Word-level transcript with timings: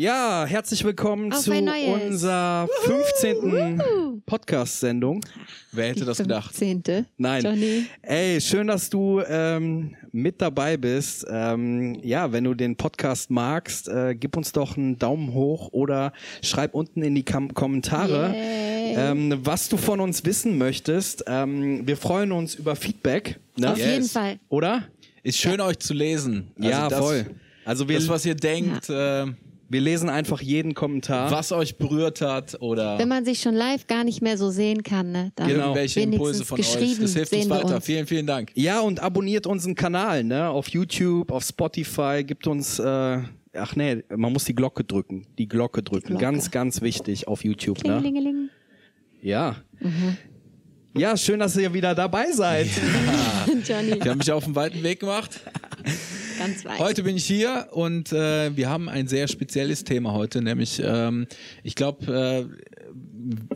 Ja, 0.00 0.46
herzlich 0.46 0.82
willkommen 0.82 1.30
Auf 1.30 1.40
zu 1.40 1.52
unserer 1.52 2.66
15. 2.84 4.22
Podcast-Sendung. 4.24 5.20
Wer 5.72 5.88
hätte 5.88 6.06
das 6.06 6.16
gedacht? 6.16 6.54
Zehnte. 6.54 7.04
Nein. 7.18 7.44
Johnny. 7.44 7.84
Ey, 8.00 8.40
schön, 8.40 8.68
dass 8.68 8.88
du 8.88 9.20
ähm, 9.28 9.94
mit 10.10 10.40
dabei 10.40 10.78
bist. 10.78 11.26
Ähm, 11.28 12.00
ja, 12.02 12.32
wenn 12.32 12.44
du 12.44 12.54
den 12.54 12.76
Podcast 12.76 13.30
magst, 13.30 13.88
äh, 13.88 14.14
gib 14.14 14.38
uns 14.38 14.52
doch 14.52 14.78
einen 14.78 14.98
Daumen 14.98 15.34
hoch 15.34 15.68
oder 15.72 16.14
schreib 16.40 16.74
unten 16.74 17.02
in 17.02 17.14
die 17.14 17.22
Kam 17.22 17.52
Kommentare, 17.52 18.32
ähm, 18.34 19.38
was 19.42 19.68
du 19.68 19.76
von 19.76 20.00
uns 20.00 20.24
wissen 20.24 20.56
möchtest. 20.56 21.24
Ähm, 21.26 21.86
wir 21.86 21.98
freuen 21.98 22.32
uns 22.32 22.54
über 22.54 22.74
Feedback. 22.74 23.38
Ne? 23.58 23.70
Auf 23.72 23.76
Yes. 23.76 23.86
jeden 23.86 24.08
Fall. 24.08 24.38
Oder? 24.48 24.84
Ist 25.22 25.36
schön, 25.36 25.60
euch 25.60 25.78
zu 25.78 25.92
lesen. 25.92 26.52
Also 26.56 26.70
ja, 26.70 26.88
das, 26.88 26.98
voll. 26.98 27.26
Also 27.66 27.86
wir, 27.86 27.98
Das, 27.98 28.08
was 28.08 28.24
ihr 28.24 28.34
denkt, 28.34 28.88
äh, 28.88 29.26
wir 29.70 29.80
lesen 29.80 30.08
einfach 30.10 30.42
jeden 30.42 30.74
Kommentar. 30.74 31.30
was 31.30 31.52
euch 31.52 31.78
berührt 31.78 32.20
hat 32.20 32.60
oder 32.60 32.98
Wenn 32.98 33.08
man 33.08 33.24
sich 33.24 33.40
schon 33.40 33.54
live 33.54 33.86
gar 33.86 34.04
nicht 34.04 34.20
mehr 34.20 34.36
so 34.36 34.50
sehen 34.50 34.82
kann, 34.82 35.12
ne, 35.12 35.32
dann 35.36 35.48
Genau. 35.48 35.62
irgendwelche 35.66 36.00
Impulse 36.00 36.40
wenigstens 36.40 36.48
von 36.48 36.58
euch. 36.60 36.66
geschrieben 36.72 37.02
Das 37.02 37.14
hilft 37.14 37.30
sehen 37.30 37.40
uns 37.42 37.48
wir 37.50 37.56
weiter. 37.64 37.76
uns. 37.76 37.84
Vielen, 37.86 38.06
vielen 38.06 38.26
Dank. 38.26 38.50
Ja, 38.54 38.80
und 38.80 39.00
abonniert 39.00 39.46
unseren 39.46 39.74
Kanal, 39.74 40.24
ne? 40.24 40.48
Auf 40.50 40.68
YouTube, 40.68 41.30
auf 41.32 41.44
Spotify, 41.44 42.22
gibt 42.26 42.46
uns, 42.46 42.78
äh, 42.80 43.18
ach 43.54 43.76
nee, 43.76 44.02
man 44.14 44.32
muss 44.32 44.44
die 44.44 44.54
Glocke 44.54 44.84
drücken. 44.84 45.26
Die 45.38 45.48
Glocke 45.48 45.82
drücken. 45.82 46.08
Glocke. 46.08 46.20
Ganz, 46.22 46.50
ganz 46.50 46.82
wichtig 46.82 47.28
auf 47.28 47.44
YouTube, 47.44 47.78
ne? 47.84 48.00
Klingelingeling. 48.00 48.48
Ja. 49.22 49.56
Ja, 50.96 51.16
schön, 51.16 51.38
dass 51.38 51.56
ihr 51.56 51.72
wieder 51.72 51.94
dabei 51.94 52.32
seid. 52.32 52.66
Johnny, 53.66 53.92
Ich 53.92 54.00
habe 54.00 54.16
mich 54.16 54.30
auf 54.32 54.44
einen 54.44 54.56
weiten 54.56 54.82
Weg 54.82 54.98
gemacht. 55.00 55.38
ganz 56.38 56.64
weit. 56.64 56.78
Heute 56.80 57.04
bin 57.04 57.16
ich 57.16 57.24
hier 57.24 57.68
und 57.70 58.12
äh, 58.12 58.54
wir 58.56 58.68
haben 58.68 58.88
ein 58.88 59.06
sehr 59.06 59.28
spezielles 59.28 59.84
Thema 59.84 60.12
heute, 60.12 60.42
nämlich 60.42 60.82
ähm, 60.84 61.28
ich 61.62 61.76
glaube, 61.76 62.12
äh, 62.12 62.44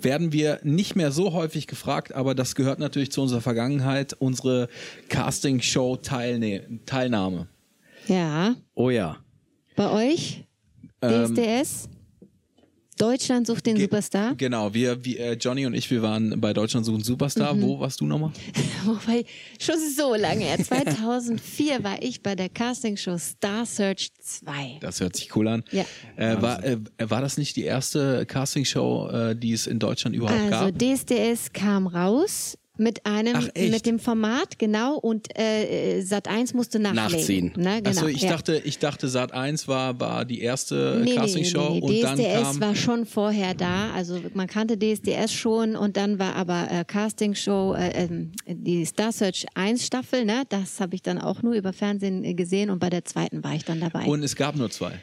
werden 0.00 0.32
wir 0.32 0.60
nicht 0.62 0.94
mehr 0.94 1.10
so 1.10 1.32
häufig 1.32 1.66
gefragt, 1.66 2.14
aber 2.14 2.36
das 2.36 2.54
gehört 2.54 2.78
natürlich 2.78 3.10
zu 3.10 3.20
unserer 3.22 3.41
Vergangenheit, 3.41 4.12
unsere 4.12 4.69
Casting-Show-Teilnahme. 5.08 7.48
Ja, 8.06 8.54
Oh 8.74 8.91
ja. 8.91 9.16
bei 9.74 9.91
euch? 10.12 10.44
Ähm, 11.02 11.34
DSDS? 11.34 11.88
Deutschland 12.97 13.47
sucht 13.47 13.67
den 13.67 13.75
Ge- 13.77 13.84
Superstar? 13.84 14.34
Genau, 14.37 14.73
wir, 14.75 15.05
wir 15.05 15.20
äh, 15.20 15.33
Johnny 15.34 15.67
und 15.67 15.75
ich, 15.75 15.91
wir 15.91 16.03
waren 16.03 16.41
bei 16.41 16.53
Deutschland 16.53 16.87
suchen 16.87 17.03
Superstar. 17.03 17.61
Wo 17.61 17.81
warst 17.81 18.00
du 18.00 18.06
nochmal? 18.06 18.31
Wobei, 18.84 19.25
schon 19.59 19.77
so 19.97 20.14
lange 20.14 20.45
her. 20.45 20.59
2004 20.62 21.83
war 21.84 22.03
ich 22.03 22.22
bei 22.22 22.34
der 22.34 22.48
Castingshow 22.48 23.19
Star 23.19 23.67
Search 23.67 24.11
2. 24.20 24.78
Das 24.81 25.00
hört 25.00 25.17
sich 25.17 25.34
cool 25.37 25.48
an. 25.48 25.65
Ja. 25.72 25.84
Äh, 26.17 26.41
war, 26.41 26.62
äh, 26.65 26.78
war 26.98 27.20
das 27.20 27.39
nicht 27.39 27.56
die 27.56 27.65
erste 27.65 28.27
Castingshow, 28.27 29.09
äh, 29.09 29.37
die 29.37 29.53
es 29.53 29.67
in 29.67 29.78
Deutschland 29.78 30.15
überhaupt 30.15 30.41
Also 30.53 30.67
gab? 30.72 30.78
DSDS 30.78 31.53
kam 31.53 31.87
raus 31.87 32.56
mit 32.77 33.06
einem, 33.06 33.36
Ach, 33.36 33.48
mit 33.55 33.86
dem 33.86 33.98
Format, 33.98 34.58
genau, 34.58 34.97
und 34.97 35.28
äh, 35.39 36.00
Sat 36.03 36.28
1 36.28 36.55
musste 36.55 36.78
nachlegen. 36.81 37.12
Nachziehen. 37.16 37.53
Ne, 37.56 37.83
genau, 37.83 37.91
Achso, 37.91 38.06
ich 38.08 38.22
ja. 38.22 38.31
dachte, 38.31 38.61
ich 38.64 38.78
dachte, 38.78 39.08
Sat 39.08 39.33
1 39.33 39.69
war, 39.69 40.00
war 40.00 40.25
die 40.25 40.41
erste 40.41 41.00
Nee, 41.05 41.11
nee, 41.11 41.16
Castingshow 41.16 41.70
nee, 41.70 41.81
nee. 41.81 41.98
und 41.98 42.03
dann 42.03 42.19
DSDS 42.19 42.42
kam. 42.42 42.61
war 42.61 42.75
schon 42.75 43.06
vorher 43.06 43.55
da, 43.55 43.92
also 43.92 44.20
man 44.34 44.48
kannte 44.48 44.77
DSDS 44.77 45.33
schon 45.33 45.77
und 45.77 45.97
dann 45.97 46.19
war 46.19 46.34
aber 46.34 46.69
äh, 46.70 46.84
Castingshow, 46.84 47.75
äh, 47.75 48.05
ähm, 48.05 48.33
die 48.47 48.84
Star 48.84 49.12
Search 49.12 49.47
1 49.55 49.86
Staffel, 49.86 50.25
ne, 50.25 50.42
das 50.48 50.81
habe 50.81 50.97
ich 50.97 51.03
dann 51.03 51.19
auch 51.19 51.42
nur 51.42 51.55
über 51.55 51.72
Fernsehen 51.72 52.25
äh, 52.25 52.34
gesehen 52.34 52.70
und 52.70 52.81
bei 52.81 52.91
der 52.91 53.05
zweiten 53.05 53.44
war 53.44 53.55
ich 53.55 53.64
dann 53.64 53.81
dabei. 53.81 54.05
und 54.06 54.22
es 54.22 54.34
gab 54.34 54.56
nur 54.56 54.70
zwei. 54.70 55.00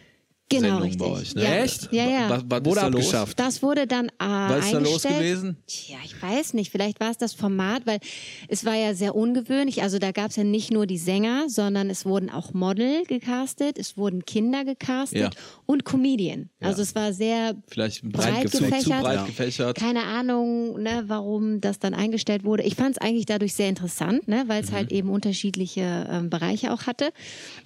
Genau, 0.52 0.61
Sendungen 0.80 0.83
richtig. 0.83 0.99
bei 1.02 1.05
euch, 1.19 1.35
ne? 1.35 1.44
ja. 1.44 1.55
Echt? 1.63 1.89
Ja, 1.91 2.07
ja. 2.09 2.30
Was, 2.30 2.44
was 2.47 2.66
Wurde 2.66 2.81
abgeschafft. 2.81 3.39
Das 3.39 3.63
wurde 3.63 3.88
dann 3.88 4.07
äh, 4.07 4.11
Was 4.19 4.66
ist 4.66 4.73
da 4.73 4.80
los 4.80 5.03
gewesen? 5.03 5.57
Tja, 5.67 5.97
ich 6.05 6.21
weiß 6.21 6.53
nicht. 6.53 6.71
Vielleicht 6.71 6.99
war 6.99 7.11
es 7.11 7.17
das 7.17 7.33
Format, 7.33 7.85
weil 7.85 7.99
es 8.47 8.63
war 8.66 8.75
ja 8.75 8.94
sehr 8.94 9.16
ungewöhnlich. 9.16 9.81
Also 9.81 9.97
da 10.00 10.12
gab 10.12 10.29
es 10.29 10.35
ja 10.35 10.44
nicht 10.44 10.72
nur 10.72 10.85
die 10.85 10.97
Sänger, 10.97 11.50
sondern 11.50 11.89
es 11.89 12.06
wurden 12.06 12.29
auch 12.29 12.53
Model 12.53 13.03
gecastet, 13.06 13.78
es 13.79 13.97
wurden 13.97 14.25
Kinder 14.25 14.63
gecastet 14.66 15.19
Ja. 15.19 15.29
und 15.66 15.84
Comedian. 15.85 16.50
Also 16.59 16.81
es 16.81 16.94
war 16.95 17.13
sehr 17.13 17.56
Vielleicht 17.68 18.03
breit 18.03 18.50
zu, 18.50 18.57
zu 18.57 18.63
gefächert. 18.66 19.01
breit 19.01 19.16
Ja. 19.16 19.25
gefächert. 19.25 19.78
keine 19.78 20.03
Ahnung, 20.03 20.81
ne, 20.81 21.03
warum 21.07 21.62
das 21.62 21.79
dann 21.79 21.94
eingestellt 21.94 22.44
wurde. 22.44 22.63
Ich 22.63 22.75
fand 22.75 22.91
es 22.91 22.97
eigentlich 23.01 23.25
dadurch 23.25 23.53
sehr 23.53 23.69
interessant, 23.69 24.28
ne, 24.28 24.44
weil 24.47 24.63
es 24.63 24.72
Mhm. 24.72 24.75
halt 24.75 24.91
eben 24.91 25.09
unterschiedliche 25.09 26.07
ähm, 26.09 26.29
Bereiche 26.29 26.72
auch 26.73 26.83
hatte. 26.88 27.09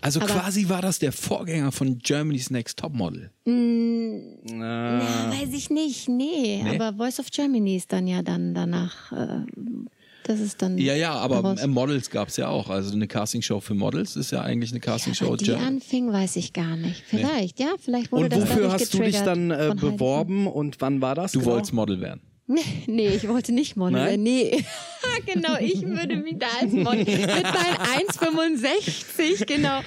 Also 0.02 0.20
Aber- 0.22 0.30
quasi 0.34 0.70
war 0.70 0.82
das 0.82 1.00
der 1.00 1.12
Vorgänger 1.12 1.72
von 1.72 2.00
Germany's 2.00 2.50
Next 2.50 2.75
Topmodel. 2.76 3.32
Na, 3.46 5.32
weiß 5.32 5.54
ich 5.54 5.70
nicht, 5.70 6.10
nee, 6.10 6.62
Nee? 6.64 6.70
Aber 6.80 6.94
Voice 6.98 7.20
of 7.20 7.30
Germany 7.32 7.78
ist 7.78 7.92
dann 7.92 8.08
ja 8.08 8.22
dann 8.22 8.54
danach. 8.54 9.12
Äh, 9.12 9.46
das 10.24 10.40
ist 10.40 10.62
dann. 10.62 10.78
Ja, 10.78 10.96
ja, 10.96 11.14
aber 11.14 11.36
daraus- 11.42 11.62
äh, 11.62 11.68
Models 11.68 12.10
gab 12.10 12.30
es 12.30 12.38
ja 12.38 12.48
auch. 12.48 12.70
Also 12.70 12.94
eine 12.94 13.08
Castingshow 13.08 13.60
für 13.60 13.76
Models 13.76 14.16
ist 14.16 14.32
ja 14.32 14.42
eigentlich 14.42 14.72
eine 14.72 14.80
Castingshow. 14.80 15.28
Aber 15.28 15.38
die 15.38 15.54
anfing, 15.54 16.12
weiß 16.12 16.36
ich 16.38 16.52
gar 16.54 16.76
nicht. 16.76 17.04
Vielleicht, 17.06 17.60
ja, 17.60 17.76
vielleicht 17.80 18.12
wurde 18.12 18.24
Und 18.26 18.34
das 18.34 18.42
wofür 18.42 18.56
dadurch 18.64 18.74
hast 18.74 18.94
du 18.94 19.00
dich 19.04 19.22
dann 19.22 19.52
äh, 19.52 19.74
beworben 19.76 20.48
und 20.48 20.82
wann 20.82 21.02
war 21.02 21.14
das? 21.16 21.32
du 21.34 21.40
genau? 21.40 21.52
wolltest 21.54 21.74
Model 21.74 22.02
werden. 22.02 22.22
Nee, 22.48 23.10
ich 23.16 23.28
wollte 23.28 23.52
nicht 23.52 23.76
Model. 23.76 23.94
Nein? 23.94 24.06
werden. 24.08 24.24
Nee. 24.24 24.66
genau, 25.34 25.58
ich 25.60 25.82
würde 25.82 26.18
mich 26.18 26.38
da 26.38 26.48
als 26.62 26.72
Model 26.74 27.04
mit 27.04 27.44
meinen 27.44 28.08
1,65, 28.10 29.46
genau. 29.46 29.82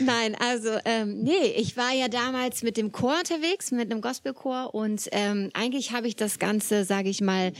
Nein, 0.00 0.36
also, 0.38 0.70
ähm, 0.84 1.22
nee, 1.22 1.46
ich 1.56 1.76
war 1.76 1.92
ja 1.92 2.06
damals 2.08 2.62
mit 2.62 2.76
dem 2.76 2.92
Chor 2.92 3.16
unterwegs, 3.18 3.72
mit 3.72 3.90
einem 3.90 4.00
Gospelchor 4.00 4.72
und 4.72 5.08
ähm, 5.10 5.50
eigentlich 5.54 5.90
habe 5.92 6.06
ich 6.06 6.14
das 6.14 6.38
Ganze, 6.38 6.84
sage 6.84 7.08
ich 7.08 7.20
mal, 7.20 7.52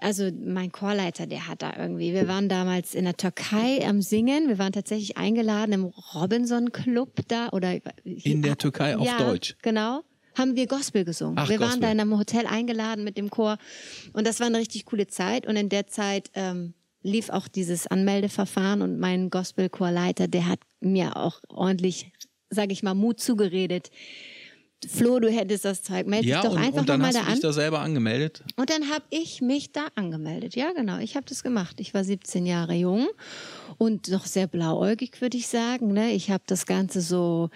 also 0.00 0.30
mein 0.44 0.70
Chorleiter, 0.70 1.26
der 1.26 1.48
hat 1.48 1.62
da 1.62 1.74
irgendwie, 1.76 2.12
wir 2.12 2.28
waren 2.28 2.48
damals 2.48 2.94
in 2.94 3.04
der 3.04 3.16
Türkei 3.16 3.84
am 3.86 4.00
Singen, 4.00 4.48
wir 4.48 4.58
waren 4.58 4.72
tatsächlich 4.72 5.16
eingeladen 5.16 5.72
im 5.72 5.84
Robinson 6.14 6.70
Club 6.70 7.20
da 7.28 7.48
oder 7.50 7.78
In 8.04 8.42
der 8.42 8.56
Türkei 8.56 8.96
auf 8.96 9.06
ja, 9.06 9.18
Deutsch. 9.18 9.56
Genau. 9.62 10.02
Haben 10.34 10.56
wir 10.56 10.66
Gospel 10.66 11.04
gesungen. 11.04 11.38
Ach, 11.38 11.48
wir 11.48 11.60
waren 11.60 11.68
Gospel. 11.68 11.82
da 11.82 11.92
in 11.92 12.00
einem 12.00 12.18
Hotel 12.18 12.46
eingeladen 12.46 13.04
mit 13.04 13.16
dem 13.16 13.30
Chor 13.30 13.58
und 14.12 14.26
das 14.26 14.40
war 14.40 14.46
eine 14.46 14.58
richtig 14.58 14.86
coole 14.86 15.06
Zeit. 15.06 15.46
Und 15.46 15.56
in 15.56 15.68
der 15.68 15.86
Zeit 15.86 16.30
ähm, 16.34 16.74
lief 17.02 17.30
auch 17.30 17.48
dieses 17.48 17.86
Anmeldeverfahren 17.86 18.82
und 18.82 18.98
mein 18.98 19.30
Gospelchorleiter, 19.30 20.28
der 20.28 20.46
hat 20.46 20.60
mir 20.80 21.16
auch 21.16 21.40
ordentlich, 21.48 22.12
sag 22.50 22.72
ich 22.72 22.82
mal, 22.82 22.94
Mut 22.94 23.20
zugeredet. 23.20 23.90
Flo, 24.88 25.20
du 25.20 25.30
hättest 25.30 25.64
das 25.64 25.82
Zeug, 25.82 26.06
melde 26.06 26.26
Ja, 26.26 26.40
dich 26.40 26.50
doch 26.50 26.56
und, 26.56 26.62
einfach 26.62 26.80
und 26.80 26.88
dann 26.88 27.00
nochmal 27.00 27.14
hast 27.14 27.16
da 27.16 27.20
du 27.30 27.36
dich 27.36 27.44
an. 27.44 27.48
da 27.48 27.52
selber 27.52 27.80
angemeldet. 27.80 28.42
Und 28.56 28.70
dann 28.70 28.90
habe 28.90 29.04
ich 29.10 29.40
mich 29.40 29.72
da 29.72 29.86
angemeldet. 29.94 30.56
Ja, 30.56 30.72
genau. 30.72 30.98
Ich 30.98 31.14
habe 31.16 31.24
das 31.28 31.42
gemacht. 31.42 31.78
Ich 31.80 31.94
war 31.94 32.02
17 32.04 32.46
Jahre 32.46 32.74
jung 32.74 33.08
und 33.78 34.08
noch 34.08 34.26
sehr 34.26 34.46
blauäugig, 34.46 35.20
würde 35.20 35.36
ich 35.36 35.46
sagen. 35.46 35.92
Ne? 35.92 36.12
Ich 36.12 36.30
habe 36.30 36.42
das 36.46 36.66
Ganze 36.66 37.00
so, 37.00 37.50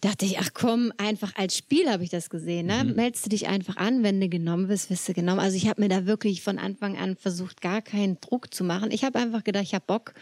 dachte 0.00 0.24
ich, 0.24 0.38
ach 0.38 0.50
komm, 0.54 0.92
einfach 0.98 1.34
als 1.36 1.56
Spiel 1.56 1.88
habe 1.88 2.04
ich 2.04 2.10
das 2.10 2.30
gesehen. 2.30 2.66
Ne? 2.66 2.84
Meldest 2.84 3.26
du 3.26 3.30
dich 3.30 3.46
einfach 3.48 3.76
an, 3.76 4.02
wenn 4.02 4.20
du 4.20 4.28
genommen 4.28 4.68
wirst, 4.68 4.90
wirst 4.90 5.08
du 5.08 5.12
genommen. 5.14 5.40
Also 5.40 5.56
ich 5.56 5.68
habe 5.68 5.80
mir 5.80 5.88
da 5.88 6.06
wirklich 6.06 6.42
von 6.42 6.58
Anfang 6.58 6.96
an 6.96 7.16
versucht, 7.16 7.60
gar 7.60 7.82
keinen 7.82 8.20
Druck 8.20 8.52
zu 8.52 8.64
machen. 8.64 8.90
Ich 8.90 9.04
habe 9.04 9.18
einfach 9.18 9.44
gedacht, 9.44 9.64
ich 9.64 9.74
habe 9.74 9.84
Bock, 9.86 10.14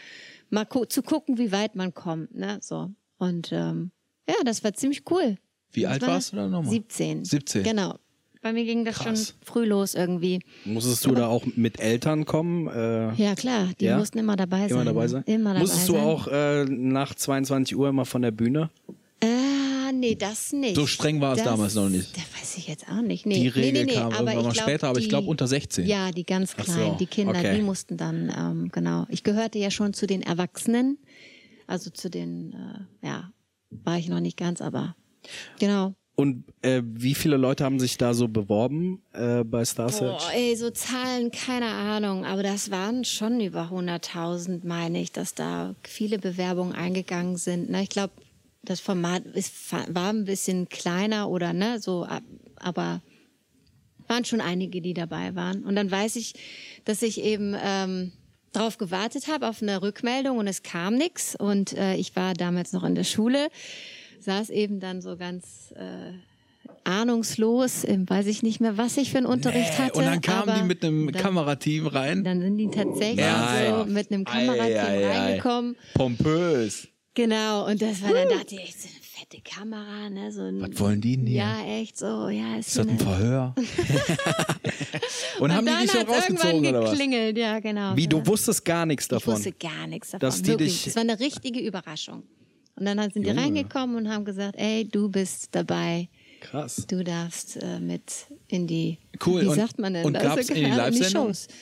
mal 0.49 0.67
zu 0.89 1.01
gucken, 1.01 1.37
wie 1.37 1.51
weit 1.51 1.75
man 1.75 1.93
kommt. 1.93 2.35
Ne? 2.35 2.59
So. 2.61 2.91
Und 3.17 3.51
ähm, 3.51 3.91
ja, 4.27 4.35
das 4.45 4.63
war 4.63 4.73
ziemlich 4.73 5.03
cool. 5.09 5.37
Wie 5.73 5.83
Was 5.83 5.91
alt 5.91 6.01
war 6.03 6.09
warst 6.09 6.31
du 6.33 6.35
da 6.37 6.47
nochmal? 6.47 6.71
17. 6.71 7.25
17. 7.25 7.63
Genau. 7.63 7.95
Bei 8.41 8.53
mir 8.53 8.65
ging 8.65 8.85
das 8.85 8.95
Krass. 8.95 9.05
schon 9.05 9.35
früh 9.45 9.65
los 9.65 9.93
irgendwie. 9.93 10.39
Musstest 10.65 11.05
du 11.05 11.11
da 11.13 11.27
auch 11.27 11.45
mit 11.55 11.79
Eltern 11.79 12.25
kommen? 12.25 12.67
Äh, 12.67 13.13
Ja, 13.13 13.35
klar, 13.35 13.69
die 13.79 13.85
Ja? 13.85 13.97
mussten 13.99 14.17
immer 14.17 14.35
dabei 14.35 14.61
sein. 14.61 14.71
immer 14.71 14.85
dabei 14.85 15.03
ne? 15.03 15.09
sein? 15.09 15.23
Immer 15.27 15.49
dabei 15.51 15.59
Musstest 15.59 15.87
du 15.89 15.93
sein. 15.93 16.03
auch 16.03 16.27
äh, 16.27 16.65
nach 16.65 17.13
22 17.13 17.77
Uhr 17.77 17.89
immer 17.89 18.05
von 18.05 18.23
der 18.23 18.31
Bühne? 18.31 18.71
Ah, 19.23 19.91
nee, 19.93 20.15
das 20.15 20.53
nicht. 20.53 20.75
So 20.75 20.87
streng 20.87 21.21
war 21.21 21.33
es 21.33 21.37
das, 21.39 21.45
damals 21.45 21.75
noch 21.75 21.87
nicht. 21.89 22.17
Das 22.17 22.23
weiß 22.41 22.57
ich 22.57 22.67
jetzt 22.67 22.87
auch 22.89 23.01
nicht. 23.03 23.27
Nee, 23.27 23.41
Die 23.41 23.47
Regel 23.47 23.71
nee, 23.73 23.79
nee, 23.85 23.91
nee, 23.91 23.93
kam 23.93 24.05
aber 24.07 24.31
irgendwann 24.31 24.35
mal 24.45 24.47
ich 24.49 24.53
glaub, 24.55 24.67
später, 24.69 24.87
aber 24.87 24.97
ich 24.97 25.03
die- 25.05 25.09
glaube 25.09 25.27
unter 25.27 25.47
16. 25.47 25.85
Ja, 25.85 26.11
die 26.11 26.23
ganz 26.25 26.55
Ach 26.57 26.65
so, 26.65 26.73
kleinen, 26.73 26.97
die 26.97 27.05
Kinder, 27.05 27.37
okay. 27.37 27.55
die 27.57 27.61
mussten 27.61 27.97
dann, 27.97 28.33
ähm, 28.35 28.69
genau. 28.71 29.05
Ich 29.09 29.23
gehörte 29.23 29.59
ja 29.59 29.69
schon 29.69 29.93
zu 29.93 30.07
den 30.07 30.23
Erwachsenen, 30.23 30.97
also 31.67 31.91
zu 31.91 32.09
den, 32.09 32.53
äh, 33.03 33.05
ja, 33.07 33.31
war 33.69 33.99
ich 33.99 34.07
noch 34.09 34.19
nicht 34.19 34.37
ganz, 34.37 34.61
aber 34.61 34.95
genau. 35.59 35.93
Und 36.15 36.43
äh, 36.61 36.81
wie 36.85 37.15
viele 37.15 37.37
Leute 37.37 37.63
haben 37.63 37.79
sich 37.79 37.97
da 37.97 38.13
so 38.13 38.27
beworben 38.27 39.01
äh, 39.13 39.43
bei 39.43 39.63
Star 39.65 39.89
Search? 39.89 40.23
Boah, 40.23 40.31
ey, 40.33 40.55
so 40.55 40.69
Zahlen, 40.69 41.31
keine 41.31 41.67
Ahnung, 41.67 42.25
aber 42.25 42.43
das 42.43 42.69
waren 42.69 43.05
schon 43.05 43.39
über 43.39 43.69
100.000, 43.71 44.61
meine 44.67 45.01
ich, 45.01 45.11
dass 45.11 45.33
da 45.33 45.73
viele 45.83 46.19
Bewerbungen 46.19 46.73
eingegangen 46.75 47.37
sind. 47.37 47.69
Ne? 47.71 47.81
Ich 47.83 47.89
glaube, 47.89 48.13
das 48.63 48.79
Format 48.81 49.25
ist, 49.25 49.53
war 49.71 50.09
ein 50.09 50.25
bisschen 50.25 50.69
kleiner 50.69 51.29
oder 51.29 51.53
ne, 51.53 51.79
so, 51.79 52.03
ab- 52.03 52.21
aber 52.57 53.01
waren 54.07 54.25
schon 54.25 54.41
einige, 54.41 54.81
die 54.81 54.93
dabei 54.93 55.33
waren. 55.35 55.63
Und 55.63 55.75
dann 55.75 55.89
weiß 55.89 56.17
ich, 56.17 56.33
dass 56.85 57.01
ich 57.01 57.21
eben 57.23 57.55
ähm, 57.59 58.11
drauf 58.51 58.77
gewartet 58.77 59.27
habe 59.27 59.47
auf 59.47 59.61
eine 59.61 59.81
Rückmeldung 59.81 60.37
und 60.37 60.47
es 60.47 60.61
kam 60.61 60.95
nichts. 60.95 61.35
Und 61.35 61.73
äh, 61.73 61.95
ich 61.95 62.15
war 62.15 62.33
damals 62.33 62.73
noch 62.73 62.83
in 62.83 62.93
der 62.95 63.05
Schule, 63.05 63.47
saß 64.21 64.49
eben 64.49 64.79
dann 64.79 65.01
so 65.01 65.17
ganz 65.17 65.73
äh, 65.75 66.13
ahnungslos, 66.83 67.83
ähm, 67.87 68.09
weiß 68.09 68.27
ich 68.27 68.43
nicht 68.43 68.59
mehr, 68.61 68.77
was 68.77 68.97
ich 68.97 69.11
für 69.11 69.17
einen 69.17 69.27
Unterricht 69.27 69.77
hatte. 69.77 69.97
Und 69.99 70.05
dann 70.05 70.21
kamen 70.21 70.55
die 70.59 70.63
mit 70.63 70.83
einem 70.83 71.11
dann, 71.11 71.21
Kamerateam 71.21 71.87
rein. 71.87 72.23
Dann 72.23 72.41
sind 72.41 72.57
die 72.57 72.69
tatsächlich 72.69 73.17
Nein. 73.25 73.73
so 73.75 73.85
mit 73.85 74.11
einem 74.11 74.25
Kamerateam 74.25 74.61
Ei, 74.77 74.77
ei, 74.77 75.07
ei. 75.07 75.17
reingekommen. 75.19 75.75
Pompös. 75.93 76.87
Genau, 77.13 77.67
und 77.67 77.81
das 77.81 78.01
war 78.01 78.13
dann, 78.13 78.29
dachte 78.29 78.55
ich, 78.55 78.73
so 78.73 78.87
eine 78.87 79.01
fette 79.01 79.41
Kamera, 79.43 80.09
ne? 80.09 80.31
So 80.31 80.43
ein, 80.43 80.61
Was 80.61 80.79
wollen 80.79 81.01
die 81.01 81.17
denn 81.17 81.27
hier? 81.27 81.37
Ja, 81.39 81.65
echt 81.81 81.97
so, 81.97 82.29
ja. 82.29 82.55
Ist 82.57 82.69
Ist 82.69 82.77
das 82.77 82.85
so 82.85 82.89
ein 82.91 82.99
Verhör? 82.99 83.53
und, 85.39 85.53
haben 85.53 85.65
die 85.65 85.73
dich 85.81 85.93
hat's 85.93 86.09
rausgezogen 86.09 86.63
irgendwann 86.63 86.75
oder 86.75 86.83
was? 86.83 86.91
geklingelt, 86.91 87.37
ja, 87.37 87.59
genau. 87.59 87.95
Wie, 87.97 88.07
du 88.07 88.17
Ja. 88.19 88.27
wusstest 88.27 88.63
gar 88.63 88.85
nichts 88.85 89.05
Ich 89.05 89.09
davon. 89.09 89.33
wusste 89.35 89.51
gar 89.51 89.87
nichts 89.87 90.11
davon. 90.11 90.19
Dass 90.21 90.41
die 90.41 90.47
wirklich. 90.51 90.71
dich- 90.73 90.85
Das 90.85 90.95
war 90.95 91.01
eine 91.01 91.19
richtige 91.19 91.59
Überraschung. 91.59 92.23
Und 92.81 92.87
dann 92.87 93.11
sind 93.11 93.21
die 93.23 93.29
Junge. 93.29 93.41
reingekommen 93.41 93.95
und 93.95 94.09
haben 94.09 94.25
gesagt, 94.25 94.55
ey, 94.57 94.85
du 94.89 95.07
bist 95.07 95.49
dabei. 95.51 96.09
Krass. 96.39 96.87
Du 96.87 97.03
darfst 97.03 97.57
äh, 97.61 97.79
mit 97.79 98.25
in 98.47 98.65
die, 98.65 98.97
Cool. 99.23 99.43
wie 99.43 99.47
Und- 99.47 99.55
sagt 99.55 99.77
man 99.77 99.93
denn? 99.93 100.03
und 100.03 100.13
das? 100.13 100.23
gab's 100.23 100.49
in 100.49 100.55
die 100.55 100.61
Ja, 100.61 100.75
Live-Sendung? 100.77 101.27
Shows. 101.27 101.47
Live, 101.47 101.55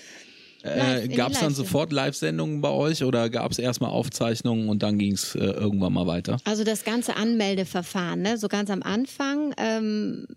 Äh, 0.62 1.08
gab 1.10 1.32
es 1.32 1.40
dann 1.40 1.54
sofort 1.54 1.92
Live-Sendungen 1.94 2.60
bei 2.62 2.70
euch 2.70 3.04
oder 3.04 3.30
gab 3.30 3.52
es 3.52 3.60
erstmal 3.60 3.92
Aufzeichnungen 3.92 4.68
und 4.68 4.84
dann 4.84 4.98
ging 5.00 5.14
es 5.14 5.34
äh, 5.36 5.40
irgendwann 5.40 5.94
mal 5.94 6.06
weiter? 6.06 6.38
Also 6.44 6.64
das 6.66 6.84
ganze 6.84 7.16
Anmeldeverfahren, 7.16 8.22
ne? 8.22 8.38
so 8.38 8.48
ganz 8.50 8.70
am 8.70 8.84
Anfang, 8.84 9.54
ähm, 9.58 10.28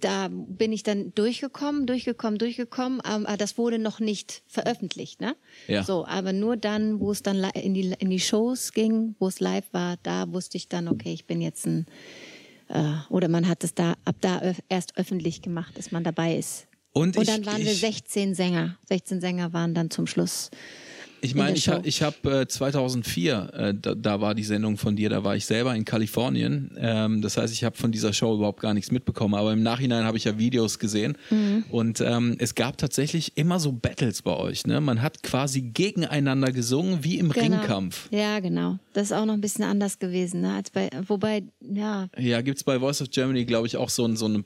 da 0.00 0.28
bin 0.32 0.72
ich 0.72 0.82
dann 0.82 1.12
durchgekommen, 1.14 1.86
durchgekommen, 1.86 2.38
durchgekommen, 2.38 3.02
ähm, 3.04 3.26
aber 3.26 3.36
das 3.36 3.58
wurde 3.58 3.78
noch 3.78 4.00
nicht 4.00 4.42
veröffentlicht, 4.46 5.20
ne? 5.20 5.36
Ja. 5.68 5.82
So, 5.82 6.06
aber 6.06 6.32
nur 6.32 6.56
dann, 6.56 6.98
wo 7.00 7.12
es 7.12 7.22
dann 7.22 7.44
in 7.54 7.74
die, 7.74 7.94
in 7.98 8.08
die 8.08 8.20
Shows 8.20 8.72
ging, 8.72 9.14
wo 9.18 9.28
es 9.28 9.40
live 9.40 9.66
war, 9.72 9.96
da 10.02 10.32
wusste 10.32 10.56
ich 10.56 10.68
dann, 10.68 10.88
okay, 10.88 11.12
ich 11.12 11.26
bin 11.26 11.42
jetzt 11.42 11.66
ein, 11.66 11.84
äh, 12.68 12.82
oder 13.10 13.28
man 13.28 13.46
hat 13.46 13.62
es 13.62 13.74
da, 13.74 13.94
ab 14.06 14.16
da 14.22 14.40
öf- 14.40 14.60
erst 14.70 14.96
öffentlich 14.96 15.42
gemacht, 15.42 15.76
dass 15.76 15.92
man 15.92 16.02
dabei 16.02 16.34
ist. 16.36 16.66
Und, 16.92 17.16
Und 17.16 17.22
ich, 17.22 17.28
dann 17.28 17.46
waren 17.46 17.58
wir 17.64 17.70
ich, 17.72 17.80
16 17.80 18.34
Sänger. 18.34 18.76
16 18.88 19.20
Sänger 19.20 19.52
waren 19.52 19.74
dann 19.74 19.90
zum 19.90 20.06
Schluss. 20.06 20.50
Ich 21.22 21.32
in 21.32 21.36
meine, 21.36 21.54
ich, 21.54 22.02
habe 22.02 22.40
äh, 22.40 22.48
2004, 22.48 23.50
äh, 23.52 23.74
da, 23.78 23.94
da 23.94 24.20
war 24.22 24.34
die 24.34 24.42
Sendung 24.42 24.78
von 24.78 24.96
dir, 24.96 25.10
da 25.10 25.22
war 25.22 25.36
ich 25.36 25.44
selber 25.44 25.74
in 25.74 25.84
Kalifornien. 25.84 26.74
Ähm, 26.80 27.20
das 27.20 27.36
heißt, 27.36 27.52
ich 27.52 27.62
habe 27.62 27.76
von 27.76 27.92
dieser 27.92 28.14
Show 28.14 28.34
überhaupt 28.34 28.60
gar 28.60 28.72
nichts 28.72 28.90
mitbekommen. 28.90 29.34
Aber 29.34 29.52
im 29.52 29.62
Nachhinein 29.62 30.04
habe 30.04 30.16
ich 30.16 30.24
ja 30.24 30.38
Videos 30.38 30.78
gesehen. 30.78 31.18
Mhm. 31.28 31.64
Und 31.70 32.00
ähm, 32.00 32.36
es 32.38 32.54
gab 32.54 32.78
tatsächlich 32.78 33.36
immer 33.36 33.60
so 33.60 33.70
Battles 33.72 34.22
bei 34.22 34.34
euch. 34.34 34.66
Ne? 34.66 34.80
Man 34.80 35.02
hat 35.02 35.22
quasi 35.22 35.60
gegeneinander 35.60 36.52
gesungen, 36.52 37.04
wie 37.04 37.18
im 37.18 37.30
Genau. 37.30 37.58
Ringkampf. 37.58 38.08
Ja, 38.10 38.40
genau. 38.40 38.78
Das 38.94 39.04
ist 39.04 39.12
auch 39.12 39.26
noch 39.26 39.34
ein 39.34 39.42
bisschen 39.42 39.64
anders 39.64 39.98
gewesen, 39.98 40.40
ne? 40.40 40.54
Als 40.54 40.70
bei, 40.70 40.88
wobei, 41.06 41.42
ja, 41.60 42.08
Ja, 42.18 42.40
gibt's 42.40 42.64
bei 42.64 42.78
Voice 42.80 43.02
of 43.02 43.10
Germany, 43.10 43.44
glaube 43.44 43.66
ich, 43.66 43.76
auch 43.76 43.90
so, 43.90 44.06
ein- 44.06 44.16
so 44.16 44.24
eine 44.24 44.42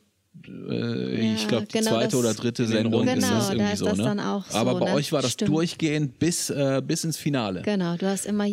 äh, 0.47 1.27
Ja, 1.29 1.35
ich 1.35 1.49
glaube, 1.49 1.67
die 1.67 1.79
genau 1.79 1.91
zweite 1.91 2.17
oder 2.17 2.35
dritte 2.35 2.63
den 2.65 2.73
Sendung 2.73 2.95
Runden. 2.95 3.09
ist 3.19 3.25
Genau, 3.25 3.35
das 3.37 3.47
da 3.49 3.53
irgendwie 3.55 3.73
ist 3.73 3.79
so. 3.79 3.85
das 3.87 3.99
ne? 3.99 4.05
dann 4.05 4.21
auch 4.21 4.45
so, 4.47 4.59
Aber 4.59 4.79
bei 4.81 4.87
ne? 4.91 4.95
euch 4.95 5.13
war 5.13 5.23
das 5.23 5.33
Stimmt. 5.33 5.51
durchgehend 5.51 6.19
bis, 6.19 6.51
äh, 6.51 6.83
bis 6.85 7.05
ins 7.05 7.17
Finale. 7.17 7.63
Genau, 7.63 7.97
du 7.97 8.07
hast 8.07 8.27
immer, 8.27 8.45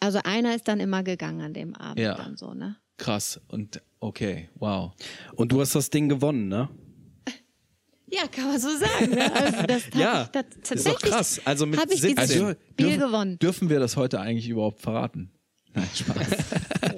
also 0.00 0.18
einer 0.24 0.54
ist 0.54 0.68
dann 0.68 0.80
immer 0.80 1.02
gegangen 1.02 1.40
an 1.40 1.54
dem 1.54 1.74
Abend 1.76 1.98
Ja. 2.00 2.14
dann 2.14 2.36
so, 2.36 2.54
ne? 2.54 2.76
Krass. 2.96 3.40
Und 3.48 3.82
okay, 4.00 4.48
wow. 4.56 4.92
Und 5.34 5.50
du 5.52 5.60
hast 5.60 5.74
das 5.74 5.90
Ding 5.90 6.08
gewonnen, 6.08 6.48
ne? 6.48 6.68
Ja, 8.06 8.28
kann 8.28 8.44
man 8.46 8.60
so 8.60 8.68
sagen. 8.76 9.10
Ne? 9.10 9.32
Also 9.34 9.62
das 9.66 9.82
Ja, 9.96 10.22
ich, 10.22 10.28
das, 10.28 10.44
ist 10.44 10.54
doch 10.54 10.62
tatsächlich 10.92 11.10
krass. 11.10 11.40
Also 11.44 11.66
mit 11.66 11.80
hab 11.80 11.90
ich 11.90 12.00
17. 12.00 12.16
dieses 12.24 12.36
Also, 12.36 12.52
Spiel 12.52 12.86
dürfen, 12.86 13.00
gewonnen. 13.00 13.38
Dürfen 13.40 13.70
wir 13.70 13.80
das 13.80 13.96
heute 13.96 14.20
eigentlich 14.20 14.48
überhaupt 14.48 14.80
verraten? 14.80 15.32
Nein, 15.74 15.88
Spaß. 15.92 16.16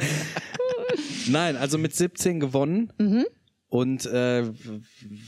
Nein, 1.28 1.56
also 1.56 1.78
mit 1.78 1.94
17 1.94 2.40
gewonnen. 2.40 2.92
Mhm. 2.98 3.24
Und 3.68 4.06
äh, 4.06 4.44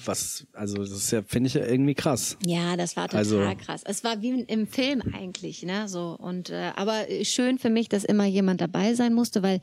was, 0.05 0.47
also 0.53 0.77
das 0.77 0.91
ist 0.93 1.11
ja, 1.11 1.23
finde 1.27 1.49
ich 1.49 1.55
ja 1.55 1.67
irgendwie 1.67 1.95
krass. 1.95 2.39
Ja, 2.47 2.77
das 2.77 2.97
war 2.97 3.09
total 3.09 3.19
Also- 3.19 3.65
krass. 3.65 3.83
Es 3.85 4.05
war 4.05 4.23
wie 4.23 4.43
im 4.43 4.69
Film 4.69 5.03
eigentlich, 5.12 5.65
ne? 5.65 5.89
So 5.89 6.17
und 6.17 6.50
äh, 6.50 6.71
aber 6.77 7.05
schön 7.25 7.59
für 7.59 7.69
mich, 7.69 7.89
dass 7.89 8.05
immer 8.05 8.27
jemand 8.27 8.61
dabei 8.61 8.95
sein 8.95 9.12
musste, 9.12 9.43
weil 9.43 9.61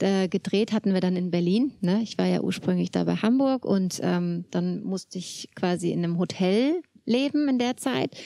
äh, 0.00 0.28
gedreht 0.28 0.72
hatten 0.72 0.94
wir 0.94 1.00
dann 1.02 1.14
in 1.14 1.30
Berlin. 1.30 1.72
Ne? 1.82 2.00
Ich 2.02 2.16
war 2.16 2.26
ja 2.26 2.40
ursprünglich 2.40 2.90
da 2.90 3.04
bei 3.04 3.16
Hamburg 3.16 3.66
und 3.66 4.00
ähm, 4.02 4.46
dann 4.50 4.82
musste 4.82 5.18
ich 5.18 5.50
quasi 5.54 5.92
in 5.92 6.02
einem 6.02 6.18
Hotel 6.18 6.80
leben 7.04 7.48
in 7.48 7.58
der 7.58 7.76
Zeit 7.76 8.16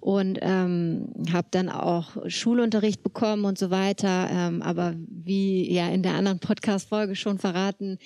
und 0.00 0.38
ähm, 0.42 1.12
habe 1.32 1.48
dann 1.50 1.68
auch 1.68 2.16
Schulunterricht 2.28 3.02
bekommen 3.02 3.44
und 3.44 3.58
so 3.58 3.70
weiter. 3.70 4.28
Ähm, 4.30 4.62
aber 4.62 4.94
wie 5.08 5.72
ja 5.72 5.88
in 5.88 6.02
der 6.02 6.14
anderen 6.14 6.38
Podcast-Folge 6.38 7.16
schon 7.16 7.38
verraten, 7.38 7.98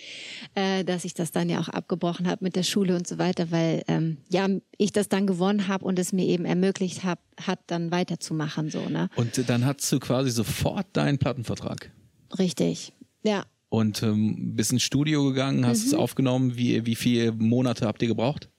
äh, 0.55 0.85
dass 0.85 1.05
ich 1.05 1.15
das 1.15 1.31
dann 1.33 1.49
ja 1.49 1.61
auch 1.61 1.69
abgebrochen 1.69 2.29
habe 2.29 2.45
mit 2.45 2.57
der 2.57 2.63
Schule 2.63 2.97
und 2.97 3.07
so 3.07 3.19
weiter, 3.19 3.51
weil 3.51 3.83
ähm, 3.89 4.19
ja 4.31 4.49
ich 4.79 4.93
das 4.93 5.09
dann 5.09 5.27
gewonnen 5.27 5.69
habe 5.69 5.85
und 5.85 5.99
es 5.99 6.13
mir 6.13 6.27
eben 6.27 6.45
ermöglicht 6.45 7.05
hab, 7.05 7.21
hat, 7.41 7.61
dann 7.67 7.91
weiterzumachen 7.91 8.71
so 8.71 8.89
ne. 8.89 9.09
Und 9.17 9.49
dann 9.49 9.65
hattest 9.65 9.93
du 9.93 9.99
quasi 10.01 10.31
sofort 10.31 10.87
deinen 10.93 11.19
Plattenvertrag. 11.19 11.93
Richtig, 12.39 12.93
ja. 13.23 13.45
Und 13.69 14.03
ähm, 14.03 14.55
bist 14.55 14.73
ins 14.73 14.83
Studio 14.83 15.25
gegangen, 15.25 15.65
hast 15.67 15.81
Mhm. 15.83 15.87
es 15.89 15.95
aufgenommen. 15.95 16.57
Wie, 16.57 16.85
wie 16.85 16.95
viele 16.95 17.33
Monate 17.33 17.87
habt 17.87 18.03
ihr 18.03 18.09
gebraucht? 18.09 18.51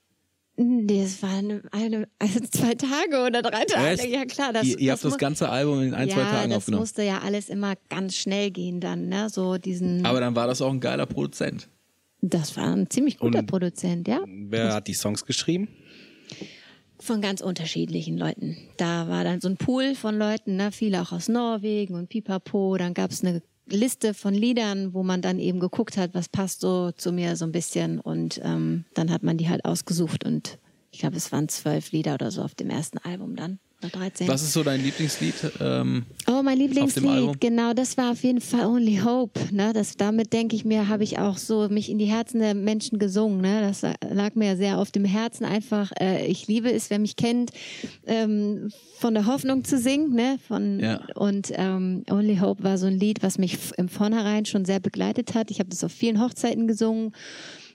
Nee, 0.56 1.02
das 1.02 1.20
waren 1.22 1.62
eine, 1.72 2.06
also 2.20 2.38
zwei 2.50 2.74
Tage 2.74 3.24
oder 3.26 3.42
drei 3.42 3.64
Tage. 3.64 3.88
Echt? 4.02 4.08
Ja 4.08 4.24
klar, 4.24 4.52
das, 4.52 4.64
ihr 4.66 4.78
ihr 4.78 4.92
das 4.92 5.02
habt 5.04 5.12
das 5.14 5.18
ganze 5.18 5.48
Album 5.48 5.82
in 5.82 5.94
ein, 5.94 6.08
ja, 6.08 6.14
zwei 6.14 6.22
Tagen 6.22 6.50
das 6.50 6.58
aufgenommen. 6.58 6.82
musste 6.82 7.02
ja 7.02 7.18
alles 7.18 7.48
immer 7.48 7.74
ganz 7.88 8.14
schnell 8.16 8.50
gehen 8.52 8.80
dann, 8.80 9.08
ne? 9.08 9.28
So 9.30 9.58
diesen. 9.58 10.06
Aber 10.06 10.20
dann 10.20 10.36
war 10.36 10.46
das 10.46 10.62
auch 10.62 10.70
ein 10.70 10.78
geiler 10.80 11.06
Produzent. 11.06 11.68
das 12.22 12.56
war 12.56 12.72
ein 12.72 12.88
ziemlich 12.88 13.18
guter 13.18 13.40
Und- 13.40 13.46
Produzent, 13.46 14.06
ja. 14.08 14.20
Wer 14.26 14.72
hat 14.74 14.86
die 14.86 14.94
Songs 14.94 15.26
geschrieben? 15.26 15.68
Von 17.00 17.20
ganz 17.20 17.40
unterschiedlichen 17.40 18.16
Leuten. 18.16 18.56
Da 18.76 19.08
war 19.08 19.24
dann 19.24 19.40
so 19.40 19.48
ein 19.48 19.56
Pool 19.56 19.94
von 19.94 20.16
Leuten, 20.16 20.56
ne? 20.56 20.70
viele 20.72 21.02
auch 21.02 21.10
aus 21.12 21.28
Norwegen 21.28 21.94
und 21.96 22.08
Pipapo. 22.08 22.76
Dann 22.78 22.94
gab 22.94 23.10
es 23.10 23.22
eine 23.24 23.42
Liste 23.66 24.14
von 24.14 24.34
Liedern, 24.34 24.92
wo 24.92 25.02
man 25.02 25.22
dann 25.22 25.38
eben 25.38 25.60
geguckt 25.60 25.96
hat, 25.96 26.14
was 26.14 26.28
passt 26.28 26.60
so 26.60 26.92
zu 26.92 27.12
mir 27.12 27.36
so 27.36 27.44
ein 27.44 27.52
bisschen. 27.52 28.00
Und 28.00 28.40
ähm, 28.44 28.84
dann 28.94 29.10
hat 29.10 29.22
man 29.22 29.36
die 29.36 29.48
halt 29.48 29.64
ausgesucht. 29.64 30.24
Und 30.24 30.58
ich 30.90 31.00
glaube, 31.00 31.16
es 31.16 31.32
waren 31.32 31.48
zwölf 31.48 31.92
Lieder 31.92 32.14
oder 32.14 32.30
so 32.30 32.42
auf 32.42 32.54
dem 32.54 32.70
ersten 32.70 32.98
Album 32.98 33.36
dann. 33.36 33.58
Oder 33.84 33.98
13. 33.98 34.28
Was 34.28 34.42
ist 34.42 34.52
so 34.52 34.62
dein 34.62 34.82
Lieblingslied? 34.82 35.34
Ähm, 35.60 36.04
Oh, 36.26 36.42
mein? 36.42 36.56
Lieblingslied, 36.58 37.40
genau, 37.40 37.74
das 37.74 37.96
war 37.98 38.12
auf 38.12 38.22
jeden 38.22 38.40
Fall 38.40 38.64
Only 38.66 39.00
Hope. 39.04 39.38
Ne? 39.52 39.72
Das, 39.74 39.96
damit 39.96 40.32
denke 40.32 40.56
ich 40.56 40.64
mir, 40.64 40.88
habe 40.88 41.04
ich 41.04 41.18
auch 41.18 41.36
so 41.36 41.68
mich 41.68 41.90
in 41.90 41.98
die 41.98 42.06
Herzen 42.06 42.40
der 42.40 42.54
Menschen 42.54 42.98
gesungen. 42.98 43.40
Ne? 43.40 43.60
Das 43.60 43.82
lag 44.10 44.34
mir 44.34 44.46
ja 44.46 44.56
sehr 44.56 44.78
auf 44.78 44.90
dem 44.90 45.04
Herzen. 45.04 45.44
Einfach, 45.44 45.92
äh, 46.00 46.26
ich 46.26 46.46
liebe 46.46 46.72
es, 46.72 46.88
wer 46.90 46.98
mich 46.98 47.16
kennt, 47.16 47.50
ähm, 48.06 48.70
von 48.98 49.12
der 49.14 49.26
Hoffnung 49.26 49.64
zu 49.64 49.78
singen. 49.78 50.14
Ne? 50.14 50.38
Von, 50.48 50.80
Ja. 50.80 51.00
Und 51.14 51.52
ähm, 51.54 52.04
Only 52.10 52.38
Hope 52.38 52.62
war 52.64 52.78
so 52.78 52.86
ein 52.86 52.98
Lied, 52.98 53.22
was 53.22 53.36
mich 53.38 53.58
im 53.76 53.88
Vornherein 53.88 54.46
schon 54.46 54.64
sehr 54.64 54.80
begleitet 54.80 55.34
hat. 55.34 55.50
Ich 55.50 55.58
habe 55.58 55.68
das 55.68 55.84
auf 55.84 55.92
vielen 55.92 56.20
Hochzeiten 56.22 56.66
gesungen. 56.66 57.12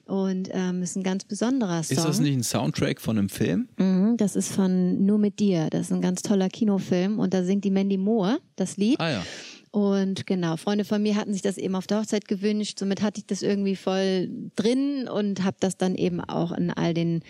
Und 0.09 0.49
ähm, 0.51 0.81
ist 0.81 0.95
ein 0.95 1.03
ganz 1.03 1.23
besonderer 1.23 1.83
Song. 1.83 1.97
ist 1.97 2.03
das 2.03 2.19
nicht 2.19 2.33
ein 2.33 2.43
Soundtrack 2.43 2.99
von 2.99 3.17
einem 3.17 3.29
Film? 3.29 3.69
Mhm, 3.77 4.17
das 4.17 4.35
ist 4.35 4.51
von 4.51 5.05
Nur 5.05 5.19
mit 5.19 5.39
dir. 5.39 5.69
Das 5.69 5.81
ist 5.81 5.91
ein 5.91 6.01
ganz 6.01 6.23
toller 6.23 6.49
Kinofilm. 6.49 7.19
Und 7.19 7.33
da 7.33 7.43
singt 7.43 7.63
die 7.63 7.69
Mandy 7.69 7.97
Moore 7.97 8.39
das 8.55 8.77
Lied. 8.77 8.99
Ah 8.99 9.11
ja. 9.11 9.23
Und 9.71 10.25
genau, 10.25 10.57
Freunde 10.57 10.83
von 10.83 11.01
mir 11.03 11.15
hatten 11.15 11.31
sich 11.31 11.43
das 11.43 11.59
eben 11.59 11.75
auf 11.75 11.85
der 11.85 11.99
Hochzeit 11.99 12.27
gewünscht. 12.27 12.79
Somit 12.79 13.03
hatte 13.03 13.19
ich 13.19 13.27
das 13.27 13.43
irgendwie 13.43 13.75
voll 13.75 14.27
drin 14.55 15.07
und 15.07 15.43
habe 15.43 15.57
das 15.59 15.77
dann 15.77 15.93
eben 15.93 16.21
auch 16.21 16.51
in 16.51 16.71
all 16.71 16.95
den 16.95 17.21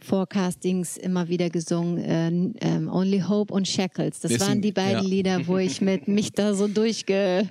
Forecastings 0.00 0.96
immer 0.96 1.28
wieder 1.28 1.50
gesungen. 1.50 1.98
Äh, 1.98 2.28
ähm, 2.64 2.88
Only 2.88 3.24
Hope 3.28 3.52
und 3.52 3.66
Shackles. 3.66 4.20
Das 4.20 4.30
Wir 4.30 4.40
waren 4.40 4.62
die 4.62 4.70
beiden 4.70 5.02
ja. 5.02 5.08
Lieder, 5.08 5.46
wo 5.48 5.58
ich 5.58 5.80
mit 5.80 6.06
mich 6.08 6.30
da 6.30 6.54
so 6.54 6.68
durchge 6.68 7.48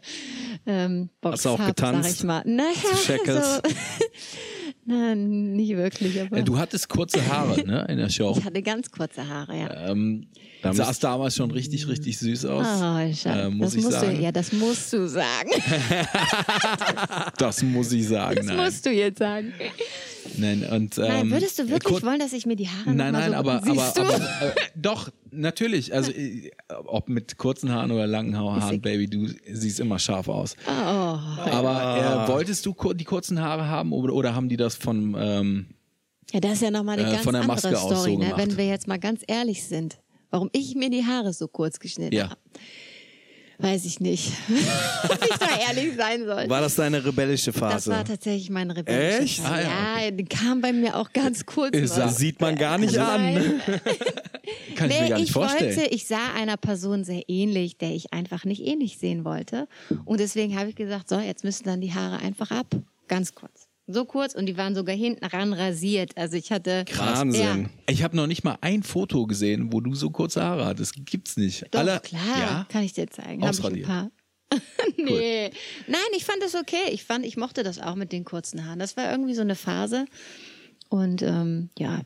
ähm, 0.66 1.10
Hast 1.22 1.44
du 1.44 1.50
auch 1.50 1.60
hab, 1.60 1.68
getanzt 1.68 2.10
Sag 2.10 2.16
ich 2.16 2.24
mal. 2.24 2.44
Naja, 2.46 2.98
Shackles? 3.06 3.56
so. 3.56 3.62
Nein, 4.90 5.52
nicht 5.54 5.76
wirklich. 5.76 6.20
Aber 6.22 6.42
Du 6.44 6.58
hattest 6.58 6.88
kurze 6.88 7.26
Haare 7.28 7.62
ne, 7.68 7.86
in 7.90 7.98
der 7.98 8.08
Show. 8.10 8.34
ich 8.38 8.44
hatte 8.46 8.62
ganz 8.62 8.90
kurze 8.90 9.28
Haare, 9.28 9.58
ja. 9.60 9.90
Ähm, 9.90 10.28
Da 10.62 10.74
sahst 10.74 11.04
damals 11.04 11.36
schon 11.36 11.52
richtig, 11.52 11.86
richtig 11.90 12.18
süß 12.18 12.46
aus. 12.46 12.66
Oh, 12.66 13.14
schade. 13.14 13.42
äh, 13.42 13.50
muss 13.50 13.72
das 13.72 13.76
ich 13.76 13.84
musst 13.84 14.00
sagen. 14.00 14.16
Du, 14.16 14.22
ja, 14.24 14.32
das 14.32 14.54
musst 14.54 14.94
du 14.94 15.08
sagen. 15.10 15.50
Das 17.38 17.62
muss 17.64 17.92
ich 17.92 18.08
sagen. 18.08 18.38
Das 18.38 18.46
nein. 18.46 18.58
musst 18.58 18.86
du 18.86 18.92
jetzt 18.92 19.20
sagen. 19.20 19.54
nein, 20.38 20.64
und, 20.72 20.98
ähm, 20.98 21.04
Nein, 21.04 21.32
würdest 21.32 21.60
du 21.60 21.70
wirklich 21.70 22.02
wollen, 22.04 22.20
dass 22.20 22.34
ich 22.34 22.46
mir 22.46 22.56
die 22.56 22.68
Haare 22.68 22.94
Nein, 22.94 23.12
noch 23.14 23.20
mal 23.20 23.30
nein, 23.30 23.32
so 23.32 23.36
aber, 23.38 23.54
aber, 23.54 23.66
siehst 23.66 23.98
du? 23.98 24.02
aber 24.02 24.16
äh, 24.16 24.52
doch, 24.76 25.10
natürlich. 25.32 25.94
Also, 25.94 26.12
äh, 26.12 26.52
ob 26.86 27.10
mit 27.10 27.38
kurzen 27.38 27.72
Haaren 27.72 27.92
oder 27.92 28.08
langen 28.08 28.38
Ha- 28.38 28.60
Haaren, 28.62 28.82
Baby, 28.82 29.08
du 29.08 29.28
siehst 29.52 29.80
immer 29.80 30.00
scharf 30.00 30.28
aus. 30.28 30.56
oh, 30.68 30.72
Aber 30.72 32.26
äh, 32.26 32.32
wolltest 32.32 32.66
du 32.66 32.76
die 32.94 33.04
kurzen 33.04 33.42
Haare 33.42 33.68
haben 33.68 33.92
oder, 33.94 34.14
oder 34.14 34.36
haben 34.36 34.50
die 34.50 34.58
das 34.58 34.76
von. 34.76 35.16
Ähm, 35.18 35.66
ja, 36.32 36.40
das 36.42 36.54
ist 36.54 36.62
ja 36.64 36.72
nochmal 36.72 37.00
eine 37.00 37.08
Äh, 37.10 37.16
ganz 37.16 37.28
andere 37.28 37.76
Story, 37.78 38.14
so 38.14 38.18
ne? 38.18 38.34
wenn 38.36 38.58
wir 38.58 38.68
jetzt 38.68 38.88
mal 38.88 39.00
ganz 39.00 39.22
ehrlich 39.28 39.64
sind. 39.66 40.00
Warum 40.30 40.50
ich 40.52 40.76
mir 40.76 40.90
die 40.90 41.06
Haare 41.06 41.32
so 41.32 41.48
kurz 41.48 41.80
geschnitten 41.80 42.14
Ja. 42.14 42.32
habe. 42.32 42.40
Weiß 43.60 43.86
ich 43.86 44.00
nicht. 44.00 44.32
Muss 44.50 44.60
ich 44.62 45.38
da 45.40 45.48
ehrlich 45.68 45.96
sein 45.98 46.26
soll. 46.26 46.48
War 46.48 46.62
das 46.62 46.76
deine 46.76 47.04
rebellische 47.04 47.52
Phase? 47.52 47.76
Das 47.76 47.88
war 47.88 48.06
tatsächlich 48.06 48.50
meine 48.52 48.76
rebellische 48.76 49.24
Echt? 49.24 49.40
Phase. 49.42 49.68
Ah, 49.68 50.02
ja, 50.04 50.12
die 50.12 50.26
kam 50.26 50.62
bei 50.62 50.72
mir 50.72 50.96
auch 50.96 51.12
ganz 51.12 51.46
kurz. 51.46 51.72
Das- 51.72 52.18
Sieht 52.18 52.40
man 52.40 52.56
gar 52.56 52.78
nicht 52.78 52.98
an. 52.98 53.62
Kann 54.76 54.90
ich 54.92 54.96
mir 54.98 55.04
Nee, 55.04 55.10
gar 55.10 55.18
nicht 55.18 55.28
ich 55.28 55.32
vorstellen. 55.32 55.76
wollte, 55.76 55.94
ich 55.94 56.06
sah 56.08 56.34
einer 56.36 56.56
Person 56.58 57.04
sehr 57.04 57.24
ähnlich, 57.28 57.78
der 57.78 57.92
ich 57.96 58.14
einfach 58.14 58.46
nicht 58.46 58.62
ähnlich 58.66 58.98
sehen 59.00 59.26
wollte. 59.26 59.68
Und 60.06 60.20
deswegen 60.20 60.58
habe 60.58 60.70
ich 60.70 60.76
gesagt, 60.76 61.10
so, 61.10 61.20
jetzt 61.20 61.44
müssen 61.44 61.64
dann 61.66 61.82
die 61.82 61.94
Haare 61.94 62.20
einfach 62.20 62.52
ab. 62.52 62.68
Ganz 63.08 63.34
kurz. 63.34 63.67
So 63.90 64.04
kurz 64.06 64.36
und 64.36 64.46
die 64.48 64.58
waren 64.58 64.76
sogar 64.76 64.96
hinten 64.96 65.24
ran 65.26 65.54
rasiert. 65.54 66.12
Also 66.18 66.36
ich 66.36 66.52
hatte. 66.52 66.84
Wahnsinn. 66.96 67.70
Ja, 67.88 67.94
Ich 67.94 68.04
habe 68.04 68.16
noch 68.18 68.28
nicht 68.28 68.44
mal 68.44 68.58
ein 68.62 68.84
Foto 68.84 69.26
gesehen, 69.28 69.72
wo 69.72 69.80
du 69.80 69.96
so 69.96 70.10
kurze 70.10 70.44
Haare 70.44 70.66
hattest. 70.66 70.94
Gibt's 71.06 71.38
nicht. 71.38 71.64
doch, 71.72 71.80
Alle, 71.80 72.00
klar, 72.02 72.22
Ja? 72.40 72.66
kann 72.70 72.84
ich 72.84 72.92
dir 72.94 73.10
zeigen. 73.10 73.46
Hab 73.48 73.54
ich 73.54 73.64
ein 73.64 73.82
paar. 73.84 74.12
nee. 74.98 75.52
Nein, 75.88 76.00
ich 76.16 76.26
fand 76.26 76.42
das 76.42 76.56
okay. 76.56 76.90
Ich 76.92 77.04
fand, 77.04 77.26
ich 77.26 77.38
mochte 77.38 77.64
das 77.64 77.80
auch 77.80 77.96
mit 77.96 78.12
den 78.12 78.24
kurzen 78.26 78.66
Haaren. 78.66 78.80
Das 78.80 78.96
war 78.98 79.10
irgendwie 79.12 79.34
so 79.36 79.42
eine 79.42 79.56
Phase. 79.56 80.06
Und 80.90 81.22
ähm, 81.22 81.70
ja, 81.78 82.02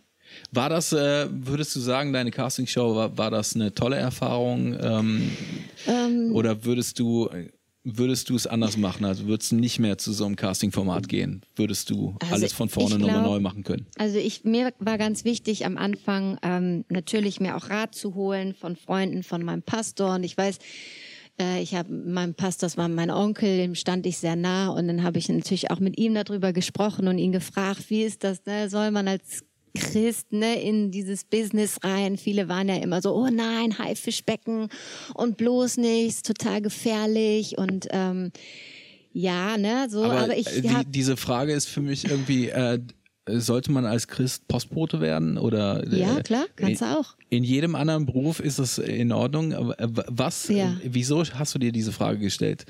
War 0.52 0.70
das, 0.70 0.92
äh, 0.94 1.28
würdest 1.30 1.76
du 1.76 1.80
sagen, 1.80 2.14
deine 2.14 2.32
Castingshow, 2.32 2.96
war, 2.96 3.18
war 3.18 3.30
das 3.32 3.56
eine 3.56 3.74
tolle 3.76 3.98
Erfahrung? 3.98 4.76
Ähm, 4.82 5.32
Ähm. 5.88 6.32
oder 6.34 6.64
würdest 6.66 6.98
du, 7.00 7.30
würdest 7.84 8.30
du 8.30 8.36
es 8.36 8.48
anders 8.48 8.78
machen? 8.78 9.06
Also 9.06 9.28
würdest 9.28 9.52
du 9.52 9.56
nicht 9.56 9.80
mehr 9.80 9.98
zu 9.98 10.14
so 10.14 10.26
einem 10.26 10.36
Castingformat 10.36 11.08
gehen? 11.08 11.42
Würdest 11.56 11.90
du 11.90 12.16
Also 12.20 12.36
alles 12.36 12.54
von 12.54 12.70
vorne 12.70 13.00
nochmal 13.00 13.24
neu 13.24 13.40
machen 13.40 13.64
können? 13.64 13.88
Also 13.98 14.18
ich 14.18 14.44
mir 14.44 14.74
war 14.80 14.98
ganz 14.98 15.26
wichtig 15.26 15.66
am 15.66 15.78
Anfang 15.78 16.38
ähm, 16.44 16.86
natürlich 16.90 17.40
mir 17.40 17.56
auch 17.56 17.70
Rat 17.70 17.96
zu 17.96 18.16
holen 18.16 18.54
von 18.54 18.76
Freunden, 18.76 19.24
von 19.24 19.44
meinem 19.44 19.64
Pastor. 19.64 20.16
Und 20.16 20.24
ich 20.24 20.38
weiß, 20.38 20.60
äh, 21.40 21.62
ich 21.62 21.76
habe 21.76 21.92
meinem 21.92 22.36
Pastor, 22.36 22.68
das 22.68 22.78
war 22.78 22.88
mein 22.88 23.10
Onkel, 23.10 23.58
dem 23.58 23.76
stand 23.76 24.06
ich 24.06 24.18
sehr 24.18 24.36
nah. 24.36 24.70
Und 24.70 24.88
dann 24.88 25.04
habe 25.04 25.18
ich 25.18 25.30
natürlich 25.30 25.72
auch 25.72 25.80
mit 25.80 25.98
ihm 25.98 26.14
darüber 26.14 26.54
gesprochen 26.54 27.08
und 27.08 27.18
ihn 27.18 27.32
gefragt, 27.32 27.90
wie 27.90 28.04
ist 28.04 28.24
das? 28.24 28.46
Ne? 28.46 28.70
Soll 28.70 28.92
man 28.92 29.08
als 29.08 29.44
Christ 29.74 30.32
ne, 30.32 30.62
in 30.62 30.92
dieses 30.92 31.24
Business 31.24 31.78
rein. 31.84 32.18
Viele 32.18 32.48
waren 32.50 32.68
ja 32.70 32.76
immer 32.76 33.02
so, 33.02 33.16
oh 33.16 33.30
nein, 33.32 33.78
Haifischbecken 33.78 34.70
und 35.14 35.38
bloß 35.38 35.78
nichts, 35.78 36.24
total 36.24 36.62
gefährlich 36.62 37.58
und 37.58 37.88
ähm, 37.92 38.32
ja, 39.14 39.58
ne, 39.58 39.88
so, 39.90 40.06
aber, 40.06 40.22
Aber, 40.22 40.38
ich 40.38 40.48
äh, 40.48 40.62
die, 40.62 40.86
diese 40.88 41.18
Frage 41.18 41.54
ist 41.54 41.68
für 41.68 41.82
mich 41.82 42.10
irgendwie, 42.10 42.50
äh, 42.50 42.80
sollte 43.30 43.72
man 43.72 43.86
als 43.86 44.08
Christ 44.08 44.48
Postbote 44.48 45.00
werden? 45.00 45.38
Oder, 45.38 45.84
äh, 45.86 46.00
Ja, 46.00 46.22
klar, 46.22 46.46
kannst 46.56 46.82
du 46.82 46.86
auch. 46.86 47.16
In 47.30 47.44
jedem 47.44 47.76
anderen 47.76 48.06
Beruf 48.08 48.40
ist 48.40 48.58
es 48.58 48.78
in 48.78 49.12
Ordnung. 49.12 49.52
Äh, 49.52 49.88
Was, 50.08 50.48
Ja. 50.48 50.72
äh, 50.72 50.76
wieso 50.84 51.24
hast 51.24 51.54
du 51.56 51.60
dir 51.60 51.72
diese 51.72 51.92
Frage 51.92 52.18
gestellt? 52.20 52.66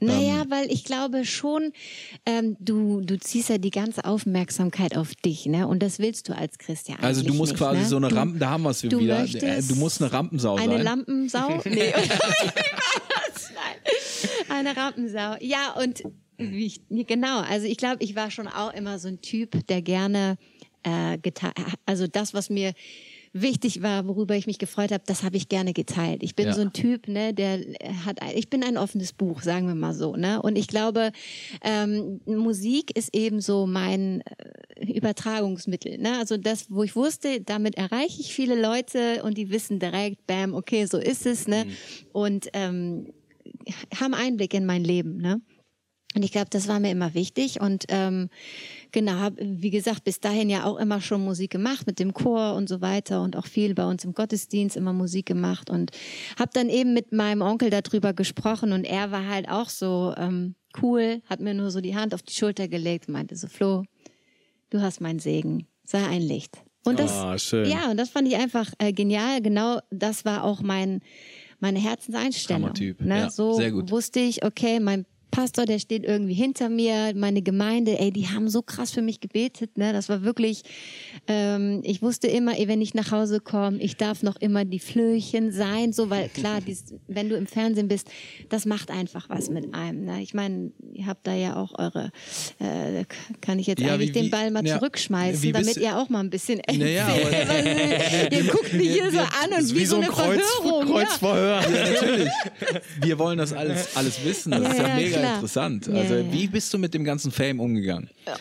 Naja, 0.00 0.44
weil 0.48 0.70
ich 0.72 0.84
glaube 0.84 1.26
schon, 1.26 1.72
ähm, 2.24 2.56
du, 2.58 3.02
du 3.02 3.18
ziehst 3.18 3.50
ja 3.50 3.58
die 3.58 3.70
ganze 3.70 4.06
Aufmerksamkeit 4.06 4.96
auf 4.96 5.14
dich, 5.14 5.44
ne? 5.46 5.68
Und 5.68 5.82
das 5.82 5.98
willst 5.98 6.28
du 6.30 6.36
als 6.36 6.56
Christ 6.56 6.88
ja 6.88 6.94
eigentlich 6.94 7.04
Also 7.06 7.22
du 7.22 7.34
musst 7.34 7.52
nicht, 7.52 7.58
quasi 7.58 7.80
ne? 7.82 7.86
so 7.86 7.96
eine 7.96 8.10
Rampen, 8.14 8.38
da 8.38 8.50
haben 8.50 8.62
wir 8.62 8.70
es 8.70 8.82
wieder. 8.82 8.98
Äh, 9.24 9.62
Du 9.62 9.74
musst 9.76 10.00
eine 10.00 10.10
Rampensau 10.10 10.56
Eine 10.56 10.76
sein. 10.76 10.82
Lampensau? 10.84 11.60
Nee. 11.66 11.92
Nein. 13.54 13.76
Eine 14.48 14.76
Rampensau. 14.76 15.36
Ja, 15.40 15.74
und 15.78 16.02
wie 16.40 16.66
ich, 16.66 16.80
genau, 17.06 17.40
also 17.40 17.66
ich 17.66 17.76
glaube, 17.76 18.02
ich 18.02 18.14
war 18.16 18.30
schon 18.30 18.48
auch 18.48 18.72
immer 18.74 18.98
so 18.98 19.08
ein 19.08 19.20
Typ, 19.20 19.66
der 19.68 19.82
gerne 19.82 20.36
äh, 20.82 21.18
geteilt, 21.18 21.54
also 21.86 22.06
das, 22.06 22.32
was 22.34 22.48
mir 22.50 22.72
wichtig 23.32 23.80
war, 23.82 24.08
worüber 24.08 24.34
ich 24.34 24.46
mich 24.48 24.58
gefreut 24.58 24.90
habe, 24.90 25.04
das 25.06 25.22
habe 25.22 25.36
ich 25.36 25.48
gerne 25.48 25.72
geteilt. 25.72 26.22
Ich 26.24 26.34
bin 26.34 26.46
Ja. 26.46 26.52
so 26.54 26.62
ein 26.62 26.72
Typ, 26.72 27.06
ne, 27.06 27.32
der 27.32 27.60
hat, 28.04 28.20
ein- 28.22 28.36
ich 28.36 28.48
bin 28.50 28.64
ein 28.64 28.76
offenes 28.76 29.12
Buch, 29.12 29.42
sagen 29.42 29.68
wir 29.68 29.76
mal 29.76 29.94
so, 29.94 30.16
ne. 30.16 30.42
Und 30.42 30.56
ich 30.56 30.66
glaube, 30.66 31.12
ähm, 31.62 32.20
Musik 32.26 32.96
ist 32.96 33.14
eben 33.14 33.40
so 33.40 33.66
mein 33.66 34.22
äh, 34.76 34.92
Übertragungsmittel, 34.92 35.98
ne. 35.98 36.18
Also 36.18 36.38
das, 36.38 36.66
wo 36.70 36.82
ich 36.82 36.96
wusste, 36.96 37.40
damit 37.40 37.76
erreiche 37.76 38.20
ich 38.20 38.34
viele 38.34 38.60
Leute 38.60 39.22
und 39.22 39.36
die 39.38 39.50
wissen 39.50 39.78
direkt, 39.78 40.26
bam, 40.26 40.54
okay, 40.54 40.86
so 40.86 40.98
ist 40.98 41.24
es, 41.26 41.46
ne. 41.46 41.66
Und 42.12 42.48
ähm, 42.52 43.12
haben 44.00 44.14
Einblick 44.14 44.54
in 44.54 44.66
mein 44.66 44.82
Leben, 44.82 45.18
ne. 45.18 45.40
Und 46.14 46.24
ich 46.24 46.32
glaube, 46.32 46.48
das 46.50 46.66
war 46.66 46.80
mir 46.80 46.90
immer 46.90 47.14
wichtig. 47.14 47.60
Und 47.60 47.84
ähm, 47.88 48.30
genau, 48.90 49.12
hab, 49.12 49.34
wie 49.38 49.70
gesagt, 49.70 50.02
bis 50.02 50.18
dahin 50.18 50.50
ja 50.50 50.64
auch 50.64 50.76
immer 50.78 51.00
schon 51.00 51.24
Musik 51.24 51.52
gemacht 51.52 51.86
mit 51.86 52.00
dem 52.00 52.12
Chor 52.14 52.54
und 52.54 52.68
so 52.68 52.80
weiter 52.80 53.22
und 53.22 53.36
auch 53.36 53.46
viel 53.46 53.74
bei 53.74 53.84
uns 53.84 54.04
im 54.04 54.12
Gottesdienst 54.12 54.76
immer 54.76 54.92
Musik 54.92 55.26
gemacht 55.26 55.70
und 55.70 55.92
habe 56.38 56.50
dann 56.52 56.68
eben 56.68 56.94
mit 56.94 57.12
meinem 57.12 57.42
Onkel 57.42 57.70
darüber 57.70 58.12
gesprochen 58.12 58.72
und 58.72 58.84
er 58.84 59.12
war 59.12 59.28
halt 59.28 59.48
auch 59.48 59.68
so 59.68 60.12
ähm, 60.16 60.56
cool, 60.82 61.22
hat 61.26 61.40
mir 61.40 61.54
nur 61.54 61.70
so 61.70 61.80
die 61.80 61.94
Hand 61.94 62.12
auf 62.12 62.22
die 62.22 62.34
Schulter 62.34 62.66
gelegt 62.66 63.06
und 63.06 63.12
meinte 63.12 63.36
so, 63.36 63.46
Flo, 63.46 63.84
du 64.70 64.80
hast 64.80 65.00
meinen 65.00 65.20
Segen, 65.20 65.68
sei 65.84 66.04
ein 66.04 66.22
Licht. 66.22 66.58
Und 66.84 66.98
das, 66.98 67.42
schön. 67.42 67.68
ja, 67.68 67.90
und 67.90 67.98
das 67.98 68.08
fand 68.08 68.26
ich 68.26 68.36
einfach 68.36 68.72
äh, 68.78 68.92
genial. 68.92 69.42
Genau, 69.42 69.80
das 69.90 70.24
war 70.24 70.42
auch 70.44 70.62
mein 70.62 71.02
meine 71.60 71.78
Herzenseinstellung. 71.78 72.62
Hammertyp. 72.62 73.00
Ne? 73.02 73.18
Ja, 73.18 73.30
so 73.30 73.52
sehr 73.52 73.70
gut. 73.70 73.90
wusste 73.90 74.18
ich, 74.20 74.44
okay, 74.44 74.80
mein 74.80 75.04
Pastor, 75.30 75.64
der 75.66 75.78
steht 75.78 76.04
irgendwie 76.04 76.34
hinter 76.34 76.68
mir, 76.68 77.12
meine 77.14 77.42
Gemeinde, 77.42 77.98
ey, 77.98 78.10
die 78.10 78.28
haben 78.28 78.48
so 78.48 78.62
krass 78.62 78.90
für 78.90 79.02
mich 79.02 79.20
gebetet, 79.20 79.78
ne? 79.78 79.92
Das 79.92 80.08
war 80.08 80.22
wirklich, 80.22 80.62
ähm, 81.28 81.80
ich 81.84 82.02
wusste 82.02 82.26
immer, 82.26 82.58
ey, 82.58 82.68
wenn 82.68 82.80
ich 82.80 82.94
nach 82.94 83.10
Hause 83.12 83.40
komme, 83.40 83.78
ich 83.78 83.96
darf 83.96 84.22
noch 84.22 84.36
immer 84.36 84.64
die 84.64 84.78
Flöchen 84.80 85.52
sein, 85.52 85.92
so, 85.92 86.10
weil 86.10 86.28
klar, 86.28 86.60
dies, 86.66 86.84
wenn 87.08 87.28
du 87.28 87.36
im 87.36 87.46
Fernsehen 87.46 87.88
bist, 87.88 88.08
das 88.48 88.66
macht 88.66 88.90
einfach 88.90 89.28
was 89.28 89.50
mit 89.50 89.74
einem. 89.74 90.04
Ne? 90.04 90.22
Ich 90.22 90.34
meine, 90.34 90.72
ihr 90.92 91.06
habt 91.06 91.26
da 91.26 91.34
ja 91.34 91.56
auch 91.56 91.78
eure, 91.78 92.10
äh, 92.58 93.04
kann 93.40 93.58
ich 93.58 93.66
jetzt 93.66 93.80
Ja, 93.80 93.94
eigentlich 93.94 94.10
wie- 94.10 94.12
den 94.20 94.30
Ball 94.30 94.50
mal 94.50 94.66
ja, 94.66 94.78
zurückschmeißen, 94.78 95.52
damit 95.52 95.76
ihr 95.76 95.96
auch 95.98 96.08
mal 96.08 96.20
ein 96.20 96.30
bisschen 96.30 96.60
Naja, 96.66 97.08
ihr 98.30 98.44
guckt 98.44 98.72
mich 98.72 98.92
hier 98.92 99.10
so 99.10 99.18
an 99.18 99.52
und 99.58 99.74
wie, 99.74 99.86
so 99.86 99.96
eine 99.96 100.06
Verhörung. 100.06 100.86
ja. 100.88 101.04
Kreuzverhör. 101.04 101.60
Ja, 101.62 101.68
natürlich. 101.92 102.28
Wir 103.00 103.18
wollen 103.18 103.38
das 103.38 103.52
alles, 103.52 103.96
alles 103.96 104.24
wissen. 104.24 104.50
Das 104.52 104.62
Ja, 104.62 104.68
ist 104.70 104.78
ja, 104.78 104.86
ja, 104.86 104.96
mega 105.20 105.26
klar. 105.28 105.34
interessant. 105.36 105.86
Ja, 105.86 105.94
Also, 105.94 106.14
ja. 106.16 106.32
wie 106.32 106.46
bist 106.48 106.72
du 106.74 106.78
mit 106.78 106.92
dem 106.94 107.04
ganzen 107.04 107.30
Fame 107.32 107.60
umgegangen? 107.60 108.08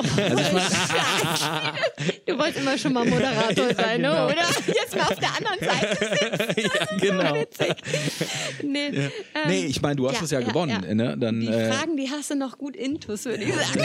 Du 2.25 2.37
wolltest 2.37 2.59
immer 2.59 2.77
schon 2.77 2.93
mal 2.93 3.05
Moderator 3.09 3.73
sein, 3.75 4.01
ne? 4.01 4.11
oder? 4.25 4.35
Jetzt 4.67 4.95
mal 4.95 5.03
auf 5.03 5.15
der 5.19 5.35
anderen 5.35 5.59
Seite. 5.59 6.61
ja, 6.61 6.97
genau. 6.99 7.33
Witzig. 7.35 7.75
Nee, 8.63 8.87
ähm, 8.87 9.11
Nee, 9.47 9.65
ich 9.65 9.81
meine, 9.81 9.95
du 9.95 10.07
hast 10.07 10.17
ja, 10.17 10.23
es 10.23 10.31
ja, 10.31 10.39
ja, 10.39 10.47
gewonnen. 10.47 10.83
ja. 10.87 10.93
Ne? 10.93 11.17
Dann, 11.17 11.39
Die 11.39 11.47
äh, 11.47 11.71
Fragen, 11.71 11.97
die 11.97 12.09
hast 12.09 12.29
du 12.31 12.35
noch 12.35 12.57
gut 12.57 12.75
intus, 12.75 13.25
würde 13.25 13.43
ich 13.43 13.53
sagen. 13.53 13.81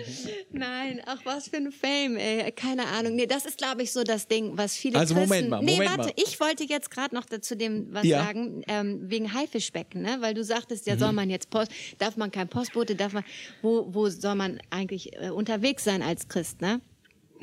Nein, 0.52 1.00
ach 1.06 1.20
was 1.24 1.48
für 1.48 1.56
ein 1.56 1.72
Fame, 1.72 2.16
ey. 2.16 2.50
Keine 2.52 2.86
Ahnung. 2.86 3.14
Nee, 3.16 3.26
das 3.26 3.44
ist, 3.46 3.58
glaube 3.58 3.82
ich, 3.82 3.92
so 3.92 4.02
das 4.04 4.26
Ding, 4.28 4.56
was 4.56 4.76
viele 4.76 4.98
Also, 4.98 5.14
Christen... 5.14 5.28
Moment 5.28 5.50
mal, 5.50 5.62
Nee, 5.62 5.72
Moment 5.72 5.90
warte, 5.90 6.02
mal. 6.08 6.12
ich 6.16 6.38
wollte 6.40 6.64
jetzt 6.64 6.90
gerade 6.90 7.14
noch 7.14 7.24
dazu 7.26 7.54
dem 7.54 7.88
was 7.92 8.04
Ja. 8.04 8.24
sagen, 8.24 8.62
ähm, 8.68 9.00
wegen 9.10 9.32
Haifischbecken, 9.32 10.02
ne? 10.02 10.16
Weil 10.20 10.34
du 10.34 10.44
sagtest, 10.44 10.86
Mhm. 10.86 10.92
ja, 10.92 10.98
soll 10.98 11.12
man 11.12 11.30
jetzt 11.30 11.50
Post... 11.50 11.70
Darf 11.98 12.16
man 12.16 12.30
kein 12.30 12.48
Postbote, 12.48 12.94
darf 12.94 13.12
man... 13.12 13.24
Wo, 13.62 13.86
wo 13.92 14.08
soll 14.08 14.34
man 14.34 14.60
eigentlich 14.70 15.12
äh, 15.20 15.30
unterwegs 15.30 15.84
sein 15.84 16.02
als 16.02 16.28
Christ, 16.28 16.60
ne? 16.60 16.80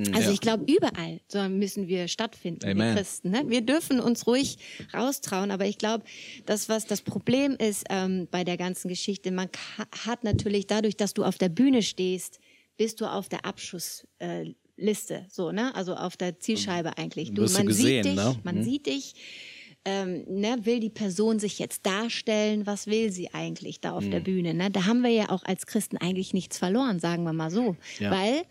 Also 0.07 0.19
Mhm, 0.21 0.25
Ja. 0.25 0.31
ich 0.31 0.41
glaube, 0.41 0.65
überall 0.71 1.49
müssen 1.49 1.87
wir 1.87 2.07
stattfinden, 2.07 2.65
Amen. 2.65 2.77
wir 2.77 2.95
Christen. 2.95 3.31
Ne? 3.31 3.43
Wir 3.47 3.61
dürfen 3.61 3.99
uns 3.99 4.25
ruhig 4.27 4.57
raustrauen, 4.93 5.51
aber 5.51 5.65
ich 5.65 5.77
glaube, 5.77 6.03
das, 6.45 6.69
was 6.69 6.85
das 6.85 7.01
Problem 7.01 7.55
ist 7.59 7.85
ähm, 7.89 8.27
bei 8.31 8.43
der 8.43 8.57
ganzen 8.57 8.87
Geschichte, 8.87 9.31
man 9.31 9.49
hat 10.05 10.23
natürlich 10.23 10.67
dadurch, 10.67 10.95
dass 10.97 11.13
du 11.13 11.23
auf 11.23 11.37
der 11.37 11.49
Bühne 11.49 11.81
stehst, 11.81 12.39
bist 12.77 13.01
du 13.01 13.05
auf 13.05 13.27
der 13.29 13.45
Abschussliste, 13.45 14.07
äh, 14.19 14.53
Liste, 14.81 15.25
so, 15.29 15.51
ne? 15.51 15.75
Also 15.75 15.93
auf 15.95 16.15
der 16.15 16.39
Zielscheibe 16.39 16.97
eigentlich. 16.97 17.33
Du, 17.33 17.41
Wirst 17.41 17.55
du 17.55 17.59
man 17.59 17.67
gesehen, 17.67 18.03
sieht 18.03 18.05
dich, 18.05 18.15
ne? 18.15 18.39
man 18.43 18.63
sieht 18.63 18.85
dich. 18.85 19.13
Ähm, 19.85 20.23
ne, 20.29 20.57
will 20.63 20.79
die 20.79 20.89
Person 20.89 21.39
sich 21.39 21.59
jetzt 21.59 21.85
darstellen? 21.85 22.65
Was 22.65 22.87
will 22.87 23.11
sie 23.11 23.33
eigentlich 23.33 23.81
da 23.81 23.91
auf 23.91 24.03
Mhm. 24.05 24.11
der 24.11 24.19
Bühne? 24.21 24.53
Ne? 24.53 24.71
Da 24.71 24.85
haben 24.85 25.03
wir 25.03 25.09
ja 25.09 25.29
auch 25.31 25.43
als 25.43 25.65
Christen 25.65 25.97
eigentlich 25.97 26.33
nichts 26.33 26.57
verloren, 26.57 26.99
sagen 26.99 27.23
wir 27.23 27.33
mal 27.33 27.49
so. 27.51 27.75
Ja. 27.99 28.11
Weil 28.11 28.43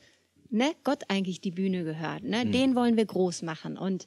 ne, 0.51 0.73
Gott 0.85 1.05
eigentlich 1.09 1.41
die 1.41 1.51
Bühne 1.51 1.85
gehört. 1.85 2.23
Ne? 2.25 2.45
Mhm. 2.45 2.53
Den 2.53 2.75
wollen 2.75 2.97
wir 2.97 3.07
groß 3.07 3.43
machen. 3.43 3.77
Und 3.77 4.07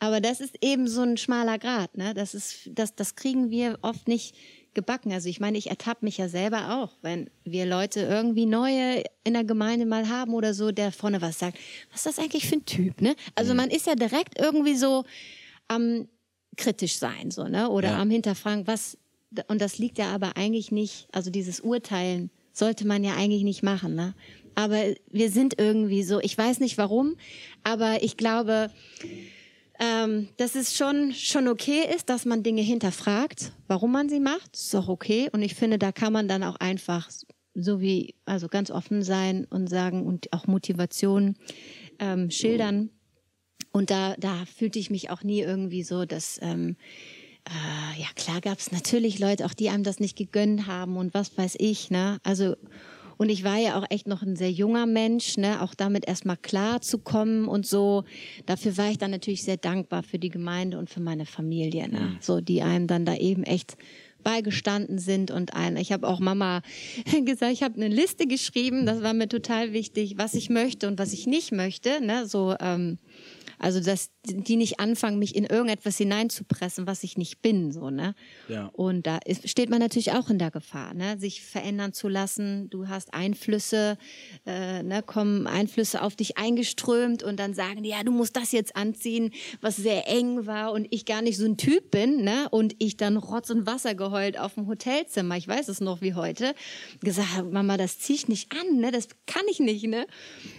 aber 0.00 0.20
das 0.20 0.40
ist 0.40 0.54
eben 0.62 0.86
so 0.86 1.02
ein 1.02 1.16
schmaler 1.16 1.58
Grat. 1.58 1.96
Ne? 1.96 2.14
Das 2.14 2.32
ist, 2.34 2.70
das, 2.72 2.94
das 2.94 3.16
kriegen 3.16 3.50
wir 3.50 3.78
oft 3.82 4.06
nicht 4.06 4.36
gebacken. 4.74 5.12
Also 5.12 5.28
ich 5.28 5.40
meine, 5.40 5.58
ich 5.58 5.70
ertappe 5.70 6.04
mich 6.04 6.18
ja 6.18 6.28
selber 6.28 6.78
auch, 6.78 6.92
wenn 7.02 7.28
wir 7.44 7.66
Leute 7.66 8.00
irgendwie 8.02 8.46
neue 8.46 9.02
in 9.24 9.32
der 9.34 9.42
Gemeinde 9.42 9.86
mal 9.86 10.08
haben 10.08 10.34
oder 10.34 10.54
so, 10.54 10.70
der 10.70 10.92
vorne 10.92 11.20
was 11.20 11.40
sagt. 11.40 11.58
Was 11.90 12.06
ist 12.06 12.18
das 12.18 12.18
eigentlich 12.24 12.46
für 12.46 12.56
ein 12.56 12.64
Typ? 12.64 13.00
Ne? 13.00 13.16
Also 13.34 13.52
Mhm. 13.52 13.56
man 13.56 13.70
ist 13.70 13.86
ja 13.88 13.96
direkt 13.96 14.38
irgendwie 14.38 14.76
so 14.76 15.04
am 15.66 16.06
kritisch 16.56 16.96
sein, 16.96 17.30
so, 17.30 17.44
ne? 17.44 17.68
Oder 17.68 17.90
Ja. 17.90 17.98
am 18.00 18.10
Hinterfragen, 18.10 18.66
was, 18.66 18.98
und 19.48 19.60
das 19.60 19.78
liegt 19.78 19.98
ja 19.98 20.12
aber 20.14 20.36
eigentlich 20.36 20.72
nicht, 20.72 21.06
also 21.12 21.30
dieses 21.30 21.60
Urteilen 21.60 22.30
sollte 22.52 22.84
man 22.86 23.04
ja 23.04 23.14
eigentlich 23.14 23.44
nicht 23.44 23.62
machen, 23.62 23.94
ne? 23.94 24.14
Aber 24.58 24.82
wir 25.08 25.30
sind 25.30 25.54
irgendwie 25.56 26.02
so, 26.02 26.18
ich 26.18 26.36
weiß 26.36 26.58
nicht 26.58 26.78
warum, 26.78 27.14
aber 27.62 28.02
ich 28.02 28.16
glaube, 28.16 28.72
ähm, 29.78 30.30
dass 30.36 30.56
es 30.56 30.76
schon, 30.76 31.12
schon 31.12 31.46
okay 31.46 31.84
ist, 31.94 32.08
dass 32.08 32.24
man 32.24 32.42
Dinge 32.42 32.62
hinterfragt, 32.62 33.52
warum 33.68 33.92
man 33.92 34.08
sie 34.08 34.18
macht. 34.18 34.56
Ist 34.56 34.74
auch 34.74 34.88
okay. 34.88 35.30
Und 35.30 35.42
ich 35.42 35.54
finde, 35.54 35.78
da 35.78 35.92
kann 35.92 36.12
man 36.12 36.26
dann 36.26 36.42
auch 36.42 36.56
einfach 36.56 37.08
so 37.54 37.80
wie, 37.80 38.16
also 38.24 38.48
ganz 38.48 38.72
offen 38.72 39.04
sein 39.04 39.44
und 39.44 39.68
sagen 39.68 40.04
und 40.04 40.32
auch 40.32 40.48
Motivation 40.48 41.36
ähm, 42.00 42.28
schildern. 42.28 42.90
Und 43.70 43.90
da, 43.90 44.16
da 44.18 44.44
fühlte 44.44 44.80
ich 44.80 44.90
mich 44.90 45.10
auch 45.10 45.22
nie 45.22 45.40
irgendwie 45.40 45.84
so, 45.84 46.04
dass, 46.04 46.40
ähm, 46.42 46.74
äh, 47.48 48.00
ja 48.00 48.08
klar 48.16 48.40
gab 48.40 48.58
es 48.58 48.72
natürlich 48.72 49.20
Leute, 49.20 49.46
auch 49.46 49.54
die 49.54 49.68
einem 49.68 49.84
das 49.84 50.00
nicht 50.00 50.16
gegönnt 50.16 50.66
haben 50.66 50.96
und 50.96 51.14
was 51.14 51.38
weiß 51.38 51.54
ich, 51.60 51.90
ne? 51.90 52.18
Also 52.24 52.56
und 53.18 53.28
ich 53.28 53.44
war 53.44 53.58
ja 53.58 53.78
auch 53.78 53.84
echt 53.90 54.06
noch 54.06 54.22
ein 54.22 54.36
sehr 54.36 54.50
junger 54.50 54.86
Mensch, 54.86 55.36
ne, 55.36 55.60
auch 55.60 55.74
damit 55.74 56.06
erstmal 56.06 56.36
klar 56.36 56.80
zu 56.80 56.98
kommen 56.98 57.48
und 57.48 57.66
so. 57.66 58.04
Dafür 58.46 58.76
war 58.78 58.90
ich 58.90 58.98
dann 58.98 59.10
natürlich 59.10 59.42
sehr 59.42 59.56
dankbar 59.56 60.02
für 60.04 60.18
die 60.18 60.30
Gemeinde 60.30 60.78
und 60.78 60.88
für 60.88 61.00
meine 61.00 61.26
Familie, 61.26 61.88
ne, 61.88 62.16
so 62.20 62.40
die 62.40 62.62
einem 62.62 62.86
dann 62.86 63.04
da 63.04 63.16
eben 63.16 63.42
echt 63.42 63.76
beigestanden 64.22 64.98
sind 64.98 65.30
und 65.30 65.54
ein. 65.54 65.76
Ich 65.76 65.92
habe 65.92 66.06
auch 66.06 66.20
Mama 66.20 66.62
gesagt, 67.24 67.52
ich 67.52 67.62
habe 67.62 67.74
eine 67.74 67.88
Liste 67.88 68.26
geschrieben, 68.26 68.86
das 68.86 69.02
war 69.02 69.14
mir 69.14 69.28
total 69.28 69.72
wichtig, 69.72 70.14
was 70.16 70.34
ich 70.34 70.48
möchte 70.48 70.86
und 70.86 70.98
was 70.98 71.12
ich 71.12 71.26
nicht 71.26 71.52
möchte, 71.52 72.00
ne, 72.00 72.26
so 72.26 72.54
ähm, 72.60 72.98
also, 73.58 73.80
dass 73.80 74.10
die 74.24 74.56
nicht 74.56 74.78
anfangen, 74.78 75.18
mich 75.18 75.34
in 75.34 75.44
irgendetwas 75.44 75.96
hineinzupressen, 75.96 76.86
was 76.86 77.02
ich 77.02 77.16
nicht 77.16 77.42
bin, 77.42 77.72
so, 77.72 77.90
ne? 77.90 78.14
Ja. 78.48 78.70
Und 78.72 79.06
da 79.06 79.18
ist, 79.24 79.48
steht 79.48 79.70
man 79.70 79.80
natürlich 79.80 80.12
auch 80.12 80.30
in 80.30 80.38
der 80.38 80.50
Gefahr, 80.50 80.94
ne? 80.94 81.18
Sich 81.18 81.42
verändern 81.42 81.92
zu 81.92 82.08
lassen. 82.08 82.70
Du 82.70 82.88
hast 82.88 83.14
Einflüsse, 83.14 83.98
äh, 84.46 84.82
ne? 84.82 85.02
Kommen 85.02 85.46
Einflüsse 85.46 86.02
auf 86.02 86.14
dich 86.14 86.38
eingeströmt 86.38 87.22
und 87.22 87.40
dann 87.40 87.54
sagen 87.54 87.82
die, 87.82 87.90
ja, 87.90 88.02
du 88.04 88.12
musst 88.12 88.36
das 88.36 88.52
jetzt 88.52 88.76
anziehen, 88.76 89.32
was 89.60 89.76
sehr 89.76 90.08
eng 90.08 90.46
war 90.46 90.72
und 90.72 90.86
ich 90.90 91.04
gar 91.04 91.22
nicht 91.22 91.36
so 91.36 91.44
ein 91.44 91.56
Typ 91.56 91.90
bin, 91.90 92.22
ne? 92.22 92.48
Und 92.50 92.76
ich 92.78 92.96
dann 92.96 93.16
Rotz 93.16 93.50
und 93.50 93.66
Wasser 93.66 93.94
geheult 93.94 94.38
auf 94.38 94.54
dem 94.54 94.68
Hotelzimmer. 94.68 95.36
Ich 95.36 95.48
weiß 95.48 95.68
es 95.68 95.80
noch 95.80 96.00
wie 96.00 96.14
heute. 96.14 96.54
Gesagt, 97.00 97.50
Mama, 97.50 97.76
das 97.76 97.98
zieh 97.98 98.14
ich 98.14 98.28
nicht 98.28 98.52
an, 98.52 98.78
ne? 98.78 98.92
Das 98.92 99.08
kann 99.26 99.42
ich 99.50 99.58
nicht, 99.58 99.84
ne? 99.86 100.06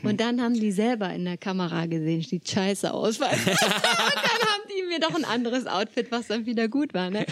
Und 0.04 0.20
dann 0.20 0.42
haben 0.42 0.54
die 0.54 0.72
selber 0.72 1.14
in 1.14 1.26
der 1.26 1.38
Kamera 1.38 1.86
gesehen, 1.86 2.22
sieht 2.22 2.50
scheiße 2.50 2.89
aus. 2.94 3.20
Weil 3.20 3.32
und 3.32 3.48
dann 3.48 3.56
haben 3.56 4.64
die 4.70 4.84
mir 4.88 5.00
doch 5.00 5.16
ein 5.16 5.26
anderes 5.26 5.68
Outfit, 5.68 6.12
was 6.12 6.28
dann 6.28 6.46
wieder 6.46 6.68
gut 6.68 6.94
war. 6.94 7.10
Ne? 7.10 7.26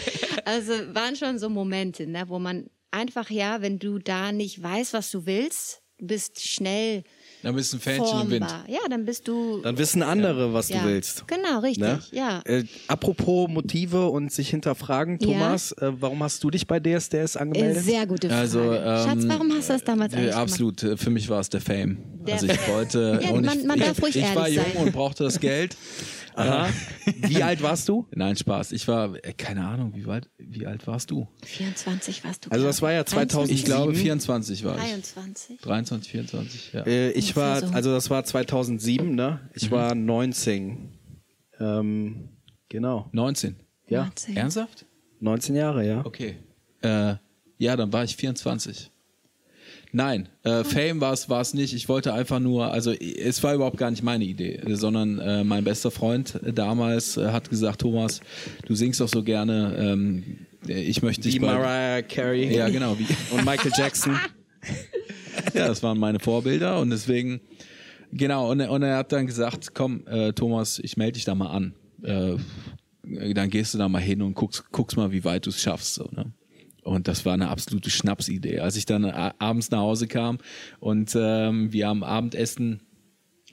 Also 0.44 0.72
waren 0.94 1.16
schon 1.16 1.38
so 1.38 1.48
Momente, 1.48 2.06
ne, 2.06 2.28
wo 2.28 2.38
man 2.38 2.68
einfach, 2.90 3.30
ja, 3.30 3.60
wenn 3.62 3.78
du 3.78 3.98
da 3.98 4.32
nicht 4.32 4.62
weißt, 4.62 4.92
was 4.92 5.10
du 5.10 5.26
willst, 5.26 5.82
du 5.98 6.06
bist 6.06 6.40
schnell 6.40 7.04
Dann 7.42 7.54
bist 7.54 7.72
du 7.72 7.76
ein 7.76 7.80
Fähnchen 7.80 8.20
im 8.22 8.30
Wind. 8.30 8.44
formbar. 8.50 8.68
Ja, 8.68 8.80
dann 8.90 9.04
bist 9.04 9.28
du. 9.28 9.60
Dann 9.62 9.78
wissen 9.78 10.02
andere, 10.02 10.52
was 10.52 10.68
ja. 10.70 10.80
du 10.82 10.88
willst. 10.88 11.24
Genau, 11.28 11.60
richtig. 11.60 11.82
Ne? 11.82 12.00
Ja. 12.10 12.40
Äh, 12.44 12.64
apropos 12.88 13.48
Motive 13.48 14.08
und 14.08 14.32
sich 14.32 14.50
hinterfragen, 14.50 15.18
Ja. 15.20 15.26
Thomas, 15.28 15.72
äh, 15.72 15.92
warum 16.00 16.22
hast 16.22 16.42
du 16.42 16.50
dich 16.50 16.66
bei 16.66 16.80
DSDS 16.80 17.36
angemeldet? 17.36 17.84
Sehr 17.84 18.06
gute 18.06 18.28
Frage. 18.28 18.40
Also, 18.40 18.60
ähm, 18.60 18.80
Schatz, 19.08 19.24
warum 19.28 19.52
hast 19.52 19.68
du 19.68 19.72
das 19.74 19.84
damals 19.84 20.14
äh, 20.14 20.30
Absolut, 20.32 20.82
äh, 20.82 20.96
für 20.96 21.10
mich 21.10 21.28
war 21.28 21.40
es 21.40 21.48
der 21.48 21.60
Fame. 21.60 21.98
Der 22.26 22.34
also 22.34 22.46
ich 22.46 22.68
wollte, 22.68 23.20
Ja, 23.22 23.30
und 23.30 23.44
man- 23.46 23.58
ich, 23.58 23.64
man 23.64 23.78
darf 23.78 23.98
ich, 23.98 24.04
ruhig 24.04 24.16
ich 24.16 24.34
war 24.34 24.48
ehrlich 24.48 24.56
jung 24.56 24.64
sein. 24.74 24.82
und 24.86 24.92
brauchte 24.92 25.24
das 25.24 25.38
Geld. 25.40 25.76
Aha. 26.38 26.68
Wie 27.20 27.42
alt 27.42 27.62
warst 27.62 27.88
du? 27.88 28.06
Nein, 28.14 28.36
Spaß. 28.36 28.72
Ich 28.72 28.86
war, 28.88 29.14
äh, 29.24 29.32
keine 29.32 29.66
Ahnung, 29.66 29.94
wie, 29.94 30.06
weit, 30.06 30.28
wie 30.38 30.66
alt 30.66 30.86
warst 30.86 31.10
du? 31.10 31.26
gemacht? 31.26 31.46
24 31.46 32.24
warst 32.24 32.46
du. 32.46 32.50
Also 32.50 32.66
das 32.66 32.82
war 32.82 32.92
ja 32.92 33.04
2000 33.04 33.56
Ich 33.58 33.64
glaube, 33.64 33.92
Sieben? 33.92 34.02
24 34.04 34.64
war 34.64 34.76
ich. 34.76 34.82
23. 34.82 35.60
23, 35.60 36.10
24, 36.10 36.72
ja. 36.72 36.86
Äh, 36.86 37.10
ich 37.12 37.36
war, 37.36 37.62
also 37.74 37.92
das 37.92 38.10
war 38.10 38.24
2007, 38.24 39.14
ne? 39.14 39.40
Mhm. 39.42 39.50
Ich 39.54 39.70
war 39.70 39.94
19. 39.94 40.98
Ähm, 41.60 42.28
genau. 42.68 43.08
19. 43.12 43.56
Ja, 43.88 44.04
19. 44.04 44.36
Ernsthaft? 44.36 44.86
19 45.20 45.56
Jahre, 45.56 45.86
ja. 45.86 46.04
Okay. 46.04 46.36
Äh, 46.82 47.16
ja, 47.58 47.76
dann 47.76 47.92
war 47.92 48.04
ich 48.04 48.16
24. 48.16 48.92
Nein, 49.92 50.28
äh, 50.42 50.64
Fame 50.64 51.00
war 51.00 51.12
es 51.14 51.30
war 51.30 51.40
es 51.40 51.54
nicht. 51.54 51.72
Ich 51.74 51.88
wollte 51.88 52.12
einfach 52.12 52.40
nur, 52.40 52.70
also 52.72 52.92
es 52.92 53.42
war 53.42 53.54
überhaupt 53.54 53.78
gar 53.78 53.90
nicht 53.90 54.02
meine 54.02 54.24
Idee, 54.24 54.60
sondern 54.74 55.18
äh, 55.18 55.44
mein 55.44 55.64
bester 55.64 55.90
Freund 55.90 56.38
damals 56.42 57.16
äh, 57.16 57.28
hat 57.30 57.48
gesagt, 57.48 57.80
Thomas, 57.80 58.20
du 58.66 58.74
singst 58.74 59.00
doch 59.00 59.08
so 59.08 59.22
gerne, 59.22 59.74
ähm, 59.78 60.46
ich 60.66 61.02
möchte 61.02 61.22
dich 61.22 61.36
Wie 61.36 61.38
Mariah 61.40 62.02
Carey 62.02 62.54
Ja, 62.54 62.68
genau. 62.68 62.98
Wie, 62.98 63.06
und 63.34 63.44
Michael 63.46 63.72
Jackson. 63.76 64.18
ja, 65.54 65.68
das 65.68 65.82
waren 65.82 65.98
meine 65.98 66.18
Vorbilder 66.20 66.80
und 66.80 66.90
deswegen, 66.90 67.40
genau, 68.12 68.50
und, 68.50 68.60
er- 68.60 68.70
und 68.70 68.82
er 68.82 68.98
hat 68.98 69.12
dann 69.12 69.26
gesagt, 69.26 69.74
komm, 69.74 70.06
äh, 70.06 70.32
Thomas, 70.32 70.78
ich 70.82 70.96
melde 70.98 71.12
dich 71.12 71.24
da 71.24 71.34
mal 71.34 71.48
an. 71.48 71.74
Äh, 72.02 72.36
dann 73.32 73.48
gehst 73.48 73.72
du 73.72 73.78
da 73.78 73.88
mal 73.88 74.02
hin 74.02 74.20
und 74.20 74.34
guckst, 74.34 74.64
guckst 74.70 74.98
mal, 74.98 75.10
wie 75.12 75.24
weit 75.24 75.46
du 75.46 75.50
es 75.50 75.62
schaffst. 75.62 75.94
So, 75.94 76.10
ne? 76.14 76.32
Und 76.88 77.06
das 77.08 77.24
war 77.26 77.34
eine 77.34 77.48
absolute 77.48 77.90
Schnapsidee. 77.90 78.60
Als 78.60 78.76
ich 78.76 78.86
dann 78.86 79.04
a- 79.04 79.34
abends 79.38 79.70
nach 79.70 79.80
Hause 79.80 80.06
kam 80.08 80.38
und 80.80 81.14
ähm, 81.16 81.72
wir 81.72 81.88
am 81.88 82.02
Abendessen 82.02 82.80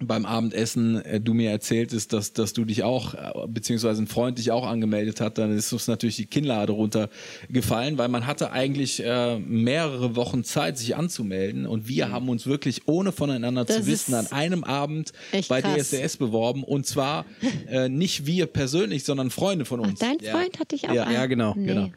beim 0.02 0.26
Abendessen 0.26 0.98
äh, 1.06 1.22
du 1.22 1.34
mir 1.34 1.52
erzähltest, 1.52 2.12
dass, 2.12 2.34
dass 2.34 2.52
du 2.52 2.66
dich 2.66 2.84
auch, 2.84 3.14
äh, 3.14 3.32
beziehungsweise 3.48 4.02
ein 4.04 4.08
Freund 4.08 4.38
dich 4.38 4.52
auch 4.52 4.66
angemeldet 4.68 5.22
hat, 5.22 5.38
dann 5.38 5.56
ist 5.56 5.72
uns 5.72 5.88
natürlich 5.88 6.18
die 6.18 6.26
Kinnlade 6.26 6.74
runtergefallen, 6.74 7.98
weil 7.98 8.10
man 8.10 8.28
hatte 8.28 8.52
eigentlich 8.52 9.02
äh, 9.06 9.40
mehrere 9.40 10.18
Wochen 10.18 10.44
Zeit, 10.44 10.78
sich 10.78 10.98
anzumelden 10.98 11.66
und 11.66 11.88
wir 11.88 12.12
haben 12.12 12.28
uns 12.28 12.46
wirklich 12.46 12.88
ohne 12.90 13.14
voneinander 13.14 13.64
Das 13.64 13.78
zu 13.78 13.86
wissen 13.88 14.14
an 14.16 14.28
einem 14.34 14.66
Abend 14.66 15.14
bei 15.48 15.62
krass. 15.62 15.90
DSDS 15.92 16.18
beworben 16.18 16.66
und 16.66 16.86
zwar 16.86 17.26
äh, 17.70 17.88
nicht 17.88 18.26
wir 18.26 18.48
persönlich, 18.48 19.06
sondern 19.06 19.30
Freunde 19.30 19.64
von 19.64 19.80
Ach, 19.82 19.88
uns. 19.88 20.00
dein 20.00 20.20
Freund 20.20 20.60
hat 20.60 20.74
dich 20.74 20.90
auch 20.90 20.94
Ja, 20.94 21.10
ja, 21.10 21.26
genau, 21.26 21.54
Nee. 21.56 21.68
Genau. 21.68 21.90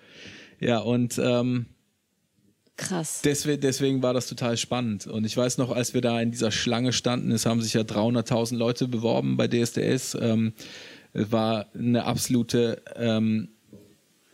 Ja, 0.60 0.78
und 0.78 1.18
ähm, 1.22 1.66
Krass. 2.78 3.22
Deswegen, 3.24 3.60
deswegen 3.60 4.02
war 4.02 4.14
das 4.14 4.28
total 4.28 4.56
spannend. 4.56 5.08
Und 5.08 5.24
ich 5.24 5.36
weiß 5.36 5.58
noch, 5.58 5.72
als 5.72 5.94
wir 5.94 6.00
da 6.00 6.20
in 6.20 6.30
dieser 6.30 6.52
Schlange 6.52 6.92
standen, 6.92 7.32
es 7.32 7.44
haben 7.44 7.60
sich 7.60 7.74
ja 7.74 7.80
300.000 7.80 8.56
Leute 8.56 8.86
beworben 8.86 9.36
bei 9.36 9.48
DSDS. 9.48 10.16
Ähm, 10.20 10.52
es 11.12 11.32
war 11.32 11.66
eine 11.74 12.04
absolute 12.04 12.80
ähm, 12.94 13.48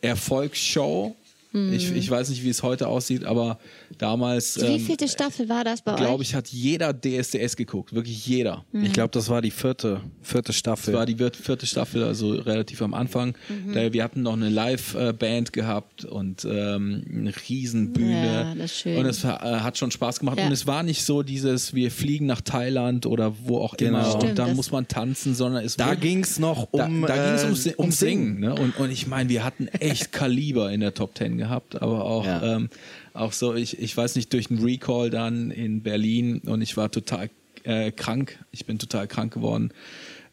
Erfolgsshow. 0.03 1.17
Ich, 1.55 1.93
ich 1.93 2.11
weiß 2.11 2.31
nicht, 2.31 2.43
wie 2.43 2.49
es 2.49 2.63
heute 2.65 2.89
aussieht, 2.89 3.25
aber 3.25 3.59
damals, 3.99 4.61
Wie 4.61 4.67
ähm, 4.67 5.09
Staffel 5.09 5.49
war 5.49 5.63
das 5.63 5.83
bei 5.83 5.95
glaube 5.95 6.21
euch? 6.23 6.31
ich, 6.31 6.35
hat 6.35 6.49
jeder 6.49 6.93
DSDS 6.93 7.55
geguckt. 7.57 7.95
Wirklich 7.95 8.27
jeder. 8.27 8.65
Ich 8.73 8.93
glaube, 8.93 9.11
das 9.13 9.29
war 9.29 9.41
die 9.41 9.53
vierte, 9.53 10.01
vierte 10.21 10.53
Staffel. 10.53 10.93
Das 10.93 10.99
war 10.99 11.07
die 11.07 11.17
vierte 11.17 11.67
Staffel, 11.67 12.03
also 12.03 12.33
relativ 12.33 12.83
am 12.83 12.93
Anfang. 12.93 13.35
Mhm. 13.49 13.73
Da, 13.73 13.93
wir 13.93 14.03
hatten 14.03 14.23
noch 14.23 14.33
eine 14.33 14.49
Live-Band 14.49 15.53
gehabt 15.53 16.05
und 16.05 16.45
ähm, 16.45 17.05
eine 17.09 17.33
Riesenbühne. 17.49 18.27
Ja, 18.27 18.55
das 18.55 18.65
ist 18.73 18.81
schön. 18.81 18.99
Und 18.99 19.07
es 19.07 19.23
äh, 19.25 19.29
hat 19.29 19.79
schon 19.79 19.91
Spaß 19.91 20.19
gemacht. 20.21 20.39
Ja. 20.39 20.47
Und 20.47 20.53
es 20.53 20.67
war 20.67 20.83
nicht 20.83 21.05
so 21.05 21.23
dieses, 21.23 21.73
wir 21.75 21.91
fliegen 21.91 22.27
nach 22.27 22.41
Thailand 22.41 23.07
oder 23.07 23.35
wo 23.45 23.59
auch 23.59 23.77
Genau. 23.77 23.99
immer 24.01 24.11
Stimmt, 24.11 24.25
und 24.31 24.39
dann 24.39 24.57
muss 24.57 24.71
man 24.73 24.89
tanzen, 24.89 25.35
sondern 25.35 25.65
es 25.65 25.77
da 25.77 25.87
war- 25.89 25.97
ging's 25.97 26.39
noch 26.39 26.69
da, 26.73 26.87
um, 26.87 27.03
da 27.03 27.15
ging 27.15 27.35
es 27.35 27.43
äh, 27.43 27.47
ums, 27.47 27.67
ums 27.79 27.99
Singen. 28.01 28.41
Ne? 28.41 28.55
Und, 28.55 28.77
und 28.79 28.91
ich 28.91 29.07
meine, 29.07 29.29
wir 29.29 29.45
hatten 29.45 29.69
echt 29.69 30.11
Kaliber 30.13 30.73
in 30.73 30.81
der 30.81 30.95
Top 30.95 31.15
Ten 31.15 31.37
gehabt, 31.39 31.44
aber 31.51 32.05
auch, 32.05 32.25
Ja. 32.27 32.57
ähm, 32.57 32.69
auch 33.13 33.33
so, 33.33 33.55
ich, 33.55 33.79
ich 33.79 33.97
weiß 33.97 34.17
nicht, 34.17 34.33
durch 34.33 34.51
einen 34.51 34.63
Recall 34.63 35.11
dann 35.11 35.51
in 35.51 35.83
Berlin 35.83 36.39
und 36.47 36.63
ich 36.63 36.77
war 36.77 36.91
total 36.91 37.31
äh, 37.65 37.91
krank. 37.93 38.39
Ich 38.51 38.67
bin 38.67 38.79
total 38.79 39.07
krank 39.07 39.33
geworden. 39.35 39.73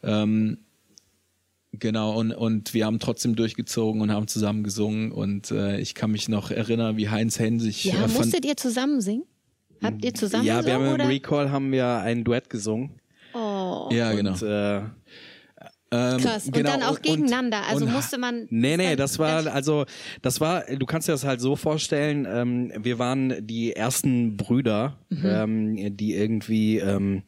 Ähm, 0.03 0.57
Genau, 1.73 2.19
und, 2.19 2.33
und 2.33 2.73
wir 2.73 2.85
haben 2.85 2.99
trotzdem 2.99 3.33
durchgezogen 3.37 4.01
und 4.01 4.11
haben 4.11 4.27
zusammen 4.27 4.61
gesungen. 4.63 5.13
Und 5.13 5.51
äh, 5.51 5.79
ich 5.79 5.95
kann 5.95 6.11
mich 6.11 6.27
noch 6.27 6.51
erinnern, 6.51 6.97
wie 6.97 7.07
Heinz 7.07 7.39
Henn 7.39 7.61
sich 7.61 7.85
Ja, 7.85 8.03
äh, 8.03 8.07
musstet 8.09 8.43
ihr 8.43 8.57
zusammen 8.57 8.99
singen? 8.99 9.23
Habt 9.81 10.03
ihr 10.03 10.13
zusammen 10.13 10.43
Ja, 10.43 10.65
wir 10.65 10.73
haben 10.73 10.81
gesungen, 10.81 10.99
im 10.99 11.05
oder? 11.05 11.09
Recall 11.09 11.49
haben 11.49 11.71
wir 11.71 11.99
ein 11.99 12.25
Duett 12.25 12.49
gesungen. 12.49 12.99
Oh, 13.33 13.87
Ja, 13.89 14.11
genau. 14.11 14.33
Und, 14.33 14.41
äh, 14.43 14.81
Ähm, 15.93 16.17
krass. 16.19 16.45
Und 16.45 16.53
genau, 16.53 16.71
dann 16.71 16.83
auch 16.83 16.91
und- 16.95 17.03
gegeneinander. 17.03 17.63
Also 17.67 17.85
und- 17.85 17.91
musste 17.91 18.17
man. 18.17 18.47
Nee, 18.49 18.77
nee, 18.77 18.95
das 18.95 19.19
war, 19.19 19.45
also, 19.53 19.85
das 20.21 20.39
war, 20.39 20.63
du 20.63 20.85
kannst 20.85 21.07
dir 21.09 21.11
das 21.11 21.25
halt 21.25 21.41
so 21.41 21.55
vorstellen, 21.57 22.25
ähm, 22.29 22.71
wir 22.81 22.97
waren 22.97 23.45
die 23.45 23.73
ersten 23.75 24.37
Brüder, 24.37 24.97
Mhm. 25.09 25.25
ähm, 25.25 25.97
die 25.97 26.15
irgendwie, 26.15 26.77
ähm, 26.77 27.23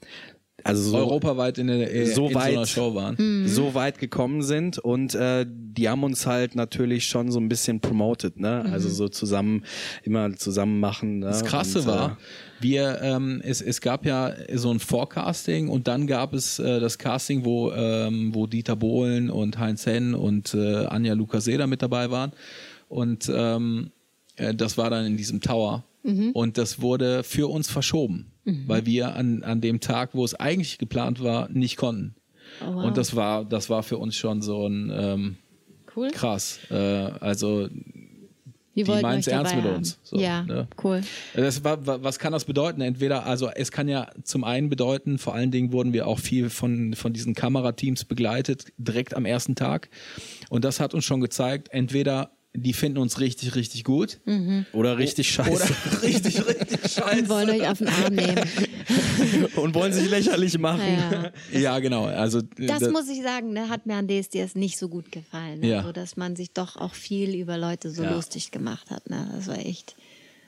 also 0.64 0.82
so, 0.82 0.98
europaweit 0.98 1.58
in, 1.58 1.68
der, 1.68 1.94
äh, 1.94 2.06
So 2.06 2.28
in 2.28 2.34
so 2.34 2.36
weit- 2.40 2.54
einer 2.54 2.66
Show 2.66 2.96
waren. 2.96 3.16
Mhm. 3.18 3.48
so 3.48 3.74
weit 3.74 3.98
gekommen 4.00 4.42
sind 4.44 4.80
und 4.80 5.14
äh, 5.16 5.46
die 5.48 5.90
haben 5.90 6.04
uns 6.04 6.26
halt 6.26 6.56
natürlich 6.56 7.06
schon 7.08 7.32
so 7.32 7.40
ein 7.40 7.50
bisschen 7.50 7.80
promoted, 7.80 8.40
ne? 8.40 8.66
Also 8.72 8.88
Mhm. 8.90 8.94
so 8.94 9.08
zusammen, 9.10 9.64
immer 10.04 10.34
zusammen 10.36 10.80
machen. 10.80 11.20
Ne? 11.20 11.26
Das 11.26 11.44
Krasse 11.44 11.80
und, 11.80 11.88
war, 11.88 12.18
wir, 12.60 13.00
ähm, 13.02 13.42
es, 13.44 13.62
es 13.62 13.82
gab 13.82 14.06
ja 14.06 14.34
so 14.54 14.72
ein 14.72 14.80
Forecasting 14.80 15.68
und 15.70 15.88
dann 15.88 16.08
gab 16.08 16.34
es 16.34 16.60
äh, 16.60 16.80
das 16.80 16.98
Casting, 16.98 17.44
wo, 17.44 17.72
ähm, 17.72 18.34
wo 18.34 18.48
Dieter 18.48 18.76
Bohlen 18.76 19.30
und 19.30 19.58
Heinz 19.60 19.86
Henn 19.86 20.14
und 20.14 20.54
äh, 20.54 20.86
Anja 20.86 21.14
Lukaseda 21.14 21.68
mit 21.68 21.82
dabei 21.82 22.10
waren. 22.12 22.32
Und 22.88 23.30
ähm, 23.34 23.92
äh, 24.38 24.54
das 24.54 24.78
war 24.78 24.90
dann 24.90 25.06
in 25.06 25.18
diesem 25.18 25.42
Tower. 25.42 25.84
Und 26.34 26.58
das 26.58 26.82
wurde 26.82 27.24
für 27.24 27.50
uns 27.50 27.70
verschoben, 27.70 28.32
weil 28.68 28.86
wir 28.86 29.16
an, 29.16 29.42
an 29.44 29.62
dem 29.62 29.80
Tag, 29.80 30.10
wo 30.14 30.26
es 30.26 30.36
eigentlich 30.36 30.78
geplant 30.78 31.24
war, 31.24 31.48
nicht 31.50 31.78
konnten. 31.78 32.16
Oh, 32.62 32.74
wow. 32.76 32.84
Und 32.86 32.98
das 32.98 33.16
war, 33.16 33.46
das 33.46 33.70
war 33.70 33.84
für 33.84 33.98
uns 33.98 34.16
schon 34.18 34.42
so 34.42 34.68
ein 34.68 34.92
ähm, 34.94 35.38
Cool. 35.96 36.10
krass. 36.12 36.60
Äh, 36.70 36.76
also 36.76 37.70
die 38.76 38.84
meinen's 38.86 39.28
euch 39.28 39.34
dabei 39.34 39.50
ernst 39.52 39.56
mit 39.56 39.64
haben. 39.66 39.76
uns. 39.76 40.00
So, 40.04 40.18
ja, 40.20 40.44
ne? 40.44 40.68
cool. 40.84 41.02
Das 41.36 41.64
war, 41.64 41.86
wa- 41.86 42.00
was 42.02 42.18
kann 42.18 42.34
das 42.34 42.46
bedeuten? 42.46 42.82
Entweder, 42.82 43.26
also 43.26 43.50
es 43.54 43.72
kann 43.72 43.88
ja 43.88 44.08
zum 44.24 44.44
einen 44.44 44.70
bedeuten, 44.70 45.20
vor 45.20 45.36
allen 45.36 45.52
Dingen 45.52 45.72
wurden 45.72 45.94
wir 45.94 46.08
auch 46.08 46.18
viel 46.20 46.50
von, 46.50 46.96
von 46.96 47.14
diesen 47.14 47.36
Kamerateams 47.36 48.06
begleitet, 48.06 48.74
direkt 48.78 49.16
am 49.16 49.26
ersten 49.26 49.54
Tag. 49.56 49.90
Und 50.50 50.66
das 50.66 50.80
hat 50.80 50.94
uns 50.96 51.06
schon 51.06 51.22
gezeigt, 51.22 51.70
entweder 51.72 52.32
die 52.56 52.74
finden 52.74 53.00
uns 53.00 53.20
richtig, 53.20 53.56
richtig 53.56 53.84
gut. 53.84 54.20
Oder 54.74 54.98
richtig 55.00 55.32
scheiße. 55.32 55.52
Oder 55.52 55.66
richtig, 56.04 56.46
richtig 56.48 56.82
Und 56.84 56.90
scheiße. 56.92 57.30
wollen 57.30 57.50
euch 57.50 57.68
auf 57.68 57.78
den 57.80 57.88
Arm 57.88 58.14
nehmen. 58.14 58.42
und 59.56 59.74
wollen 59.76 59.94
sich 59.94 60.10
lächerlich 60.10 60.58
machen. 60.60 60.82
Ja. 61.52 61.60
Ja, 61.60 61.80
genau. 61.80 62.06
Also 62.06 62.42
Das 62.58 62.80
da- 62.80 62.92
muss 62.92 63.08
ich 63.10 63.22
sagen, 63.24 63.54
ne, 63.54 63.70
hat 63.70 63.86
mir 63.86 63.96
an 63.96 64.08
DSDS 64.08 64.56
nicht 64.56 64.78
so 64.78 64.88
gut 64.90 65.12
gefallen. 65.12 65.62
Ne? 65.62 65.68
Ja. 65.70 65.78
Also, 65.80 65.92
dass 65.94 66.16
man 66.18 66.36
sich 66.36 66.52
doch 66.52 66.76
auch 66.76 66.94
viel 66.94 67.36
über 67.36 67.58
Leute 67.58 67.90
so 67.90 68.04
Ja. 68.04 68.14
lustig 68.14 68.52
gemacht 68.52 68.92
hat. 68.92 69.10
Ne? 69.10 69.28
Das 69.36 69.48
war 69.48 69.58
echt, 69.58 69.96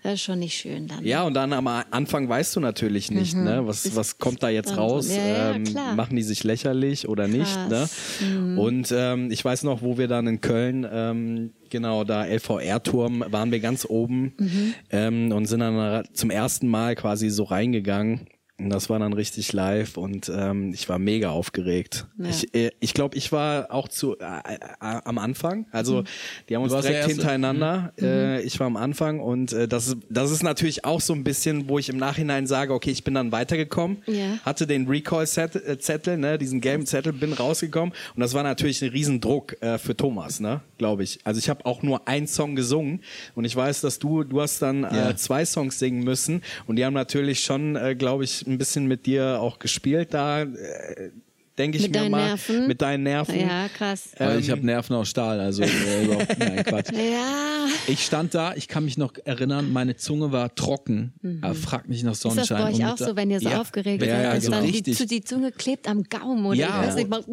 das 0.06 0.14
ist 0.16 0.22
schon 0.22 0.38
nicht 0.38 0.54
schön 0.54 0.88
dann. 0.88 1.04
Ja, 1.04 1.24
und 1.24 1.34
dann 1.34 1.52
am 1.52 1.68
Anfang 1.68 2.30
weißt 2.30 2.56
du 2.56 2.60
natürlich 2.60 3.10
nicht, 3.10 3.36
ne, 3.36 3.66
was, 3.66 3.96
was 3.96 4.20
kommt 4.20 4.44
da 4.44 4.50
jetzt 4.50 4.78
raus? 4.78 5.10
ja, 5.10 5.26
ja, 5.26 5.52
ähm, 5.56 5.64
klar. 5.64 5.96
machen 5.96 6.16
die 6.16 6.22
sich 6.22 6.44
lächerlich 6.44 7.10
oder 7.10 7.28
nicht? 7.28 7.58
Ne? 7.70 7.88
Mhm. 8.22 8.60
Und 8.60 8.94
ähm, 8.96 9.32
ich 9.32 9.44
weiß 9.44 9.64
noch, 9.64 9.82
wo 9.82 9.98
wir 9.98 10.08
dann 10.08 10.28
in 10.28 10.42
Köln, 10.42 10.86
ähm, 10.90 11.54
genau, 11.72 12.04
da 12.04 12.24
LVR-Turm, 12.24 13.26
waren 13.30 13.52
wir 13.52 13.60
ganz 13.60 13.86
oben 13.90 14.34
Mhm. 14.38 14.74
ähm, 14.92 15.32
und 15.32 15.48
sind 15.48 15.62
dann 15.62 16.04
zum 16.14 16.30
ersten 16.30 16.68
Mal 16.68 16.96
quasi 16.96 17.30
so 17.32 17.44
reingegangen. 17.44 18.28
Und 18.58 18.70
das 18.70 18.90
war 18.90 19.00
dann 19.00 19.12
richtig 19.12 19.52
live 19.52 19.98
und 19.98 20.32
ähm, 20.34 20.72
ich 20.74 20.88
war 20.88 20.98
mega 20.98 21.30
aufgeregt. 21.30 22.08
Ja. 22.18 22.30
Ich, 22.30 22.56
äh, 22.56 22.72
ich 22.80 22.94
glaube, 22.94 23.18
ich 23.18 23.34
war 23.34 23.70
auch 23.70 23.90
zu 23.90 24.18
äh, 24.18 24.24
äh, 24.24 24.58
am 24.80 25.18
Anfang. 25.18 25.66
Also 25.72 26.04
Mhm. 26.04 26.06
die 26.48 26.56
haben 26.56 26.64
uns 26.64 26.72
direkt 26.72 26.96
Erste. 26.96 27.12
hintereinander. 27.12 27.92
Äh, 28.02 28.42
ich 28.44 28.58
war 28.62 28.68
am 28.68 28.78
Anfang 28.78 29.20
und 29.20 29.52
äh, 29.52 29.68
das, 29.68 29.88
ist, 29.90 29.98
das 30.10 30.32
ist 30.32 30.42
natürlich 30.42 30.86
auch 30.86 31.02
so 31.02 31.12
ein 31.12 31.26
bisschen, 31.26 31.68
wo 31.68 31.80
ich 31.80 31.90
im 31.90 31.98
Nachhinein 31.98 32.48
sage, 32.48 32.74
okay, 32.74 32.92
ich 32.92 33.04
bin 33.04 33.14
dann 33.16 33.34
weitergekommen, 33.34 33.98
Ja. 34.06 34.38
hatte 34.46 34.66
den 34.68 34.88
Recall-Zettel, 34.88 36.18
ne, 36.18 36.38
diesen 36.38 36.62
gelben 36.62 36.86
Zettel, 36.86 37.12
bin 37.14 37.34
rausgekommen 37.34 37.94
und 38.16 38.20
das 38.22 38.34
war 38.34 38.44
natürlich 38.44 38.82
ein 38.82 38.90
Riesendruck 38.90 39.62
äh, 39.62 39.78
für 39.78 39.98
Thomas, 39.98 40.40
ne, 40.40 40.62
glaube 40.78 41.04
ich. 41.04 41.20
Also 41.26 41.40
ich 41.40 41.50
habe 41.50 41.66
auch 41.66 41.84
nur 41.84 42.08
einen 42.08 42.28
Song 42.28 42.56
gesungen 42.56 43.02
und 43.36 43.44
ich 43.46 43.56
weiß, 43.56 43.82
dass 43.82 44.00
du, 44.00 44.24
du 44.24 44.42
hast 44.42 44.62
dann 44.62 44.84
Ja. 44.84 45.10
äh, 45.10 45.16
zwei 45.18 45.44
Songs 45.46 45.78
singen 45.80 46.04
müssen 46.06 46.42
und 46.68 46.78
die 46.78 46.86
haben 46.86 46.94
natürlich 46.94 47.42
schon, 47.42 47.76
äh, 47.76 47.96
glaube 47.96 48.24
ich, 48.24 48.45
ein 48.48 48.58
bisschen 48.58 48.86
mit 48.88 49.06
dir 49.06 49.40
auch 49.42 49.60
gespielt 49.60 50.14
da, 50.14 50.42
äh, 50.44 51.12
denke 51.58 51.78
ich 51.78 51.84
Mit 51.84 51.94
mir 51.94 52.00
deinen 52.00 52.12
mal. 52.12 52.36
Mit 52.50 52.68
Mit 52.68 52.82
deinen 52.82 53.04
Nerven. 53.04 53.40
Ja, 53.40 53.70
krass. 53.70 54.10
Weil 54.18 54.42
ich 54.42 54.50
habe 54.50 54.66
Nerven 54.66 54.94
aus 54.98 55.08
Stahl, 55.08 55.40
also 55.40 55.64
äh, 55.64 56.04
überhaupt 56.04 56.38
nein, 56.38 56.64
Quatsch. 56.66 56.92
Ja, 56.92 57.66
Ich 57.88 58.04
stand 58.06 58.34
da, 58.36 58.54
ich 58.56 58.68
kann 58.68 58.84
mich 58.84 58.98
noch 58.98 59.14
erinnern, 59.24 59.72
meine 59.72 59.96
Zunge 59.96 60.34
war 60.34 60.54
trocken. 60.54 61.14
Aber 61.42 61.56
frag 61.56 61.88
mich 61.88 62.04
nach 62.04 62.10
Mhm. 62.10 62.12
ist 62.12 62.26
das 62.26 62.34
Sonnenschein. 62.48 62.62
bei 62.62 62.74
euch 62.74 62.86
auch 62.92 62.98
so, 62.98 63.16
wenn 63.16 63.32
ihr 63.32 63.40
so 63.40 63.48
ja, 63.50 63.62
aufgeregt 63.62 64.04
ja, 64.04 64.10
seid, 64.10 64.24
ja, 64.26 64.34
dass 64.36 64.44
so 64.44 64.52
dann 64.52 64.66
die, 64.66 64.72
richtig. 64.72 64.98
zu- 64.98 65.06
die 65.06 65.24
Zunge 65.24 65.52
klebt 65.54 65.88
am 65.88 66.04
Gaumen 66.04 66.46
oder 66.46 66.58
Ja. 66.58 66.82
ich 66.82 66.88
weiß 66.90 66.96
nicht, 66.96 67.10
mal- 67.10 67.24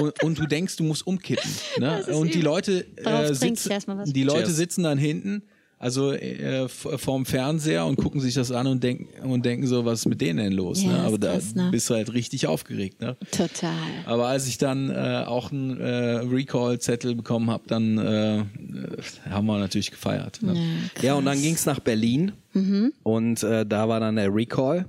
und, 0.00 0.22
und 0.22 0.38
du 0.38 0.46
denkst, 0.46 0.76
du 0.76 0.84
musst 0.84 1.06
umkippen. 1.06 1.50
Ne? 1.78 2.04
Und 2.14 2.32
die. 2.34 2.40
Leute, 2.40 2.86
äh, 3.04 3.34
sitzen, 3.34 3.70
die 4.06 4.22
Leute 4.24 4.44
Cheers. 4.44 4.56
sitzen 4.56 4.82
dann 4.84 4.96
hinten, 4.98 5.42
also 5.82 6.12
äh, 6.12 6.68
vorm 6.68 7.26
Fernseher 7.26 7.84
und 7.86 7.96
gucken 7.96 8.20
sich 8.20 8.34
das 8.34 8.52
an 8.52 8.68
und 8.68 8.82
denken, 8.84 9.08
und 9.28 9.44
denken 9.44 9.66
so, 9.66 9.84
was 9.84 10.00
ist 10.00 10.06
mit 10.06 10.20
denen 10.20 10.38
denn 10.38 10.52
los? 10.52 10.80
Ja, 10.82 10.92
ne? 10.92 10.98
Aber 11.00 11.18
da 11.18 11.32
krass, 11.32 11.54
ne? 11.56 11.68
bist 11.72 11.90
du 11.90 11.94
halt 11.94 12.14
richtig 12.14 12.46
aufgeregt. 12.46 13.00
Ne? 13.00 13.16
total. 13.32 13.72
Aber 14.06 14.28
als 14.28 14.46
ich 14.46 14.58
dann 14.58 14.90
äh, 14.90 15.24
auch 15.26 15.50
einen 15.50 15.78
äh, 15.80 16.18
Recall-Zettel 16.18 17.16
bekommen 17.16 17.50
habe, 17.50 17.64
dann 17.66 17.98
äh, 17.98 18.44
haben 19.28 19.46
wir 19.46 19.58
natürlich 19.58 19.90
gefeiert. 19.90 20.40
Ne? 20.42 20.56
Ja, 21.02 21.14
und 21.14 21.24
dann 21.24 21.42
ging's 21.42 21.66
nach 21.66 21.80
Berlin 21.80 22.32
Mhm. 22.54 22.92
und 23.02 23.42
äh, 23.42 23.64
da 23.64 23.88
war 23.88 23.98
dann 23.98 24.16
der 24.16 24.32
Recall 24.32 24.84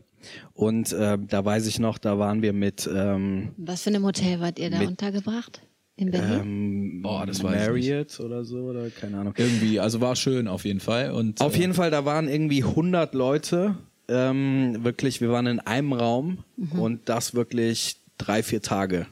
und 0.53 0.91
äh, 0.91 1.17
da 1.17 1.45
weiß 1.45 1.65
ich 1.65 1.79
noch, 1.79 1.97
da 1.97 2.19
waren 2.19 2.41
wir 2.41 2.51
mit 2.53 2.89
ähm, 2.93 3.49
Was 3.57 3.83
für 3.83 3.89
einem 3.89 4.03
Hotel 4.03 4.41
wart 4.41 4.59
ihr 4.59 4.69
da 4.69 4.81
untergebracht? 4.81 5.61
In 5.95 6.09
Berlin? 6.11 6.39
ähm, 6.41 7.01
Boah, 7.03 7.25
das 7.25 7.43
weiß 7.43 7.53
ich 7.61 7.67
Marriott 7.67 8.19
oder 8.19 8.43
so 8.43 8.57
oder 8.57 8.89
keine 8.89 9.17
Ahnung. 9.19 9.33
Irgendwie, 9.37 9.79
also 9.79 10.01
war 10.01 10.15
schön 10.15 10.47
auf 10.47 10.65
jeden 10.65 10.79
Fall. 10.79 11.11
Und, 11.11 11.39
Auf 11.41 11.55
äh, 11.55 11.59
jeden 11.59 11.73
Fall, 11.73 11.91
da 11.91 12.03
waren 12.05 12.27
irgendwie 12.27 12.63
100 12.63 13.13
Leute. 13.13 13.75
Ähm, 14.07 14.79
wirklich, 14.83 15.21
wir 15.21 15.29
waren 15.29 15.45
in 15.47 15.59
einem 15.59 15.93
Raum 15.93 16.39
Mhm. 16.57 16.79
und 16.79 16.99
das 17.09 17.35
wirklich 17.35 17.97
drei, 18.17 18.41
vier 18.43 18.61
Tage. 18.61 19.05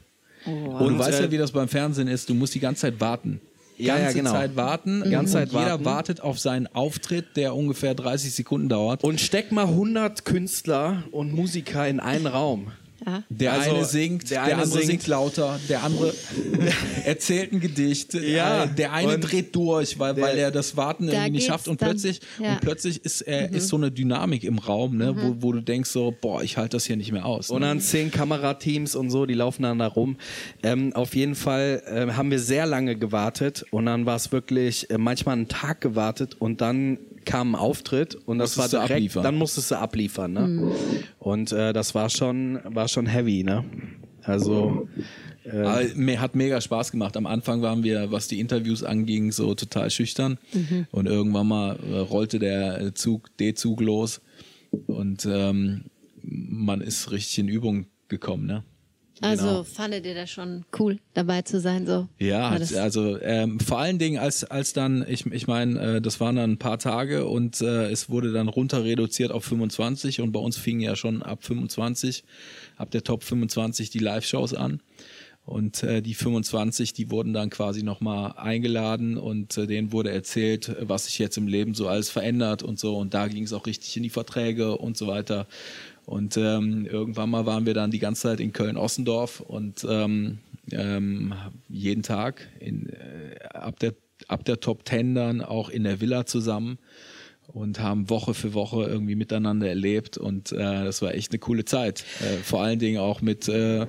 Und 0.44 0.52
Und, 0.54 0.92
du 0.94 0.98
weißt 0.98 1.20
ja, 1.20 1.30
wie 1.30 1.38
das 1.38 1.52
beim 1.52 1.68
Fernsehen 1.68 2.08
ist. 2.08 2.28
Du 2.28 2.34
musst 2.34 2.54
die 2.54 2.60
ganze 2.60 2.82
Zeit 2.82 3.00
warten. 3.00 3.40
Ja, 3.78 3.94
ganze 3.96 4.08
ja, 4.10 4.12
genau. 4.24 4.30
Zeit 4.32 4.56
warten. 4.56 5.00
Ganze 5.02 5.16
und 5.18 5.28
Zeit 5.28 5.48
jeder 5.52 5.70
warten. 5.70 5.84
wartet 5.84 6.20
auf 6.20 6.38
seinen 6.38 6.66
Auftritt, 6.68 7.36
der 7.36 7.54
ungefähr 7.54 7.94
30 7.94 8.32
Sekunden 8.34 8.68
dauert. 8.68 9.02
Und 9.04 9.20
steck 9.20 9.50
mal 9.52 9.66
100 9.66 10.24
Künstler 10.24 11.04
und 11.10 11.32
Musiker 11.32 11.86
in 11.88 12.00
einen 12.00 12.26
Raum. 12.26 12.72
Ja. 13.06 13.22
Der 13.28 13.52
Also, 13.52 13.70
eine 13.76 13.84
singt, 13.84 14.30
der 14.30 14.44
der, 14.44 14.54
eine 14.54 14.62
andere 14.62 14.78
singt. 14.78 14.86
singt. 14.86 15.06
lauter, 15.06 15.60
der 15.68 15.82
andere 15.84 16.12
erzählt 17.04 17.52
ein 17.52 17.60
Gedicht, 17.60 18.14
Ja, 18.14 18.64
äh, 18.64 18.68
der 18.74 18.92
eine 18.92 19.14
und 19.14 19.20
dreht 19.20 19.54
durch, 19.54 19.98
weil, 19.98 20.16
weil 20.20 20.38
er 20.38 20.50
das 20.50 20.76
Warten 20.76 21.06
Da 21.06 21.12
irgendwie 21.12 21.32
nicht 21.32 21.46
schafft 21.46 21.68
und 21.68 21.80
dann- 21.80 21.90
plötzlich, 21.90 22.20
ja. 22.38 22.48
Mhm. 22.48 22.52
und 22.54 22.60
plötzlich 22.60 23.04
ist, 23.04 23.22
äh, 23.26 23.48
ist 23.50 23.68
so 23.68 23.76
eine 23.76 23.90
Dynamik 23.90 24.44
im 24.44 24.58
Raum, 24.58 24.96
ne, 24.96 25.14
wo, 25.16 25.36
wo 25.42 25.52
du 25.52 25.60
denkst 25.60 25.90
so, 25.90 26.14
boah, 26.20 26.42
ich 26.42 26.56
halte 26.56 26.76
das 26.76 26.84
hier 26.86 26.96
nicht 26.96 27.12
mehr 27.12 27.26
aus. 27.26 27.50
Und 27.50 27.60
Ne? 27.60 27.66
dann 27.66 27.80
zehn 27.80 28.10
Kamerateams 28.10 28.94
und 28.94 29.10
so, 29.10 29.26
die 29.26 29.34
laufen 29.34 29.62
dann 29.62 29.78
da 29.78 29.86
rum. 29.86 30.16
Ähm, 30.62 30.92
auf 30.94 31.14
jeden 31.14 31.34
Fall 31.34 31.82
äh, 31.86 32.12
haben 32.12 32.30
wir 32.30 32.38
sehr 32.38 32.66
lange 32.66 32.96
gewartet 32.96 33.64
und 33.70 33.86
dann 33.86 34.06
war 34.06 34.16
es 34.16 34.32
wirklich 34.32 34.90
äh, 34.90 34.98
manchmal 34.98 35.34
einen 35.36 35.48
Tag 35.48 35.80
gewartet 35.80 36.36
und 36.38 36.60
dann 36.60 36.98
kam 37.24 37.54
ein 37.54 37.58
Auftritt 37.58 38.14
und 38.14 38.38
das 38.38 38.56
Musstest 38.56 38.72
war 38.74 38.80
direkt, 38.80 38.92
abliefern. 38.92 39.22
dann 39.22 39.34
musstest 39.36 39.70
du 39.70 39.78
abliefern. 39.78 40.32
Ne? 40.32 40.40
Mhm. 40.40 40.72
Und 41.18 41.52
äh, 41.52 41.72
das 41.72 41.94
war 41.94 42.10
schon, 42.10 42.60
war 42.64 42.88
schon 42.88 43.06
heavy. 43.06 43.44
Ne? 43.44 43.64
Also 44.22 44.88
Aber 45.50 45.82
mir 45.96 46.20
hat 46.20 46.34
mega 46.34 46.60
Spaß 46.60 46.92
gemacht. 46.92 47.16
Am 47.16 47.26
Anfang 47.26 47.62
waren 47.62 47.82
wir, 47.82 48.12
was 48.12 48.28
die 48.28 48.38
Interviews 48.40 48.84
anging, 48.84 49.32
so 49.32 49.54
total 49.54 49.90
schüchtern. 49.90 50.38
Und 50.90 51.06
irgendwann 51.06 51.48
mal 51.48 51.78
äh, 51.90 51.98
rollte 51.98 52.38
der 52.38 52.94
Zug, 52.94 53.36
D-Zug 53.38 53.80
los. 53.80 54.20
Und 54.86 55.26
ähm, 55.26 55.84
man 56.22 56.80
ist 56.80 57.10
richtig 57.10 57.40
in 57.40 57.48
Übung 57.48 57.86
gekommen, 58.08 58.46
ne? 58.46 58.62
Also 59.22 59.46
Genau. 59.46 59.64
fandet 59.64 60.04
ihr 60.04 60.14
das 60.14 60.30
schon 60.30 60.64
cool, 60.78 60.98
dabei 61.14 61.42
zu 61.42 61.60
sein? 61.60 61.86
So? 61.86 62.08
Ja, 62.18 62.50
also 62.50 63.18
ähm, 63.20 63.60
vor 63.60 63.78
allen 63.78 63.98
Dingen 63.98 64.18
als 64.18 64.44
als 64.44 64.72
dann 64.72 65.04
ich 65.08 65.24
ich 65.26 65.46
meine, 65.46 65.80
äh, 65.96 66.00
das 66.00 66.20
waren 66.20 66.36
dann 66.36 66.52
ein 66.52 66.58
paar 66.58 66.78
Tage 66.78 67.26
und 67.26 67.60
äh, 67.60 67.90
es 67.90 68.10
wurde 68.10 68.32
dann 68.32 68.48
runter 68.48 68.84
reduziert 68.84 69.30
auf 69.30 69.44
25 69.44 70.20
und 70.20 70.32
bei 70.32 70.40
uns 70.40 70.56
fingen 70.56 70.80
ja 70.80 70.96
schon 70.96 71.22
ab 71.22 71.44
25 71.44 72.24
ab 72.76 72.90
der 72.90 73.04
Top 73.04 73.22
25 73.24 73.90
die 73.90 73.98
Live-Shows 74.00 74.54
an. 74.54 74.80
Und 75.44 75.82
äh, 75.82 76.02
die 76.02 76.14
25, 76.14 76.92
die 76.92 77.10
wurden 77.10 77.32
dann 77.32 77.50
quasi 77.50 77.82
nochmal 77.82 78.34
eingeladen 78.36 79.16
und 79.18 79.58
äh, 79.58 79.66
denen 79.66 79.90
wurde 79.90 80.12
erzählt, 80.12 80.68
äh, 80.68 80.88
was 80.88 81.06
sich 81.06 81.18
jetzt 81.18 81.36
im 81.36 81.48
Leben 81.48 81.74
so 81.74 81.88
alles 81.88 82.10
verändert 82.10 82.62
und 82.62 82.78
so. 82.78 82.96
Und 82.96 83.12
da 83.12 83.26
ging 83.26 83.42
es 83.42 83.52
auch 83.52 83.66
richtig 83.66 83.96
in 83.96 84.04
die 84.04 84.10
Verträge 84.10 84.78
und 84.78 84.96
so 84.96 85.08
weiter. 85.08 85.48
Und 86.04 86.36
ähm, 86.36 86.86
irgendwann 86.86 87.30
mal 87.30 87.46
waren 87.46 87.66
wir 87.66 87.74
dann 87.74 87.90
die 87.90 87.98
ganze 87.98 88.22
Zeit 88.22 88.40
in 88.40 88.52
Köln-Ossendorf 88.52 89.40
und 89.40 89.86
ähm, 89.88 90.38
ähm, 90.70 91.34
jeden 91.68 92.02
Tag 92.02 92.48
in, 92.58 92.88
äh, 92.88 93.44
ab, 93.52 93.78
der, 93.78 93.94
ab 94.28 94.44
der 94.44 94.60
Top 94.60 94.84
Ten 94.84 95.14
dann 95.14 95.40
auch 95.40 95.68
in 95.68 95.84
der 95.84 96.00
Villa 96.00 96.26
zusammen 96.26 96.78
und 97.48 97.80
haben 97.80 98.08
Woche 98.08 98.34
für 98.34 98.54
Woche 98.54 98.84
irgendwie 98.84 99.14
miteinander 99.14 99.68
erlebt 99.68 100.16
und 100.16 100.52
äh, 100.52 100.56
das 100.56 101.02
war 101.02 101.14
echt 101.14 101.32
eine 101.32 101.38
coole 101.38 101.64
Zeit. 101.64 102.04
Äh, 102.20 102.38
vor 102.38 102.62
allen 102.62 102.78
Dingen 102.78 102.98
auch 102.98 103.20
mit, 103.20 103.48
äh, 103.48 103.86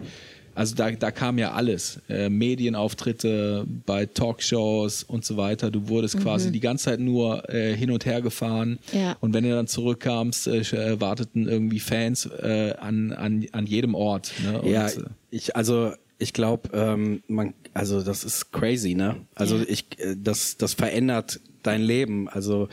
also 0.56 0.76
da, 0.76 0.92
da 0.92 1.12
kam 1.12 1.38
ja 1.38 1.52
alles, 1.54 2.00
äh, 2.10 2.30
Medienauftritte 2.30 3.66
bei 3.86 4.06
Talkshows 4.06 5.04
und 5.04 5.26
so 5.26 5.38
weiter. 5.38 5.72
Du 5.72 5.88
wurdest 5.90 6.20
quasi 6.20 6.52
die 6.52 6.60
ganze 6.60 6.86
Zeit 6.86 7.00
nur 7.00 7.50
äh, 7.50 7.76
hin 7.76 7.92
und 7.92 8.06
her 8.06 8.22
gefahren 8.22 8.80
Ja. 8.92 9.16
und 9.20 9.34
wenn 9.34 9.44
du 9.44 9.52
dann 9.52 9.68
zurückkamst, 9.68 10.48
äh, 10.48 10.60
äh, 10.60 11.02
warteten 11.02 11.48
irgendwie 11.48 11.80
Fans 11.80 12.26
äh, 12.26 12.74
an, 12.80 13.12
an, 13.12 13.46
an 13.52 13.66
jedem 13.66 13.96
Ort. 13.96 14.32
Ne? 14.44 14.62
Und, 14.62 14.70
ja, 14.70 14.88
äh, 14.88 15.04
ich 15.32 15.56
also 15.56 15.94
ich 16.20 16.32
glaube, 16.34 16.70
ähm, 16.74 17.22
man, 17.28 17.54
also 17.74 18.02
das 18.02 18.24
ist 18.24 18.52
crazy, 18.54 18.94
ne? 18.96 19.18
Also 19.36 19.58
Ja. 19.58 19.64
ich, 19.68 19.86
äh, 20.00 20.16
das, 20.18 20.56
das 20.58 20.74
verändert 20.74 21.42
dein 21.64 21.82
Leben. 21.82 22.30
Also 22.30 22.70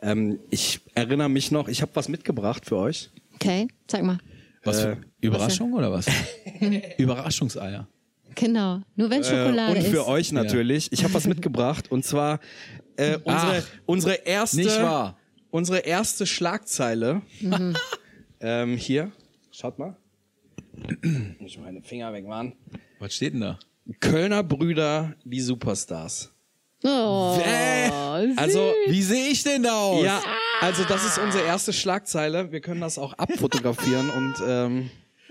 ähm, 0.00 0.38
ich 0.50 0.80
erinnere 0.94 1.28
mich 1.28 1.50
noch, 1.50 1.68
ich 1.68 1.82
habe 1.82 1.90
was 1.94 2.08
mitgebracht 2.08 2.64
für 2.66 2.76
euch. 2.76 3.10
Okay, 3.34 3.66
sag 3.90 4.04
mal. 4.04 4.18
Was 4.64 4.80
für 4.82 4.92
äh, 4.92 4.96
Überraschung 5.20 5.72
oder 5.72 5.90
was? 5.92 6.06
Überraschungseier. 6.98 7.86
Genau, 8.34 8.80
nur 8.96 9.10
wenn 9.10 9.20
Äh, 9.20 9.24
Schokolade 9.24 9.76
und 9.78 9.86
für 9.86 9.98
ist. 10.00 10.06
euch 10.08 10.32
natürlich. 10.32 10.90
Ich 10.92 11.04
habe 11.04 11.14
was 11.14 11.26
mitgebracht 11.26 11.90
und 11.90 12.04
zwar 12.04 12.40
äh, 12.96 13.16
unsere, 13.24 13.58
Ach, 13.58 13.64
unsere 13.86 14.14
erste, 14.14 14.56
nicht 14.58 14.80
wahr. 14.82 15.16
unsere 15.50 15.78
erste 15.80 16.26
Schlagzeile. 16.26 17.22
ähm, 18.40 18.76
hier, 18.76 19.12
schaut 19.52 19.78
mal. 19.78 19.96
Muss 21.38 21.50
ich 21.52 21.58
meine 21.58 21.80
Finger 21.82 22.12
wegmachen. 22.12 22.54
Was 22.98 23.14
steht 23.14 23.34
denn 23.34 23.40
da? 23.42 23.58
Kölner 24.00 24.42
Brüder, 24.42 25.14
die 25.24 25.40
Superstars. 25.40 26.33
Oh, 26.86 27.38
Also, 28.36 28.72
Wie 28.86 29.02
sehe 29.02 29.28
ich 29.28 29.42
denn 29.42 29.62
da 29.62 29.74
aus? 29.74 30.04
ja, 30.04 30.20
also 30.60 30.84
das 30.84 31.04
ist 31.04 31.18
unsere 31.18 31.44
erste 31.44 31.72
Schlagzeile. 31.72 32.52
Wir 32.52 32.60
können 32.60 32.80
das 32.80 32.98
auch 32.98 33.14
abfotografieren 33.14 34.10
und 34.10 34.34
ähm, 34.46 34.90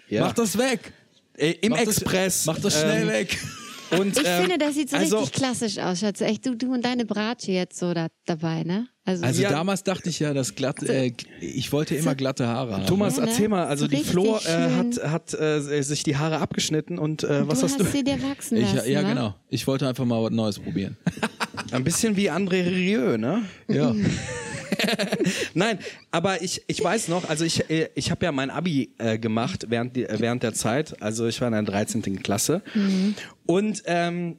ja. 0.09 0.21
Mach 0.25 0.33
das 0.33 0.57
weg. 0.57 0.93
Äh, 1.37 1.51
im 1.61 1.71
Mach 1.71 1.79
das- 1.83 1.97
Express. 1.97 2.45
Mach 2.45 2.59
das 2.59 2.79
schnell 2.79 3.03
ähm, 3.03 3.07
weg. 3.09 3.37
Und, 3.99 4.17
ich 4.19 4.25
ähm, 4.25 4.41
finde, 4.41 4.57
das 4.57 4.73
sieht 4.73 4.89
so 4.89 4.97
also, 4.97 5.17
richtig 5.19 5.35
klassisch 5.39 5.77
aus, 5.77 5.99
Schatz. 5.99 6.19
Echt, 6.21 6.45
du, 6.47 6.55
du 6.55 6.73
und 6.73 6.83
deine 6.83 7.05
Bratsche 7.05 7.51
jetzt 7.51 7.77
so 7.77 7.93
da, 7.93 8.07
dabei, 8.25 8.63
ne? 8.63 8.87
Also, 9.05 9.23
Also 9.23 9.41
Ja. 9.43 9.51
damals 9.51 9.83
dachte 9.83 10.09
ich 10.09 10.19
ja, 10.19 10.33
dass 10.33 10.55
glatt, 10.55 10.81
äh, 10.81 11.11
ich 11.41 11.71
wollte 11.71 11.93
immer 11.95 12.15
glatte 12.15 12.47
Haare 12.47 12.73
haben. 12.73 12.85
Thomas, 12.87 13.17
Ja, 13.17 13.25
ne? 13.25 13.29
erzähl 13.29 13.49
mal, 13.49 13.65
also 13.67 13.85
So 13.85 13.89
die 13.89 14.03
Flo 14.03 14.37
äh, 14.37 14.69
hat, 14.71 15.03
hat 15.11 15.33
äh, 15.39 15.61
sich 15.83 16.01
die 16.03 16.17
Haare 16.17 16.39
abgeschnitten 16.39 16.97
und 16.97 17.23
äh, 17.23 17.47
was 17.47 17.59
du 17.59 17.65
hast 17.65 17.79
hast 17.79 17.81
du? 17.81 17.85
sie 17.97 18.03
dir 18.03 18.17
wachsen 18.23 18.57
Ich, 18.57 18.73
lassen, 18.73 18.89
ja, 18.91 19.03
wa? 19.03 19.09
genau. 19.09 19.35
Ich 19.49 19.67
wollte 19.67 19.87
einfach 19.87 20.05
mal 20.05 20.23
was 20.23 20.31
Neues 20.31 20.57
probieren. 20.59 20.97
Ein 21.71 21.83
bisschen 21.83 22.15
wie 22.15 22.29
André 22.29 22.65
Rieu, 22.65 23.17
ne? 23.17 23.43
ja. 23.67 23.93
Nein, 25.53 25.79
aber 26.11 26.41
ich, 26.41 26.63
ich 26.67 26.83
weiß 26.83 27.07
noch, 27.07 27.29
also 27.29 27.45
ich, 27.45 27.63
ich 27.69 28.11
habe 28.11 28.25
ja 28.25 28.31
mein 28.31 28.49
Abi 28.49 28.93
äh, 28.97 29.17
gemacht 29.19 29.65
während, 29.69 29.95
die, 29.95 30.05
äh, 30.05 30.19
während 30.19 30.43
der 30.43 30.53
Zeit. 30.53 31.01
Also 31.01 31.27
ich 31.27 31.39
war 31.41 31.47
in 31.47 31.53
der 31.53 31.63
13. 31.63 32.23
Klasse. 32.23 32.61
Und 33.45 33.83
ähm, 33.85 34.37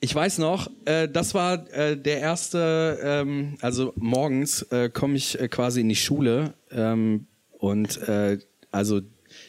ich 0.00 0.14
weiß 0.14 0.38
noch, 0.38 0.70
äh, 0.84 1.08
das 1.08 1.34
war 1.34 1.68
äh, 1.72 1.96
der 1.96 2.20
erste, 2.20 2.98
ähm, 3.02 3.56
also 3.60 3.92
morgens 3.96 4.62
äh, 4.62 4.90
komme 4.90 5.16
ich 5.16 5.40
äh, 5.40 5.48
quasi 5.48 5.80
in 5.80 5.88
die 5.88 5.96
Schule 5.96 6.54
ähm, 6.70 7.26
und 7.50 7.96
äh, 8.08 8.38
also 8.70 9.00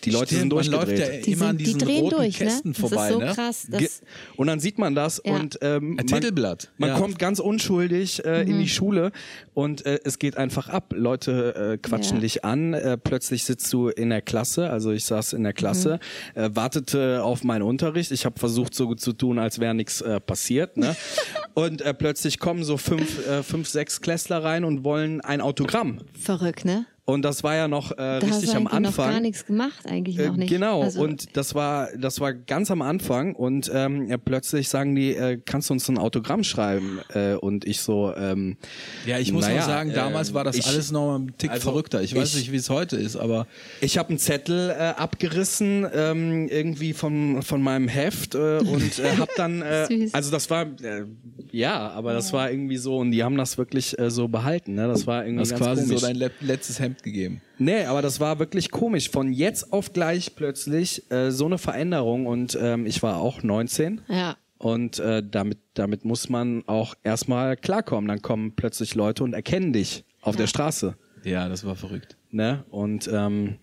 die 0.04 0.10
Leute 0.12 0.28
Stimmt, 0.36 0.40
sind 0.42 0.54
man 0.54 0.66
läuft 0.68 0.88
durchgedreht. 0.90 1.16
ja 1.16 1.22
Die, 1.22 1.32
immer 1.34 1.46
an 1.46 1.50
sind, 1.50 1.60
die 1.60 1.64
diesen 1.66 1.80
drehen 1.80 2.00
roten 2.04 2.16
durch, 2.18 2.38
Kästen 2.38 2.72
ne? 2.72 2.76
vorbei, 2.76 2.96
das 2.96 3.06
ist 3.08 3.14
so 3.14 3.20
ne? 3.20 3.32
krass. 3.34 3.68
Das, 3.70 4.02
Und 4.36 4.48
dann 4.48 4.60
sieht 4.60 4.78
man 4.78 4.96
das 4.96 5.22
Ja. 5.26 5.36
und 5.36 5.58
ähm, 5.62 5.92
Ein 5.92 5.96
man, 5.96 6.08
Titelblatt. 6.08 6.72
man 6.78 6.90
Ja. 6.90 6.98
kommt 6.98 7.20
ganz 7.20 7.40
unschuldig 7.40 8.24
äh, 8.26 8.42
in 8.44 8.60
die 8.60 8.70
Schule 8.70 9.12
und 9.54 9.86
äh, 9.86 10.00
es 10.04 10.20
geht 10.20 10.38
einfach 10.38 10.70
ab. 10.70 10.94
Leute 10.96 11.74
äh, 11.74 11.78
quatschen 11.78 12.18
Ja. 12.18 12.22
dich 12.22 12.46
an, 12.46 12.74
äh, 12.74 12.98
plötzlich 12.98 13.44
sitzt 13.44 13.72
du 13.74 13.90
in 13.90 14.10
der 14.10 14.22
Klasse, 14.22 14.70
also 14.70 14.92
ich 14.92 15.06
saß 15.06 15.34
in 15.34 15.44
der 15.44 15.54
Klasse, 15.54 16.00
äh, 16.36 16.50
wartete 16.54 17.24
auf 17.24 17.44
meinen 17.44 17.64
Unterricht. 17.64 18.12
Ich 18.12 18.26
habe 18.26 18.40
versucht 18.40 18.76
so 18.76 18.88
gut 18.88 19.00
zu 19.02 19.14
tun, 19.14 19.40
als 19.40 19.60
wäre 19.60 19.74
nichts 19.74 20.02
äh, 20.02 20.20
passiert. 20.20 20.78
Ne? 20.78 20.96
und 21.54 21.82
äh, 21.82 21.94
plötzlich 21.94 22.40
kommen 22.40 22.64
so 22.64 22.78
fünf, 22.78 23.28
äh, 23.28 23.44
fünf, 23.44 23.68
sechs 23.68 24.02
Klässler 24.02 24.44
rein 24.44 24.64
und 24.64 24.84
wollen 24.84 25.22
ein 25.22 25.42
Autogramm. 25.42 26.00
verrückt, 26.20 26.66
ne? 26.66 26.86
Und 27.10 27.22
das 27.24 27.42
war 27.42 27.56
ja 27.56 27.70
noch 27.70 27.92
äh, 27.94 27.96
Da 27.96 28.16
hast 28.24 28.24
richtig 28.42 28.50
du 28.52 28.58
am 28.58 28.68
eigentlich 28.68 28.90
noch 28.92 28.98
gar 28.98 29.06
Anfang. 29.08 29.22
nichts 29.22 29.46
gemacht, 29.46 29.86
eigentlich 29.86 30.20
Äh, 30.20 30.28
noch 30.28 30.36
nicht. 30.36 30.50
Genau, 30.50 30.82
Also, 30.84 31.02
und 31.02 31.38
das 31.38 31.56
war, 31.56 31.88
das 31.98 32.20
war 32.20 32.34
ganz 32.34 32.70
am 32.70 32.82
Anfang 32.82 33.34
und 33.34 33.72
ähm, 33.74 34.10
ja, 34.10 34.18
plötzlich 34.18 34.68
sagen 34.68 34.94
die, 34.94 35.16
äh, 35.16 35.40
kannst 35.46 35.70
du 35.70 35.74
uns 35.74 35.88
ein 35.88 35.98
Autogramm 35.98 36.44
schreiben? 36.44 37.00
Äh, 37.14 37.36
und 37.36 37.64
ich 37.66 37.80
so, 37.80 38.14
ähm, 38.14 38.58
Ja, 39.06 39.20
ich 39.20 39.32
muss 39.32 39.46
Naja, 39.48 39.62
auch 39.62 39.66
sagen, 39.68 39.94
damals 39.94 40.30
ähm, 40.30 40.36
war 40.36 40.44
das 40.44 40.58
ich- 40.58 40.68
alles 40.68 40.92
noch 40.92 41.16
ein 41.18 41.34
Tick 41.38 41.50
also 41.52 41.62
verrückter. 41.72 42.02
Ich 42.04 42.14
weiß 42.14 42.32
ich- 42.34 42.40
nicht, 42.42 42.52
wie 42.52 42.58
es 42.58 42.70
heute 42.70 42.98
ist, 42.98 43.16
aber 43.16 43.48
ich 43.80 43.98
habe 43.98 44.10
einen 44.10 44.20
Zettel 44.20 44.70
äh, 44.72 44.74
abgerissen 44.98 45.88
ähm, 45.94 46.50
irgendwie 46.50 46.92
von 46.92 47.42
von 47.42 47.62
meinem 47.62 47.88
Heft 47.88 48.36
äh, 48.36 48.58
und 48.58 49.00
äh, 49.00 49.16
hab 49.18 49.30
dann, 49.38 49.62
äh, 49.62 49.86
Süß. 49.88 50.14
also 50.14 50.30
das 50.30 50.50
war, 50.50 50.64
äh, 50.82 51.06
ja, 51.54 51.90
aber 51.90 52.12
das 52.12 52.34
war 52.34 52.52
irgendwie 52.52 52.76
so 52.76 52.98
und 52.98 53.12
die 53.12 53.24
haben 53.24 53.38
das 53.38 53.58
wirklich 53.58 53.98
äh, 53.98 54.12
so 54.12 54.28
behalten, 54.28 54.76
ne? 54.76 54.90
Das 54.90 55.08
war 55.08 55.24
irgendwie 55.24 55.42
hast 55.44 55.52
ganz 55.52 55.62
quasi 55.62 55.84
komisch. 55.84 56.00
so 56.02 56.06
dein 56.08 56.18
le 56.18 56.32
letztes 56.42 56.82
Hemd 56.82 56.97
gegeben. 57.04 57.42
Nee, 57.58 57.86
aber 57.86 58.02
das 58.02 58.20
war 58.20 58.40
wirklich 58.40 58.72
komisch. 58.72 59.10
Von 59.10 59.32
jetzt 59.32 59.74
auf 59.74 59.94
gleich 59.94 60.36
plötzlich 60.36 61.10
äh, 61.12 61.32
so 61.32 61.46
eine 61.46 61.58
Veränderung 61.58 62.26
und 62.26 62.58
ähm, 62.62 62.86
ich 62.86 63.02
war 63.04 63.18
auch 63.18 63.44
19. 63.44 64.02
ja. 64.08 64.36
Und 64.60 64.98
äh, 64.98 65.22
damit, 65.24 65.60
damit 65.76 66.04
muss 66.04 66.30
man 66.30 66.64
auch 66.66 66.96
erstmal 67.04 67.56
klarkommen. 67.58 68.08
Dann 68.08 68.24
kommen 68.24 68.56
plötzlich 68.56 68.96
Leute 68.96 69.24
und 69.24 69.34
erkennen 69.34 69.72
dich 69.72 70.04
auf 70.22 70.36
der 70.36 70.48
Straße. 70.48 70.96
Ja, 71.24 71.48
das 71.48 71.64
war 71.64 71.76
verrückt. 71.76 72.18
Ne? 72.32 72.66
Und 72.72 73.08
ähm, 73.14 73.58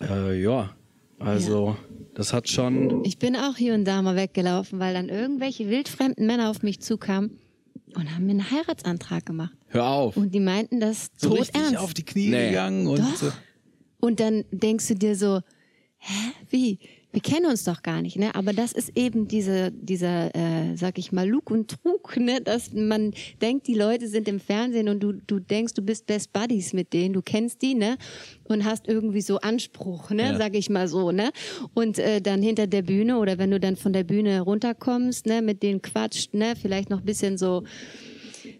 äh, 0.00 0.40
ja, 0.40 0.70
also 1.18 1.76
das 2.14 2.32
hat 2.32 2.48
schon. 2.48 3.04
Ich 3.04 3.18
bin 3.18 3.34
auch 3.34 3.56
hier 3.56 3.74
und 3.74 3.84
da 3.86 4.02
mal 4.02 4.14
weggelaufen, 4.14 4.78
weil 4.78 4.94
dann 4.94 5.08
irgendwelche 5.08 5.68
wildfremden 5.68 6.26
Männer 6.26 6.50
auf 6.50 6.62
mich 6.62 6.80
zukamen 6.80 7.40
und 7.96 8.14
haben 8.14 8.26
mir 8.26 8.32
einen 8.32 8.50
Heiratsantrag 8.50 9.24
gemacht. 9.26 9.54
Hör 9.68 9.86
auf. 9.86 10.16
Und 10.16 10.34
die 10.34 10.40
meinten 10.40 10.80
das 10.80 11.10
so 11.16 11.30
tot 11.30 11.40
richtig 11.40 11.60
ernst. 11.62 11.76
auf 11.78 11.94
die 11.94 12.04
Knie 12.04 12.28
Nee. 12.30 12.48
gegangen 12.48 12.86
und 12.86 12.98
Doch. 13.00 13.16
so. 13.16 13.32
Und 14.00 14.20
dann 14.20 14.44
denkst 14.50 14.88
du 14.88 14.94
dir 14.94 15.16
so, 15.16 15.40
hä, 15.98 16.30
wie? 16.50 16.78
Wir 17.14 17.22
kennen 17.22 17.46
uns 17.46 17.62
doch 17.62 17.82
gar 17.82 18.02
nicht, 18.02 18.16
ne? 18.16 18.34
Aber 18.34 18.52
das 18.52 18.72
ist 18.72 18.90
eben 18.96 19.28
diese, 19.28 19.70
dieser, 19.70 20.34
äh, 20.34 20.76
sag 20.76 20.98
ich 20.98 21.12
mal, 21.12 21.28
Lug 21.28 21.48
und 21.48 21.70
Trug, 21.70 22.16
ne? 22.16 22.40
Dass 22.40 22.72
man 22.72 23.12
denkt, 23.40 23.68
die 23.68 23.76
Leute 23.76 24.08
sind 24.08 24.26
im 24.26 24.40
Fernsehen 24.40 24.88
und 24.88 24.98
du, 25.00 25.12
du 25.12 25.38
denkst, 25.38 25.74
du 25.74 25.82
bist 25.82 26.06
Best 26.06 26.32
Buddies 26.32 26.72
mit 26.72 26.92
denen, 26.92 27.14
du 27.14 27.22
kennst 27.22 27.62
die, 27.62 27.76
ne? 27.76 27.98
Und 28.42 28.64
hast 28.64 28.88
irgendwie 28.88 29.20
so 29.20 29.38
Anspruch, 29.38 30.10
ne? 30.10 30.22
Ja. 30.22 30.38
Sag 30.38 30.56
ich 30.56 30.68
mal 30.70 30.88
so, 30.88 31.12
ne? 31.12 31.30
Und 31.72 32.00
äh, 32.00 32.20
dann 32.20 32.42
hinter 32.42 32.66
der 32.66 32.82
Bühne 32.82 33.18
oder 33.18 33.38
wenn 33.38 33.52
du 33.52 33.60
dann 33.60 33.76
von 33.76 33.92
der 33.92 34.02
Bühne 34.02 34.40
runterkommst, 34.40 35.26
ne? 35.26 35.40
Mit 35.40 35.62
denen 35.62 35.82
quatscht, 35.82 36.34
ne? 36.34 36.54
Vielleicht 36.60 36.90
noch 36.90 36.98
ein 36.98 37.06
bisschen 37.06 37.38
so 37.38 37.62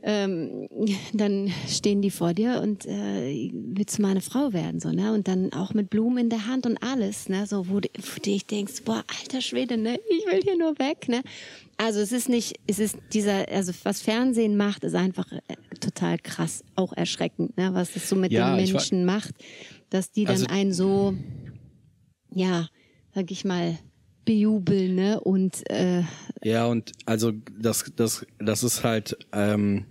ähm, 0.06 0.68
dann 1.14 1.50
stehen 1.66 2.02
die 2.02 2.10
vor 2.10 2.34
dir 2.34 2.60
und 2.62 2.84
äh, 2.86 3.50
willst 3.52 3.98
du 3.98 4.02
meine 4.02 4.20
Frau 4.20 4.52
werden, 4.52 4.78
so, 4.78 4.90
ne? 4.92 5.12
Und 5.14 5.26
dann 5.28 5.52
auch 5.54 5.72
mit 5.72 5.88
Blumen 5.88 6.18
in 6.18 6.28
der 6.30 6.46
Hand 6.46 6.66
und 6.66 6.76
alles, 6.82 7.28
ne? 7.30 7.46
So, 7.46 7.68
wo, 7.68 7.80
du- 7.80 7.88
wo 7.96 8.14
du 8.16 8.20
dich 8.20 8.46
denkst, 8.46 8.82
boah, 8.84 9.02
alter 9.20 9.40
Schwede, 9.40 9.76
ne? 9.78 9.98
Ich 10.10 10.26
will 10.30 10.42
hier 10.42 10.58
nur 10.58 10.78
weg, 10.78 11.08
ne? 11.08 11.22
Also 11.78 12.00
es 12.00 12.12
ist 12.12 12.28
nicht, 12.28 12.54
es 12.66 12.78
ist 12.78 12.96
dieser, 13.14 13.48
also 13.48 13.72
was 13.82 14.02
Fernsehen 14.02 14.56
macht, 14.56 14.84
ist 14.84 14.94
einfach 14.94 15.32
äh, 15.32 15.40
total 15.80 16.18
krass, 16.18 16.62
auch 16.76 16.92
erschreckend, 16.92 17.56
ne? 17.56 17.70
Was 17.72 17.94
das 17.94 18.08
so 18.08 18.14
mit 18.16 18.30
Ja, 18.30 18.54
den 18.56 18.70
Menschen 18.70 19.04
macht, 19.06 19.32
dass 19.90 20.10
die 20.12 20.24
dann 20.24 20.34
Also- 20.34 20.46
einen 20.48 20.72
so, 20.74 21.14
ja, 22.30 22.68
sag 23.14 23.30
ich 23.30 23.44
mal, 23.44 23.78
bejubeln, 24.24 24.94
ne? 24.94 25.20
Und 25.20 25.68
äh, 25.70 26.02
Ja, 26.42 26.66
und 26.66 26.92
also 27.06 27.32
das, 27.60 27.84
das, 27.96 28.26
das 28.38 28.62
ist 28.62 28.84
halt. 28.84 29.16
Ähm, 29.32 29.84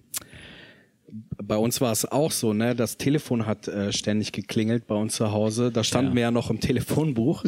bei 1.43 1.57
uns 1.57 1.79
war 1.81 1.91
es 1.91 2.05
auch 2.11 2.31
so, 2.31 2.53
ne? 2.53 2.75
Das 2.75 2.97
Telefon 2.97 3.45
hat 3.45 3.67
äh, 3.67 3.91
ständig 3.91 4.31
geklingelt 4.31 4.87
bei 4.87 4.95
uns 4.95 5.15
zu 5.15 5.31
Hause. 5.31 5.71
Da 5.71 5.83
standen 5.83 6.11
Ja. 6.11 6.15
wir 6.15 6.21
ja 6.23 6.31
noch 6.31 6.49
im 6.49 6.59
Telefonbuch. 6.59 7.43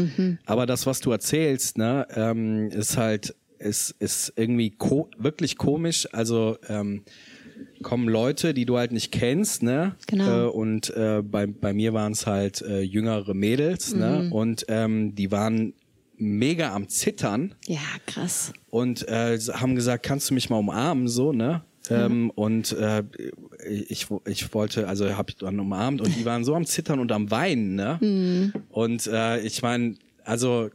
Aber 0.45 0.65
das, 0.65 0.85
was 0.85 0.99
du 1.01 1.11
erzählst, 1.11 1.77
ne, 1.77 2.05
ähm, 2.13 2.69
ist 2.69 2.97
halt, 2.97 3.33
ist, 3.57 3.91
ist 3.99 4.33
irgendwie 4.35 4.71
ko 4.71 5.09
wirklich 5.17 5.57
komisch. 5.57 6.07
Also 6.11 6.57
ähm, 6.67 7.03
kommen 7.81 8.07
Leute, 8.09 8.53
die 8.53 8.65
du 8.65 8.77
halt 8.77 8.91
nicht 8.91 9.11
kennst, 9.11 9.63
ne? 9.63 9.95
Genau. 10.07 10.47
Äh, 10.47 10.49
und 10.49 10.95
äh, 10.95 11.21
bei, 11.23 11.47
bei 11.47 11.73
mir 11.73 11.93
waren 11.93 12.11
es 12.11 12.27
halt 12.27 12.61
äh, 12.61 12.81
jüngere 12.81 13.33
Mädels, 13.33 13.95
ne? 13.95 14.29
Und 14.31 14.65
ähm, 14.67 15.15
die 15.15 15.31
waren 15.31 15.73
mega 16.17 16.73
am 16.73 16.87
Zittern 16.87 17.55
ja, 17.65 17.79
krass. 18.05 18.53
und 18.69 19.07
äh, 19.07 19.37
haben 19.53 19.75
gesagt, 19.75 20.05
kannst 20.05 20.29
du 20.29 20.33
mich 20.33 20.49
mal 20.49 20.57
umarmen, 20.57 21.07
so, 21.07 21.33
ne? 21.33 21.63
Ähm, 21.89 22.31
und 22.31 22.71
äh, 22.71 23.03
ich, 23.67 24.07
ich 24.25 24.53
wollte, 24.53 24.87
also 24.87 25.07
habe 25.15 25.29
ich 25.29 25.37
dann 25.37 25.59
umarmt 25.59 26.01
und 26.01 26.15
die 26.15 26.25
waren 26.25 26.43
so 26.43 26.55
am 26.55 26.65
Zittern 26.65 26.99
und 26.99 27.11
am 27.11 27.29
Weinen, 27.29 27.75
ne? 27.75 28.51
Und 28.69 29.07
äh, 29.07 29.39
ich 29.41 29.61
meine, 29.61 29.95
also 30.23 30.69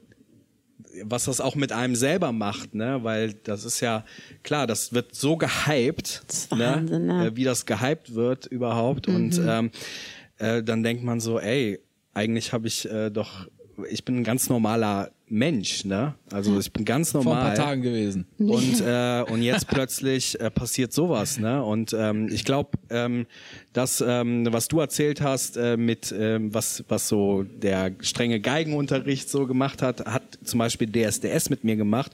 was 1.05 1.24
das 1.24 1.40
auch 1.40 1.55
mit 1.55 1.72
einem 1.72 1.94
selber 1.94 2.33
macht, 2.33 2.74
ne? 2.74 3.03
Weil 3.03 3.35
das 3.35 3.64
ist 3.64 3.81
ja 3.81 4.05
klar, 4.42 4.66
das 4.66 4.92
wird 4.92 5.14
so 5.14 5.37
gehypt, 5.37 6.22
Das 6.26 6.37
ist 6.38 6.50
Wahnsinn, 6.50 7.07
ne? 7.07 7.14
ne? 7.14 7.26
Äh, 7.26 7.37
wie 7.37 7.44
das 7.44 7.66
gehypt 7.66 8.14
wird 8.14 8.46
überhaupt. 8.46 9.09
Und 9.09 9.40
ähm, 9.44 9.70
äh, 10.38 10.62
dann 10.62 10.83
denkt 10.83 11.03
man 11.03 11.20
so, 11.20 11.38
ey, 11.38 11.81
eigentlich 12.14 12.53
habe 12.53 12.66
ich 12.66 12.90
äh, 12.90 13.11
doch, 13.11 13.46
ich 13.90 14.05
bin 14.05 14.19
ein 14.19 14.25
ganz 14.25 14.49
normaler 14.49 15.11
Mensch, 15.31 15.85
ne? 15.85 16.14
Also 16.33 16.59
ich 16.59 16.73
bin 16.73 16.85
ganz 16.85 17.12
Vor 17.12 17.21
ein 17.21 17.25
normal. 17.25 17.45
paar 17.45 17.55
Tagen 17.55 17.83
gewesen. 17.83 18.27
Und, 18.38 18.81
äh, 18.81 19.23
und 19.31 19.43
jetzt 19.43 19.69
plötzlich 19.69 20.38
äh, 20.40 20.51
passiert 20.51 20.93
sowas, 20.93 21.38
ne? 21.38 21.62
Und 21.62 21.95
ähm, 21.97 22.29
ich 22.33 22.45
glaube, 22.45 22.71
ähm, 22.90 23.27
das, 23.73 24.03
ähm, 24.05 24.49
was 24.51 24.66
du 24.66 24.81
erzählt 24.81 25.21
hast, 25.21 25.57
äh, 25.57 25.77
mit 25.77 26.12
ähm, 26.16 26.53
was, 26.53 26.83
was 26.88 27.07
so 27.07 27.45
der 27.45 27.93
strenge 28.01 28.40
Geigenunterricht 28.40 29.31
so 29.31 29.47
gemacht 29.47 29.83
hat, 29.83 30.05
hat 30.05 30.23
zum 30.43 30.59
Beispiel 30.59 30.90
DSDS 30.90 31.49
mit 31.49 31.62
mir 31.62 31.77
gemacht, 31.77 32.12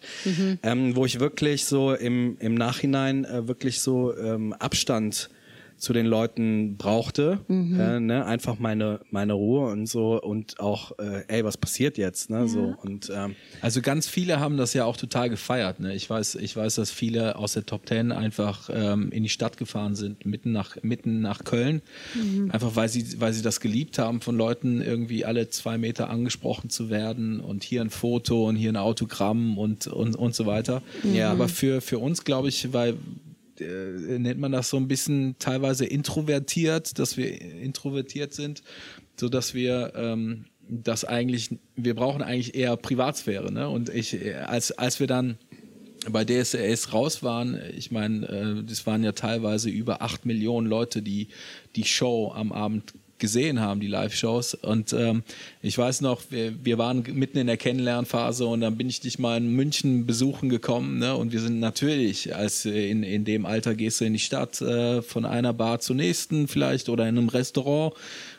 ähm, 0.63 0.95
wo 0.95 1.07
ich 1.07 1.19
wirklich 1.19 1.65
so 1.65 1.95
im, 1.95 2.37
im 2.41 2.55
Nachhinein 2.55 3.25
äh, 3.25 3.49
wirklich 3.49 3.81
so 3.81 4.15
ähm, 4.17 4.53
Abstand 4.53 5.31
zu 5.77 5.93
den 5.93 6.07
Leuten 6.07 6.77
brauchte. 6.77 7.41
Mhm. 7.49 7.79
Äh, 7.79 8.01
ne? 8.01 8.25
Einfach 8.25 8.59
meine, 8.59 9.01
meine 9.11 9.35
Ruhe 9.35 9.71
und 9.71 9.87
so 9.87 10.21
und 10.21 10.59
auch, 10.59 10.99
äh, 10.99 11.25
ey, 11.29 11.45
was 11.45 11.57
passiert 11.57 11.99
jetzt? 11.99 12.31
Ne? 12.31 12.49
So, 12.49 12.75
und 12.83 13.11
ähm, 13.15 13.35
Also 13.61 13.83
ganz 13.83 14.09
viele 14.09 14.41
haben 14.41 14.57
das 14.57 14.73
ja 14.75 14.85
auch 14.85 14.97
total 14.97 15.29
gefeiert. 15.29 15.81
Ne? 15.81 15.95
Ich 15.95 16.09
weiß, 16.09 16.37
ich 16.37 16.57
weiß, 16.57 16.77
dass 16.77 16.91
viele 16.91 17.37
aus 17.37 17.53
der 17.53 17.67
Top 17.67 17.87
Ten 17.87 18.13
einfach 18.13 18.71
ähm, 18.73 19.11
in 19.13 19.23
die 19.23 19.29
Stadt 19.29 19.57
gefahren 19.57 19.95
sind, 19.95 20.25
mitten 20.25 20.53
nach 20.53 20.77
mitten 20.83 21.21
nach 21.21 21.45
Köln, 21.45 21.83
einfach 22.51 22.77
weil 22.77 22.89
sie 22.89 23.21
weil 23.21 23.33
sie 23.33 23.43
das 23.43 23.61
geliebt 23.61 23.99
haben, 23.99 24.21
von 24.21 24.37
Leuten 24.37 24.81
irgendwie 24.81 25.25
alle 25.25 25.51
zwei 25.51 25.79
Meter 25.79 26.11
angesprochen 26.11 26.71
zu 26.71 26.91
werden 26.91 27.41
und 27.41 27.65
hier 27.65 27.81
ein 27.81 27.91
Foto 27.91 28.49
und 28.49 28.57
hier 28.57 28.73
ein 28.73 28.77
Autogramm 28.77 29.59
und 29.59 29.87
und 29.87 30.17
und 30.17 30.35
so 30.35 30.47
weiter. 30.47 30.83
Ja. 31.03 31.31
Aber 31.31 31.49
für 31.49 31.81
für 31.81 31.99
uns 31.99 32.25
glaube 32.25 32.49
ich, 32.49 32.73
weil 32.73 32.97
äh, 33.61 34.19
nennt 34.19 34.41
man 34.41 34.53
das 34.53 34.71
so 34.71 34.77
ein 34.77 34.89
bisschen 34.89 35.37
teilweise 35.39 35.85
introvertiert, 35.87 36.99
dass 36.99 37.17
wir 37.17 37.41
introvertiert 37.41 38.33
sind, 38.35 38.63
so 39.19 39.29
dass 39.29 39.55
wir 39.55 39.93
ähm, 39.97 40.47
das 40.69 41.05
eigentlich, 41.05 41.51
wir 41.77 41.95
brauchen 41.95 42.23
eigentlich 42.23 42.55
eher 42.55 42.77
Privatsphäre, 42.77 43.53
ne? 43.53 43.69
Und 43.69 43.89
ich, 43.89 44.15
äh, 44.15 44.35
als 44.35 44.73
als 44.73 45.01
wir 45.01 45.07
dann 45.07 45.39
bei 46.11 46.25
DSDS 46.25 46.93
raus 46.93 47.23
waren, 47.23 47.61
ich 47.77 47.91
meine, 47.91 48.27
äh, 48.29 48.65
das 48.65 48.87
waren 48.87 49.03
ja 49.03 49.13
teilweise 49.13 49.71
über 49.71 50.03
acht 50.03 50.25
Millionen 50.25 50.67
Leute, 50.67 51.03
die 51.03 51.29
die 51.75 51.85
Show 51.85 52.33
am 52.35 52.53
Abend 52.53 52.95
gesehen 53.19 53.61
haben, 53.61 53.81
die 53.81 53.87
Live-Shows. 53.87 54.55
Und 54.55 54.93
ähm, 54.93 55.23
ich 55.63 55.77
weiß 55.77 56.01
noch, 56.01 56.23
wir, 56.31 56.53
wir 56.65 56.79
waren 56.79 57.05
mitten 57.13 57.39
in 57.39 57.47
der 57.47 57.57
Kennenlernphase 57.57 58.47
und 58.47 58.61
dann 58.61 58.77
bin 58.77 58.89
ich 58.89 59.01
dich 59.01 59.19
mal 59.19 59.37
in 59.39 59.49
München 59.49 60.07
besuchen 60.07 60.49
gekommen. 60.49 60.99
Ne? 60.99 61.15
Und 61.17 61.33
wir 61.33 61.41
sind 61.41 61.61
natürlich, 61.61 62.35
als 62.35 62.65
in, 62.65 63.03
in 63.03 63.25
dem 63.25 63.47
Alter 63.47 63.75
gehst 63.75 64.01
du 64.01 64.05
in 64.05 64.13
die 64.13 64.19
Stadt, 64.19 64.61
äh, 64.61 65.03
von 65.03 65.25
einer 65.25 65.53
Bar 65.53 65.81
zur 65.81 65.97
nächsten 65.97 66.49
vielleicht 66.49 66.89
oder 66.89 67.09
in 67.09 67.19
einem 67.19 67.29
Restaurant. 67.29 67.95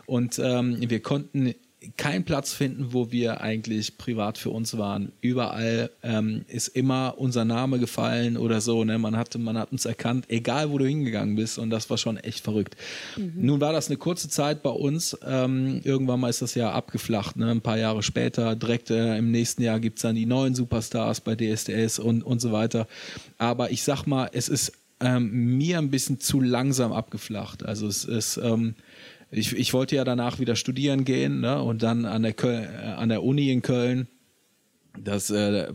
Und 0.05 0.39
ähm, 0.39 0.77
wir 0.89 1.01
konnten 1.01 1.53
keinen 1.95 2.25
Platz 2.25 2.53
finden, 2.53 2.91
wo 2.91 3.11
wir 3.11 3.41
eigentlich 3.41 3.97
privat 3.97 4.39
für 4.39 4.49
uns 4.49 4.77
waren. 4.77 5.11
Überall 5.21 5.91
ähm, 6.01 6.43
ist 6.47 6.69
immer 6.69 7.15
unser 7.17 7.45
Name 7.45 7.77
gefallen 7.77 8.35
oder 8.35 8.61
so. 8.61 8.83
Ne? 8.83 8.97
Man, 8.97 9.15
hat, 9.15 9.37
man 9.37 9.57
hat 9.57 9.71
uns 9.71 9.85
erkannt, 9.85 10.25
egal 10.29 10.71
wo 10.71 10.79
du 10.79 10.85
hingegangen 10.85 11.35
bist. 11.35 11.59
Und 11.59 11.69
das 11.69 11.89
war 11.91 11.97
schon 11.97 12.17
echt 12.17 12.43
verrückt. 12.43 12.75
Nun 13.15 13.61
war 13.61 13.73
das 13.73 13.87
eine 13.87 13.97
kurze 13.97 14.27
Zeit 14.27 14.63
bei 14.63 14.71
uns. 14.71 15.17
Ähm, 15.25 15.81
irgendwann 15.83 16.19
mal 16.19 16.29
ist 16.29 16.41
das 16.41 16.55
ja 16.55 16.71
abgeflacht. 16.71 17.37
Ne? 17.37 17.51
Ein 17.51 17.61
paar 17.61 17.77
Jahre 17.77 18.01
später, 18.01 18.55
direkt 18.55 18.89
äh, 18.89 19.17
im 19.17 19.29
nächsten 19.29 19.61
Jahr 19.61 19.79
gibt's 19.79 20.01
dann 20.01 20.15
die 20.15 20.25
neuen 20.25 20.55
Superstars 20.55 21.21
bei 21.21 21.35
DSDS 21.35 21.99
und, 21.99 22.23
und 22.23 22.41
so 22.41 22.51
weiter. 22.51 22.87
Aber 23.37 23.69
ich 23.69 23.83
sag 23.83 24.07
mal, 24.07 24.29
es 24.33 24.49
ist 24.49 24.73
ähm, 24.99 25.57
mir 25.57 25.77
ein 25.77 25.91
bisschen 25.91 26.19
zu 26.19 26.41
langsam 26.41 26.91
abgeflacht. 26.91 27.63
Also 27.63 27.87
es 27.87 28.03
ist... 28.03 28.37
Ähm, 28.37 28.73
ich, 29.31 29.53
ich 29.55 29.73
wollte 29.73 29.95
ja 29.95 30.03
danach 30.03 30.39
wieder 30.39 30.55
studieren 30.55 31.03
gehen 31.03 31.41
ne? 31.41 31.61
und 31.61 31.83
dann 31.83 32.05
an 32.05 32.23
der, 32.23 32.33
Köl 32.33 32.63
äh, 32.63 32.87
an 32.87 33.09
der 33.09 33.23
Uni 33.23 33.51
in 33.51 33.61
Köln, 33.61 34.07
das, 34.97 35.29
äh, 35.29 35.73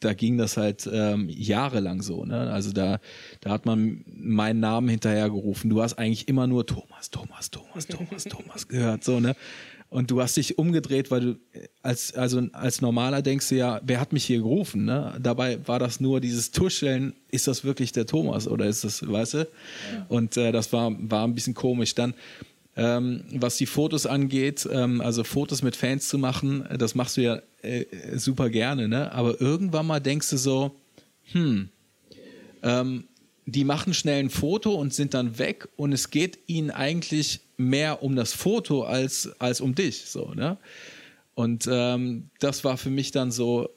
da 0.00 0.14
ging 0.14 0.38
das 0.38 0.56
halt 0.56 0.88
ähm, 0.90 1.28
jahrelang 1.28 2.02
so. 2.02 2.24
Ne? 2.24 2.50
Also 2.50 2.72
da, 2.72 3.00
da 3.40 3.50
hat 3.50 3.66
man 3.66 4.04
meinen 4.06 4.60
Namen 4.60 4.88
hinterhergerufen. 4.88 5.68
Du 5.68 5.82
hast 5.82 5.98
eigentlich 5.98 6.26
immer 6.28 6.46
nur 6.46 6.66
Thomas, 6.66 7.10
Thomas, 7.10 7.50
Thomas, 7.50 7.86
Thomas, 7.86 8.24
Thomas 8.24 8.68
gehört. 8.68 9.04
So, 9.04 9.20
ne? 9.20 9.36
Und 9.90 10.12
du 10.12 10.22
hast 10.22 10.36
dich 10.36 10.56
umgedreht, 10.56 11.10
weil 11.10 11.20
du 11.20 11.38
als, 11.82 12.14
also 12.14 12.40
als 12.52 12.80
Normaler 12.80 13.22
denkst 13.22 13.48
du 13.48 13.56
ja, 13.56 13.80
wer 13.84 14.00
hat 14.00 14.12
mich 14.12 14.24
hier 14.24 14.38
gerufen? 14.38 14.84
Ne? 14.84 15.18
Dabei 15.20 15.58
war 15.66 15.80
das 15.80 15.98
nur 15.98 16.20
dieses 16.20 16.52
Tuscheln, 16.52 17.14
ist 17.32 17.48
das 17.48 17.64
wirklich 17.64 17.90
der 17.90 18.06
Thomas 18.06 18.46
oder 18.46 18.66
ist 18.66 18.84
das, 18.84 19.06
weißt 19.06 19.34
du? 19.34 19.48
Und 20.08 20.36
äh, 20.36 20.52
das 20.52 20.72
war, 20.72 20.92
war 21.10 21.26
ein 21.26 21.34
bisschen 21.34 21.54
komisch. 21.54 21.96
Dann 21.96 22.14
ähm, 22.76 23.24
was 23.32 23.56
die 23.56 23.66
Fotos 23.66 24.06
angeht, 24.06 24.68
ähm, 24.70 25.00
also 25.00 25.24
Fotos 25.24 25.62
mit 25.62 25.76
Fans 25.76 26.08
zu 26.08 26.18
machen, 26.18 26.64
äh, 26.66 26.78
das 26.78 26.94
machst 26.94 27.16
du 27.16 27.22
ja 27.22 27.42
äh, 27.62 27.84
super 28.16 28.48
gerne, 28.48 28.88
ne? 28.88 29.12
Aber 29.12 29.40
irgendwann 29.40 29.86
mal 29.86 30.00
denkst 30.00 30.30
du 30.30 30.36
so, 30.36 30.76
hm, 31.32 31.68
ähm, 32.62 33.04
die 33.46 33.64
machen 33.64 33.94
schnell 33.94 34.20
ein 34.20 34.30
Foto 34.30 34.74
und 34.74 34.94
sind 34.94 35.14
dann 35.14 35.38
weg 35.38 35.68
und 35.76 35.92
es 35.92 36.10
geht 36.10 36.38
ihnen 36.46 36.70
eigentlich 36.70 37.40
mehr 37.56 38.02
um 38.02 38.14
das 38.14 38.32
Foto 38.32 38.84
als, 38.84 39.30
als 39.40 39.60
um 39.60 39.74
dich, 39.74 40.06
so, 40.06 40.32
ne? 40.34 40.56
Und 41.34 41.68
ähm, 41.70 42.30
das 42.38 42.64
war 42.64 42.76
für 42.76 42.90
mich 42.90 43.12
dann 43.12 43.30
so 43.30 43.70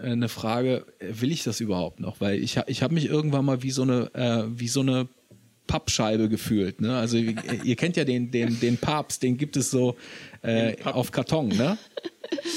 eine 0.00 0.28
Frage, 0.28 0.86
will 1.00 1.32
ich 1.32 1.42
das 1.42 1.60
überhaupt 1.60 2.00
noch? 2.00 2.20
Weil 2.20 2.38
ich, 2.38 2.60
ich 2.66 2.82
habe 2.82 2.94
mich 2.94 3.06
irgendwann 3.06 3.44
mal 3.44 3.62
wie 3.62 3.70
so 3.70 3.82
eine, 3.82 4.14
äh, 4.14 4.44
wie 4.48 4.68
so 4.68 4.80
eine 4.80 5.08
Pappscheibe 5.66 6.28
gefühlt. 6.28 6.80
Ne? 6.80 6.96
Also 6.96 7.16
ihr, 7.16 7.34
ihr 7.64 7.76
kennt 7.76 7.96
ja 7.96 8.04
den, 8.04 8.30
den, 8.30 8.60
den 8.60 8.76
Papst, 8.76 9.22
den 9.22 9.36
gibt 9.36 9.56
es 9.56 9.70
so 9.70 9.96
äh, 10.42 10.76
auf 10.84 11.10
Karton. 11.10 11.48
Ne? 11.48 11.78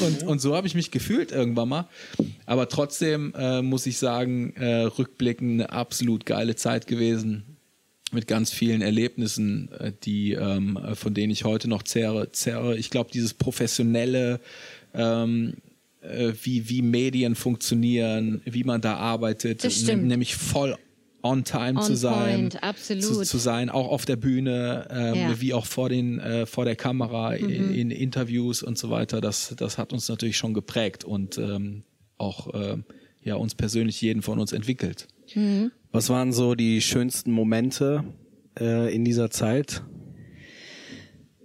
Und, 0.01 0.23
und 0.23 0.39
so 0.39 0.55
habe 0.55 0.67
ich 0.67 0.75
mich 0.75 0.91
gefühlt 0.91 1.31
irgendwann 1.31 1.69
mal. 1.69 1.89
Aber 2.45 2.69
trotzdem 2.69 3.33
äh, 3.37 3.61
muss 3.61 3.85
ich 3.85 3.97
sagen, 3.97 4.53
äh, 4.55 4.83
rückblickend 4.83 5.61
eine 5.61 5.71
absolut 5.71 6.25
geile 6.25 6.55
Zeit 6.55 6.87
gewesen. 6.87 7.43
Mit 8.11 8.27
ganz 8.27 8.51
vielen 8.51 8.81
Erlebnissen, 8.81 9.69
äh, 9.79 9.91
die, 10.03 10.33
ähm, 10.33 10.77
äh, 10.77 10.95
von 10.95 11.13
denen 11.13 11.31
ich 11.31 11.43
heute 11.43 11.67
noch 11.67 11.83
zehre. 11.83 12.31
zehre. 12.31 12.77
Ich 12.77 12.89
glaube, 12.89 13.11
dieses 13.13 13.33
professionelle, 13.33 14.39
ähm, 14.93 15.55
äh, 16.01 16.33
wie, 16.43 16.69
wie 16.69 16.81
Medien 16.81 17.35
funktionieren, 17.35 18.41
wie 18.45 18.63
man 18.63 18.81
da 18.81 18.95
arbeitet, 18.95 19.63
nämlich 19.87 20.35
voll 20.35 20.77
on 21.23 21.43
time 21.43 21.77
On 21.79 21.83
zu 21.83 21.95
sein. 21.95 22.49
Zu, 22.99 23.23
zu 23.23 23.37
sein, 23.37 23.69
auch 23.69 23.89
auf 23.89 24.05
der 24.05 24.15
Bühne, 24.15 24.87
ähm, 24.89 25.15
Ja. 25.15 25.27
Mhm. 25.29 25.41
wie 25.41 25.53
auch 25.53 25.65
vor 25.65 25.89
den 25.89 26.19
äh, 26.19 26.45
vor 26.45 26.65
der 26.65 26.75
Kamera 26.75 27.33
in, 27.33 27.73
in 27.73 27.91
Interviews 27.91 28.63
und 28.63 28.77
so 28.77 28.89
weiter. 28.89 29.19
Das 29.21 29.53
das 29.57 29.77
hat 29.77 29.93
uns 29.93 30.07
natürlich 30.09 30.37
schon 30.37 30.53
geprägt 30.53 31.03
und 31.03 31.37
ähm, 31.37 31.83
auch 32.17 32.53
äh, 32.53 32.77
ja 33.23 33.35
uns 33.35 33.55
persönlich 33.55 34.01
jeden 34.01 34.21
von 34.21 34.39
uns 34.39 34.51
entwickelt. 34.53 35.07
was 35.91 36.09
waren 36.09 36.31
so 36.31 36.55
die 36.55 36.81
schönsten 36.81 37.31
Momente 37.31 38.03
äh, 38.59 38.93
in 38.93 39.03
dieser 39.03 39.29
Zeit? 39.29 39.81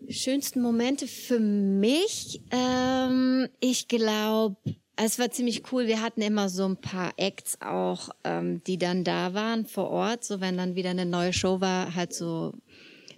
Schönsten 0.09 0.61
Momente 0.61 1.07
für 1.07 1.41
mich, 1.41 2.43
ähm, 2.51 3.49
ich 3.61 3.89
glaube, 3.89 4.57
es 5.05 5.19
war 5.19 5.31
ziemlich 5.31 5.63
cool. 5.73 5.87
Wir 5.87 6.01
hatten 6.01 6.23
immer 6.23 6.49
so 6.49 6.65
ein 6.65 6.77
paar 6.77 7.13
Acts 7.17 7.61
auch, 7.61 8.11
ähm, 8.25 8.63
die 8.65 8.79
dann 8.79 9.05
da 9.05 9.35
waren 9.35 9.67
vor 9.67 9.91
Ort. 9.91 10.25
So 10.25 10.41
wenn 10.41 10.57
dann 10.57 10.75
wieder 10.75 10.91
eine 10.91 11.07
neue 11.07 11.33
Show 11.33 11.61
war, 11.61 11.95
halt 11.95 12.15
so 12.15 12.53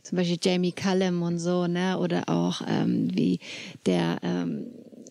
zum 0.03 0.17
Beispiel 0.17 0.39
Jamie 0.41 0.73
Cullum 0.73 1.23
und 1.23 1.39
so, 1.39 1.67
ne? 1.67 1.99
Oder 1.99 2.29
auch 2.29 2.63
ähm, 2.67 3.09
wie 3.15 3.39
der, 3.87 4.19
ähm, 4.23 4.67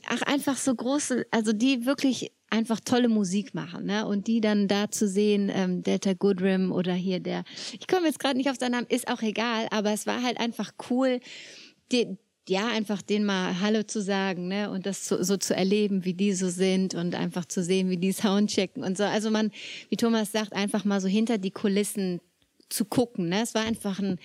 ach 0.07 0.21
einfach 0.23 0.57
so 0.57 0.73
große, 0.73 1.25
also 1.31 1.51
die 1.53 1.85
wirklich 1.85 2.31
einfach 2.49 2.79
tolle 2.79 3.09
Musik 3.09 3.55
machen, 3.55 3.85
ne? 3.85 4.05
Und 4.07 4.27
die 4.27 4.39
dann 4.39 4.67
da 4.67 4.89
zu 4.89 5.07
sehen, 5.07 5.51
ähm, 5.53 5.81
Delta 5.83 6.13
Goodrim 6.13 6.71
oder 6.71 6.93
hier 6.93 7.19
der, 7.19 7.43
ich 7.71 7.87
komme 7.87 8.07
jetzt 8.07 8.19
gerade 8.19 8.37
nicht 8.37 8.49
auf 8.49 8.57
seinen 8.59 8.73
Namen, 8.73 8.87
ist 8.87 9.07
auch 9.07 9.21
egal, 9.21 9.67
aber 9.71 9.91
es 9.91 10.05
war 10.05 10.21
halt 10.21 10.39
einfach 10.39 10.71
cool, 10.89 11.19
die, 11.91 12.17
ja, 12.49 12.67
einfach 12.67 13.01
denen 13.01 13.25
mal 13.25 13.61
Hallo 13.61 13.83
zu 13.83 14.01
sagen, 14.01 14.47
ne, 14.47 14.69
und 14.69 14.85
das 14.85 15.07
so, 15.07 15.23
so 15.23 15.37
zu 15.37 15.55
erleben, 15.55 16.03
wie 16.03 16.13
die 16.13 16.33
so 16.33 16.49
sind 16.49 16.93
und 16.93 17.15
einfach 17.15 17.45
zu 17.45 17.63
sehen, 17.63 17.89
wie 17.89 17.97
die 17.97 18.11
Soundchecken 18.11 18.83
und 18.83 18.97
so. 18.97 19.03
Also 19.03 19.31
man, 19.31 19.51
wie 19.89 19.95
Thomas 19.95 20.31
sagt, 20.31 20.53
einfach 20.53 20.83
mal 20.83 20.99
so 20.99 21.07
hinter 21.07 21.37
die 21.37 21.51
Kulissen 21.51 22.19
zu 22.69 22.85
gucken. 22.85 23.29
Ne? 23.29 23.43
Es 23.43 23.53
war 23.53 23.63
einfach 23.63 23.99
ein 23.99 24.19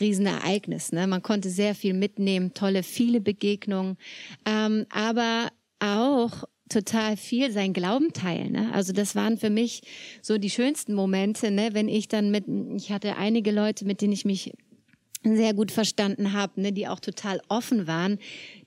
Riesenereignis. 0.00 0.92
Ne? 0.92 1.06
Man 1.06 1.22
konnte 1.22 1.48
sehr 1.48 1.74
viel 1.74 1.94
mitnehmen, 1.94 2.52
tolle, 2.52 2.82
viele 2.82 3.20
Begegnungen, 3.20 3.96
ähm, 4.44 4.86
aber 4.90 5.48
auch 5.78 6.44
total 6.68 7.16
viel 7.16 7.52
sein 7.52 7.72
Glauben 7.72 8.12
teilen. 8.12 8.52
Ne? 8.52 8.70
Also 8.72 8.92
das 8.92 9.14
waren 9.14 9.38
für 9.38 9.50
mich 9.50 9.82
so 10.20 10.38
die 10.38 10.50
schönsten 10.50 10.94
Momente, 10.94 11.50
ne? 11.50 11.70
wenn 11.72 11.88
ich 11.88 12.08
dann 12.08 12.30
mit, 12.30 12.44
ich 12.76 12.92
hatte 12.92 13.16
einige 13.16 13.52
Leute, 13.52 13.84
mit 13.84 14.00
denen 14.00 14.12
ich 14.12 14.24
mich 14.24 14.52
sehr 15.24 15.54
gut 15.54 15.70
verstanden 15.70 16.32
habe, 16.32 16.60
ne, 16.60 16.72
die 16.72 16.88
auch 16.88 17.00
total 17.00 17.40
offen 17.48 17.86
waren. 17.86 18.18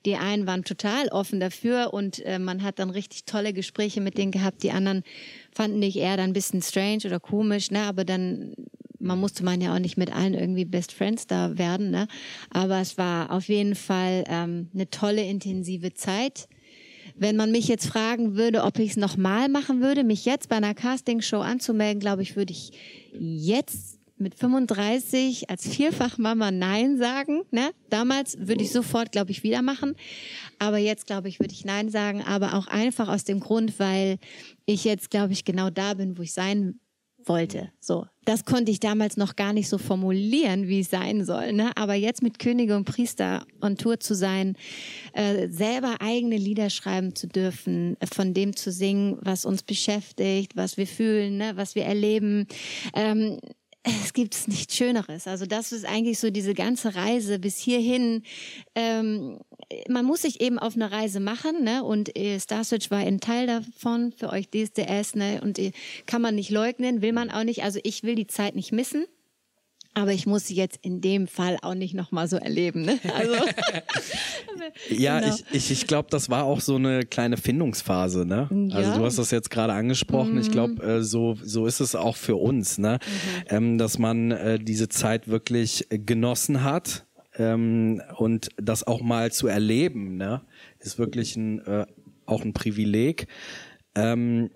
Die 0.05 0.15
einen 0.15 0.47
waren 0.47 0.63
total 0.63 1.07
offen 1.09 1.39
dafür 1.39 1.93
und 1.93 2.23
äh, 2.25 2.39
man 2.39 2.63
hat 2.63 2.79
dann 2.79 2.89
richtig 2.89 3.25
tolle 3.25 3.53
Gespräche 3.53 4.01
mit 4.01 4.17
denen 4.17 4.31
gehabt. 4.31 4.63
Die 4.63 4.71
anderen 4.71 5.03
fanden 5.51 5.81
dich 5.81 5.97
eher 5.97 6.17
dann 6.17 6.29
ein 6.29 6.33
bisschen 6.33 6.61
strange 6.61 7.01
oder 7.05 7.19
komisch, 7.19 7.71
ne, 7.71 7.81
aber 7.83 8.05
dann 8.05 8.53
man 8.97 9.19
musste 9.19 9.43
man 9.43 9.61
ja 9.61 9.75
auch 9.75 9.79
nicht 9.79 9.97
mit 9.97 10.13
allen 10.15 10.33
irgendwie 10.33 10.65
Best 10.65 10.91
Friends 10.91 11.27
da 11.27 11.57
werden, 11.57 11.91
ne? 11.91 12.07
Aber 12.49 12.79
es 12.79 12.97
war 12.97 13.31
auf 13.31 13.47
jeden 13.49 13.75
Fall 13.75 14.23
ähm, 14.27 14.69
eine 14.73 14.89
tolle 14.89 15.23
intensive 15.23 15.93
Zeit. 15.93 16.47
Wenn 17.15 17.35
man 17.35 17.51
mich 17.51 17.67
jetzt 17.67 17.85
fragen 17.85 18.35
würde, 18.35 18.63
ob 18.63 18.79
ich 18.79 18.91
es 18.91 18.97
nochmal 18.97 19.47
machen 19.47 19.81
würde, 19.81 20.03
mich 20.03 20.25
jetzt 20.25 20.49
bei 20.49 20.55
einer 20.55 20.73
Castingshow 20.73 21.39
anzumelden, 21.39 21.99
glaube 21.99 22.23
ich, 22.23 22.35
würde 22.35 22.51
ich 22.51 22.71
jetzt 23.19 23.99
mit 24.17 24.35
35 24.35 25.49
als 25.49 25.67
Vierfachmama 25.67 26.51
Nein 26.51 26.97
sagen. 26.97 27.43
Ne? 27.51 27.71
Damals 27.89 28.37
würde 28.39 28.63
ich 28.63 28.71
sofort, 28.71 29.11
glaube 29.11 29.31
ich, 29.31 29.43
wieder 29.43 29.61
machen. 29.61 29.95
Aber 30.59 30.77
jetzt, 30.77 31.05
glaube 31.05 31.27
ich, 31.27 31.39
würde 31.39 31.53
ich 31.53 31.65
Nein 31.65 31.89
sagen. 31.89 32.21
Aber 32.21 32.53
auch 32.53 32.67
einfach 32.67 33.09
aus 33.09 33.23
dem 33.25 33.39
Grund, 33.39 33.79
weil 33.79 34.17
ich 34.65 34.85
jetzt, 34.85 35.09
glaube 35.09 35.33
ich, 35.33 35.43
genau 35.43 35.69
da 35.69 35.93
bin, 35.95 36.17
wo 36.17 36.21
ich 36.21 36.33
sein 36.33 36.79
wollte. 37.27 37.71
So, 37.79 38.05
das 38.23 38.45
konnte 38.45 38.71
ich 38.71 38.79
damals 38.79 39.17
noch 39.17 39.35
gar 39.35 39.53
nicht 39.53 39.69
so 39.69 39.77
formulieren, 39.77 40.67
wie 40.67 40.81
es 40.81 40.89
sein 40.89 41.25
soll. 41.25 41.53
Ne? 41.53 41.71
Aber 41.75 41.93
jetzt 41.93 42.21
mit 42.21 42.39
Könige 42.39 42.75
und 42.75 42.85
Priester 42.85 43.45
on 43.61 43.77
Tour 43.77 43.99
zu 43.99 44.15
sein, 44.15 44.55
äh, 45.13 45.49
selber 45.49 45.97
eigene 45.99 46.37
Lieder 46.37 46.69
schreiben 46.69 47.15
zu 47.15 47.27
dürfen, 47.27 47.97
äh, 47.99 48.07
von 48.07 48.33
dem 48.33 48.55
zu 48.55 48.71
singen, 48.71 49.17
was 49.21 49.45
uns 49.45 49.63
beschäftigt, 49.63 50.55
was 50.55 50.77
wir 50.77 50.87
fühlen, 50.87 51.37
ne? 51.37 51.53
was 51.55 51.75
wir 51.75 51.85
erleben. 51.85 52.47
Ähm, 52.93 53.39
es 53.85 54.13
gibt 54.13 54.47
nichts 54.47 54.75
Schöneres. 54.75 55.27
Also 55.27 55.45
das 55.45 55.71
ist 55.71 55.85
eigentlich 55.85 56.19
so 56.19 56.31
diese 56.31 56.53
ganze 56.53 56.95
Reise 56.95 57.39
bis 57.39 57.57
hierhin. 57.57 58.23
Ähm, 58.73 59.39
man 59.87 60.05
muss 60.05 60.23
sich 60.23 60.41
eben 60.41 60.57
auf 60.57 60.75
eine 60.75 60.91
Reise 60.91 61.19
machen, 61.19 61.63
ne? 61.63 61.83
Und 61.83 62.17
äh, 62.17 62.39
Star 62.39 62.63
Search 62.63 62.89
war 62.89 62.99
ein 62.99 63.19
Teil 63.19 63.47
davon 63.47 64.11
für 64.11 64.29
euch 64.29 64.49
DSDS, 64.49 65.15
ne? 65.15 65.39
Und 65.41 65.59
äh, 65.59 65.71
kann 66.07 66.21
man 66.21 66.35
nicht 66.35 66.49
leugnen, 66.49 67.01
will 67.01 67.13
man 67.13 67.29
auch 67.29 67.43
nicht. 67.43 67.63
Also 67.63 67.79
ich 67.83 68.03
will 68.03 68.15
die 68.15 68.27
Zeit 68.27 68.55
nicht 68.55 68.71
missen. 68.71 69.05
Aber 69.95 70.11
ich 70.11 70.27
muss 70.27 70.47
sie 70.47 70.55
jetzt 70.55 70.77
in 70.81 70.99
dem 70.99 71.25
Fall 71.25 71.57
auch 71.61 71.73
nicht 71.73 71.93
nochmal 71.93 72.27
so 72.27 72.35
erleben. 72.35 72.81
Ne? 72.81 72.99
Also, 73.15 73.33
ja, 74.89 75.21
genau. 75.21 75.33
ich, 75.33 75.55
ich, 75.55 75.71
ich 75.71 75.87
glaube, 75.87 76.09
das 76.11 76.29
war 76.29 76.43
auch 76.43 76.59
so 76.59 76.75
eine 76.75 77.05
kleine 77.05 77.37
Findungsphase. 77.37 78.25
Ne? 78.25 78.49
Ja. 78.69 78.75
Also 78.75 78.99
du 78.99 79.05
hast 79.05 79.17
das 79.17 79.31
jetzt 79.31 79.49
gerade 79.49 79.71
angesprochen. 79.71 80.37
Ich 80.37 80.51
glaube, 80.51 80.83
äh, 80.83 81.01
so, 81.01 81.37
so 81.41 81.65
ist 81.65 81.79
es 81.79 81.95
auch 81.95 82.17
für 82.17 82.35
uns, 82.35 82.77
ne? 82.77 82.99
Ähm, 83.49 83.77
dass 83.77 83.97
man 83.97 84.31
äh, 84.31 84.59
diese 84.59 84.89
Zeit 84.89 85.29
wirklich 85.29 85.87
genossen 85.89 86.63
hat. 86.63 87.05
Ähm, 87.37 88.01
und 88.17 88.49
das 88.57 88.85
auch 88.85 89.01
mal 89.01 89.31
zu 89.31 89.47
erleben, 89.47 90.17
ne, 90.17 90.41
ist 90.79 90.97
wirklich 90.97 91.35
ein, 91.35 91.59
äh, 91.65 91.85
auch 92.25 92.43
ein 92.43 92.53
Privileg. 92.53 93.27
Ähm, 93.93 94.49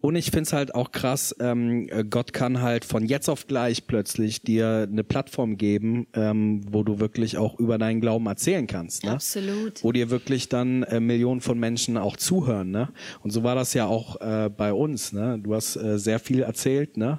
und 0.00 0.14
ich 0.14 0.30
find's 0.30 0.52
halt 0.52 0.74
auch 0.74 0.92
krass, 0.92 1.34
ähm, 1.40 1.88
äh, 1.90 2.04
Gott 2.04 2.32
kann 2.32 2.62
halt 2.62 2.84
von 2.84 3.04
jetzt 3.04 3.28
auf 3.28 3.48
gleich 3.48 3.86
plötzlich 3.88 4.42
dir 4.42 4.86
eine 4.90 5.02
Plattform 5.02 5.56
geben, 5.56 6.06
ähm, 6.14 6.60
wo 6.70 6.84
du 6.84 7.00
wirklich 7.00 7.36
auch 7.36 7.58
über 7.58 7.78
deinen 7.78 8.00
Glauben 8.00 8.26
erzählen 8.26 8.68
kannst. 8.68 9.04
Ne? 9.04 9.12
Absolut. 9.12 9.82
Wo 9.82 9.90
dir 9.90 10.10
wirklich 10.10 10.48
dann 10.48 10.84
äh, 10.84 11.00
Millionen 11.00 11.40
von 11.40 11.58
Menschen 11.58 11.96
auch 11.96 12.16
zuhören. 12.16 12.70
Ne? 12.70 12.90
Und 13.22 13.32
so 13.32 13.42
war 13.42 13.56
das 13.56 13.74
ja 13.74 13.86
auch 13.86 14.20
äh, 14.20 14.48
bei 14.48 14.72
uns. 14.72 15.12
Ne? 15.12 15.40
Du 15.42 15.54
hast 15.54 15.74
äh, 15.74 15.98
sehr 15.98 16.20
viel 16.20 16.42
erzählt, 16.42 16.96
ne? 16.96 17.18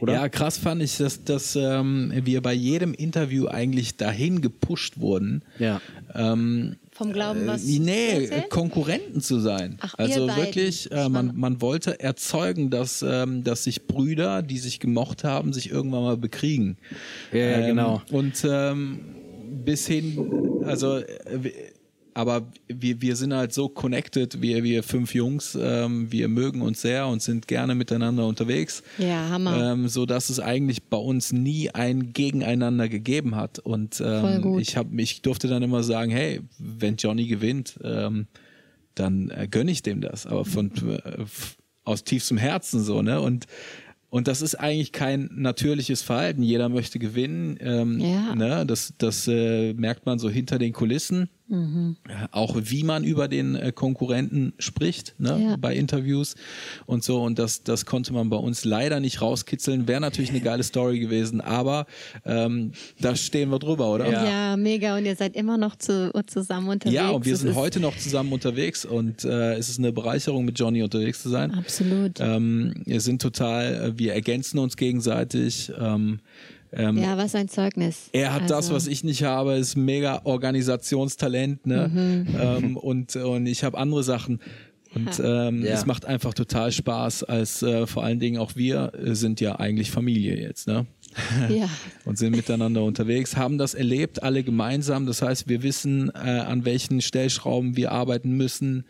Oder? 0.00 0.14
Ja, 0.14 0.28
krass 0.28 0.56
fand 0.56 0.82
ich, 0.82 0.96
dass, 0.96 1.24
dass 1.24 1.56
ähm, 1.56 2.12
wir 2.24 2.40
bei 2.40 2.54
jedem 2.54 2.94
Interview 2.94 3.46
eigentlich 3.46 3.96
dahin 3.96 4.40
gepusht 4.40 4.98
wurden. 4.98 5.44
Ja. 5.58 5.80
Ähm, 6.14 6.76
Vom 7.00 7.14
Glauben 7.14 7.46
was 7.46 7.64
äh, 7.66 7.78
nee, 7.78 8.24
erzählen? 8.24 8.44
Konkurrenten 8.50 9.22
zu 9.22 9.40
sein. 9.40 9.78
Ach, 9.80 9.94
ihr 9.94 10.00
also 10.00 10.26
beiden. 10.26 10.44
wirklich, 10.44 10.92
äh, 10.92 11.08
man, 11.08 11.32
man 11.34 11.62
wollte 11.62 11.98
erzeugen, 11.98 12.68
dass, 12.68 13.00
ähm, 13.00 13.42
dass 13.42 13.64
sich 13.64 13.86
Brüder, 13.86 14.42
die 14.42 14.58
sich 14.58 14.80
gemocht 14.80 15.24
haben, 15.24 15.54
sich 15.54 15.70
irgendwann 15.70 16.02
mal 16.02 16.18
bekriegen. 16.18 16.76
Ja, 17.32 17.38
ja, 17.38 17.56
Ähm, 17.56 17.66
genau. 17.68 18.02
Und 18.12 18.44
ähm, 18.46 19.00
bis 19.64 19.86
hin, 19.86 20.62
also 20.66 20.98
äh, 20.98 21.06
aber 22.14 22.50
wir, 22.68 23.00
wir 23.00 23.16
sind 23.16 23.32
halt 23.34 23.52
so 23.52 23.68
connected, 23.68 24.40
wir, 24.42 24.62
wir 24.64 24.82
fünf 24.82 25.14
Jungs, 25.14 25.56
ähm, 25.60 26.10
wir 26.10 26.28
mögen 26.28 26.62
uns 26.62 26.80
sehr 26.82 27.06
und 27.08 27.22
sind 27.22 27.48
gerne 27.48 27.74
miteinander 27.74 28.26
unterwegs. 28.26 28.82
Ja, 28.98 29.28
Hammer. 29.28 29.72
Ähm, 29.72 29.88
so 29.88 30.06
dass 30.06 30.30
es 30.30 30.40
eigentlich 30.40 30.84
bei 30.84 30.96
uns 30.96 31.32
nie 31.32 31.70
ein 31.70 32.12
Gegeneinander 32.12 32.88
gegeben 32.88 33.36
hat. 33.36 33.58
Und 33.58 34.02
ähm, 34.04 34.58
ich, 34.58 34.76
hab, 34.76 34.86
ich 34.98 35.22
durfte 35.22 35.48
dann 35.48 35.62
immer 35.62 35.82
sagen, 35.82 36.10
hey, 36.10 36.40
wenn 36.58 36.96
Johnny 36.96 37.26
gewinnt, 37.26 37.78
ähm, 37.82 38.26
dann 38.94 39.30
äh, 39.30 39.48
gönne 39.50 39.70
ich 39.70 39.82
dem 39.82 40.00
das. 40.00 40.26
Aber 40.26 40.44
von 40.44 40.70
äh, 40.86 41.24
aus 41.84 42.04
tiefstem 42.04 42.36
Herzen 42.38 42.82
so, 42.82 43.02
ne? 43.02 43.20
Und 43.20 43.46
und 44.12 44.26
das 44.26 44.42
ist 44.42 44.56
eigentlich 44.56 44.90
kein 44.90 45.30
natürliches 45.36 46.02
Verhalten. 46.02 46.42
Jeder 46.42 46.68
möchte 46.68 46.98
gewinnen. 46.98 47.56
Ähm, 47.60 48.00
Ja. 48.00 48.34
ne? 48.34 48.66
Das, 48.66 48.92
das 48.98 49.28
äh, 49.28 49.72
merkt 49.74 50.04
man 50.04 50.18
so 50.18 50.28
hinter 50.28 50.58
den 50.58 50.72
Kulissen. 50.72 51.30
Mhm. 51.50 51.96
Auch 52.30 52.56
wie 52.56 52.84
man 52.84 53.02
über 53.02 53.26
den 53.26 53.56
äh, 53.56 53.72
Konkurrenten 53.72 54.52
spricht, 54.60 55.16
ne? 55.18 55.46
Ja. 55.50 55.56
bei 55.56 55.74
Interviews 55.74 56.36
und 56.86 57.02
so. 57.02 57.20
Und 57.22 57.40
das, 57.40 57.64
das 57.64 57.86
konnte 57.86 58.12
man 58.12 58.30
bei 58.30 58.36
uns 58.36 58.64
leider 58.64 59.00
nicht 59.00 59.20
rauskitzeln. 59.20 59.88
Wäre 59.88 60.00
natürlich 60.00 60.30
eine 60.30 60.40
geile 60.40 60.62
Story 60.62 61.00
gewesen, 61.00 61.40
aber 61.40 61.86
ähm, 62.24 62.70
da 63.00 63.16
stehen 63.16 63.50
wir 63.50 63.58
drüber, 63.58 63.92
oder? 63.92 64.10
ja. 64.12 64.56
mega. 64.56 64.96
Und 64.96 65.06
ihr 65.06 65.16
seid 65.16 65.34
immer 65.34 65.58
noch 65.58 65.74
zu, 65.74 66.12
zusammen 66.28 66.68
unterwegs. 66.68 66.94
Ja, 66.94 67.10
und 67.10 67.24
wir 67.24 67.32
Das 67.32 67.40
sind 67.40 67.56
heute 67.56 67.80
noch 67.80 67.96
zusammen 67.96 68.32
unterwegs 68.32 68.84
und 68.84 69.24
äh, 69.24 69.54
es 69.54 69.68
ist 69.68 69.80
eine 69.80 69.92
Bereicherung, 69.92 70.44
mit 70.44 70.56
Johnny 70.56 70.84
unterwegs 70.84 71.20
zu 71.20 71.30
sein. 71.30 71.52
Absolut. 71.52 72.20
Ähm, 72.20 72.74
wir 72.84 73.00
sind 73.00 73.20
total, 73.20 73.74
äh, 73.74 73.98
wir 73.98 74.14
ergänzen 74.14 74.58
uns 74.60 74.76
gegenseitig. 74.76 75.72
Ähm, 75.78 76.20
ähm, 76.72 76.98
ja, 76.98 77.16
was 77.16 77.34
ein 77.34 77.48
Zeugnis. 77.48 78.08
er 78.12 78.32
hat 78.32 78.44
das, 78.44 78.52
Also, 78.52 78.74
was 78.74 78.86
ich 78.86 79.02
nicht 79.04 79.22
habe, 79.24 79.54
ist 79.54 79.76
mega 79.76 80.20
Organisationstalent, 80.24 81.66
ne? 81.66 81.88
Mhm. 81.92 82.26
Ähm, 82.40 82.76
und, 82.76 83.16
und 83.16 83.46
ich 83.46 83.64
habe 83.64 83.76
andere 83.78 84.02
Sachen. 84.02 84.40
Und 84.94 85.20
ähm, 85.22 85.62
Ja. 85.64 85.74
es 85.74 85.86
macht 85.86 86.04
einfach 86.04 86.34
total 86.34 86.72
Spaß, 86.72 87.22
als 87.24 87.62
äh, 87.62 87.86
vor 87.86 88.02
allen 88.02 88.18
Dingen 88.18 88.38
auch 88.38 88.56
wir 88.56 88.92
äh, 88.94 89.14
sind 89.14 89.40
ja 89.40 89.56
eigentlich 89.60 89.90
Familie 89.90 90.36
jetzt, 90.40 90.66
ne? 90.66 90.86
Ja, 91.48 91.68
und 92.04 92.18
sind 92.18 92.34
miteinander 92.36 92.82
unterwegs, 92.84 93.36
haben 93.36 93.56
das 93.58 93.74
erlebt, 93.74 94.22
alle 94.22 94.42
gemeinsam. 94.42 95.06
Das 95.06 95.22
heißt, 95.22 95.48
wir 95.48 95.62
wissen, 95.62 96.10
äh, 96.14 96.18
an 96.18 96.64
welchen 96.64 97.00
Stellschrauben 97.00 97.76
wir 97.76 97.92
arbeiten 97.92 98.32
müssen, 98.36 98.84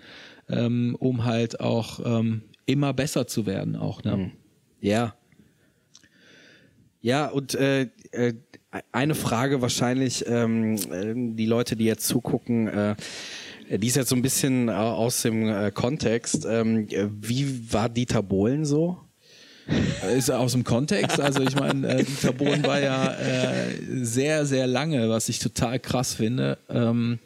ähm, 0.49 0.97
um 0.99 1.25
halt 1.25 1.61
auch 1.61 2.01
ähm, 2.05 2.43
immer 2.67 2.93
besser 2.95 3.27
zu 3.27 3.45
werden, 3.47 3.77
auch. 3.77 4.03
Ne? 4.05 4.31
Ja. 4.81 5.15
Ja, 7.03 7.27
und 7.27 7.55
äh, 7.55 7.89
äh, 8.13 8.35
eine 8.93 9.15
Frage 9.15 9.63
wahrscheinlich, 9.63 10.25
ähm, 10.29 10.77
äh, 10.77 11.15
die 11.35 11.47
Leute, 11.47 11.77
die 11.77 11.85
jetzt 11.85 12.07
zugucken, 12.07 12.69
äh, 12.69 12.97
die 13.71 13.87
ist 13.87 13.97
jetzt 13.97 14.09
so 14.09 14.17
ein 14.17 14.23
bisschen 14.23 14.69
äh, 14.69 14.73
aus 14.73 15.23
dem 15.23 15.49
äh, 15.49 15.71
Kontext. 15.71 16.47
Ähm, 16.49 16.89
äh, 16.91 17.09
wie 17.11 17.73
war 17.73 17.89
Dieter 17.89 18.23
Bohlen 18.23 18.65
so? 18.65 18.99
Ist 20.17 20.31
aus 20.31 20.53
dem 20.53 20.65
Kontext. 20.65 21.21
Also 21.21 21.43
ich 21.43 21.55
meine, 21.55 21.87
äh, 21.87 22.05
Dieter 22.05 22.33
Bohlen 22.33 22.65
war 22.65 22.81
ja 22.81 23.13
äh, 23.13 23.77
sehr, 24.03 24.45
sehr 24.45 24.67
lange, 24.67 25.09
was 25.09 25.29
ich 25.29 25.39
total 25.39 25.79
krass 25.79 26.15
finde, 26.15 26.59
ähm, 26.69 27.19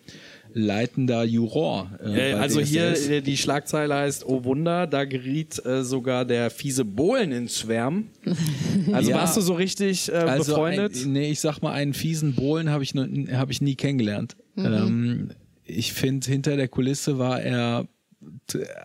leitender 0.56 1.24
Juror. 1.24 1.90
Äh, 2.02 2.30
Äh, 2.30 2.32
bei 2.34 2.40
also 2.40 2.60
hier 2.60 2.92
DSDS. 2.94 3.08
äh, 3.08 3.20
die 3.22 3.36
Schlagzeile 3.36 3.94
heißt, 3.96 4.24
oh 4.24 4.44
Wunder, 4.44 4.86
da 4.86 5.04
geriet 5.04 5.60
äh, 5.66 5.82
sogar 5.82 6.24
der 6.24 6.48
fiese 6.50 6.84
Bohlen 6.84 7.32
ins 7.32 7.58
Schwärmen. 7.58 8.08
Also 8.92 9.10
Ja. 9.10 9.16
warst 9.18 9.36
du 9.36 9.40
so 9.40 9.54
richtig 9.54 10.08
äh, 10.10 10.16
also 10.16 10.52
befreundet? 10.52 10.96
Ein, 11.04 11.12
nee, 11.12 11.30
ich 11.30 11.40
sag 11.40 11.60
mal, 11.60 11.72
einen 11.72 11.92
fiesen 11.94 12.34
Bohlen 12.34 12.70
habe 12.70 12.82
ich, 12.84 12.94
noch- 12.94 13.06
hab 13.32 13.50
ich 13.50 13.60
nie 13.60 13.74
kennengelernt. 13.74 14.36
Ähm, 14.56 15.30
ich 15.64 15.92
finde, 15.92 16.26
hinter 16.30 16.56
der 16.56 16.68
Kulisse 16.68 17.18
war 17.18 17.40
er 17.42 17.86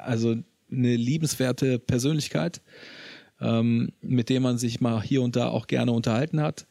also 0.03 0.35
eine 0.71 0.95
liebenswerte 0.95 1.79
Persönlichkeit, 1.79 2.61
ähm, 3.41 3.91
mit 4.01 4.29
dem 4.29 4.43
man 4.43 4.57
sich 4.57 4.81
mal 4.81 5.01
hier 5.01 5.21
und 5.21 5.35
da 5.35 5.49
auch 5.49 5.67
gerne 5.67 5.91
unterhalten 5.91 6.41
hat. 6.41 6.65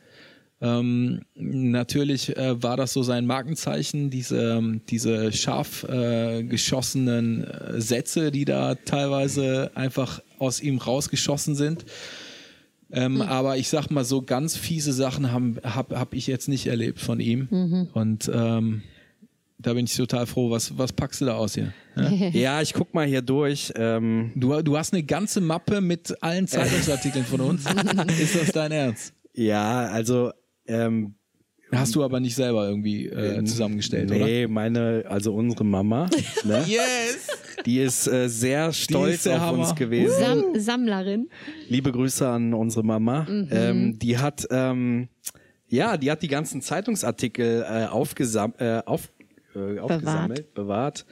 Ähm, 0.61 1.21
natürlich 1.35 2.37
äh, 2.37 2.61
war 2.63 2.77
das 2.77 2.93
so 2.93 3.03
sein 3.05 3.27
Markenzeichen, 3.27 4.11
diese, 4.11 4.61
diese 4.89 5.33
scharf 5.33 5.85
äh, 5.85 6.43
geschossenen 6.43 7.45
äh, 7.45 7.81
Sätze, 7.81 8.33
die 8.33 8.45
da 8.45 8.75
teilweise 8.75 9.71
einfach 9.75 10.21
aus 10.39 10.61
ihm 10.61 10.79
rausgeschossen 10.79 11.55
sind. 11.55 11.85
Ähm, 12.91 13.21
Aber 13.23 13.57
ich 13.57 13.69
sag 13.69 13.91
mal, 13.91 14.05
so 14.05 14.23
ganz 14.23 14.57
fiese 14.57 14.93
Sachen 14.93 15.31
habe 15.31 15.61
hab, 15.63 15.95
hab 15.95 16.15
ich 16.15 16.27
jetzt 16.27 16.49
nicht 16.49 16.67
erlebt 16.67 16.99
von 17.01 17.21
ihm. 17.21 17.89
Und 17.93 18.31
ähm, 18.33 18.83
da 19.59 19.75
bin 19.75 19.85
ich 19.85 19.95
total 19.95 20.27
froh. 20.27 20.51
Was, 20.51 20.79
was 20.79 20.93
packst 20.93 21.21
du 21.21 21.27
da 21.27 21.35
aus 21.35 21.55
hier? 21.55 21.73
Ja? 21.97 22.09
ja, 22.33 22.63
ich 22.63 22.73
guck 22.73 22.95
mal 22.95 23.07
hier 23.07 23.23
durch. 23.23 23.73
Ähm, 23.77 24.33
Du, 24.37 24.63
du 24.63 24.79
hast 24.79 24.93
eine 24.95 25.03
ganze 25.03 25.41
Mappe 25.41 25.81
mit 25.81 26.21
allen 26.23 26.47
Zeitungsartikeln 26.49 27.25
von 27.25 27.41
uns. 27.43 27.65
Ist 28.21 28.37
das 28.37 28.53
dein 28.53 28.73
Ernst? 28.73 29.13
ja, 29.35 29.87
also 29.87 30.33
ähm, 30.69 31.15
Hast 31.71 31.95
du 31.95 32.03
aber 32.03 32.19
nicht 32.19 32.35
selber 32.35 32.67
irgendwie 32.67 33.07
äh, 33.07 33.45
zusammengestellt, 33.45 34.11
oder? 34.11 34.25
nee, 34.25 34.47
meine, 34.47 35.05
also 35.07 35.35
unsere 35.35 35.65
Mama, 35.65 36.09
ne? 36.45 36.65
Yes! 36.67 37.29
die 37.67 37.81
ist 37.81 38.07
äh, 38.07 38.29
sehr 38.29 38.73
stolz 38.73 39.27
auf 39.27 39.39
Hammer. 39.41 39.59
uns 39.59 39.75
gewesen. 39.75 40.15
Sam 40.19 40.45
Sammlerin. 40.55 41.29
Liebe 41.69 41.93
Grüße 41.93 42.27
an 42.27 42.55
unsere 42.55 42.85
Mama. 42.85 43.27
Ähm, 43.29 43.99
die 43.99 44.17
hat, 44.17 44.47
ähm, 44.51 45.09
ja, 45.67 45.97
die 45.97 46.11
hat 46.11 46.23
die 46.23 46.29
ganzen 46.29 46.63
Zeitungsartikel 46.63 47.65
äh, 47.69 47.87
aufgesam 47.87 48.55
äh, 48.59 48.81
auf, 48.87 49.11
äh, 49.55 49.79
aufgesammelt, 49.79 50.55
bewahrt. 50.55 51.05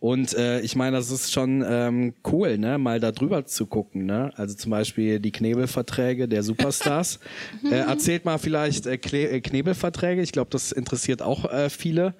Und 0.00 0.34
äh, 0.34 0.60
ich 0.60 0.76
meine, 0.76 0.96
das 0.96 1.10
ist 1.10 1.32
schon 1.32 1.64
ähm, 1.68 2.14
cool, 2.30 2.56
ne, 2.56 2.78
mal 2.78 3.00
da 3.00 3.10
drüber 3.10 3.46
zu 3.46 3.66
gucken, 3.66 4.06
ne? 4.06 4.30
Also 4.36 4.54
zum 4.54 4.70
Beispiel 4.70 5.18
die 5.18 5.32
Knebelverträge 5.32 6.28
der 6.28 6.44
Superstars. 6.44 7.18
äh, 7.64 7.74
erzählt 7.74 8.24
mal 8.24 8.38
vielleicht 8.38 8.86
äh, 8.86 8.96
Kle 8.96 9.28
äh, 9.28 9.40
Knebelverträge. 9.40 10.22
Ich 10.22 10.30
glaube, 10.30 10.50
das 10.50 10.70
interessiert 10.70 11.20
auch 11.20 11.50
äh, 11.50 11.68
viele. 11.68 12.14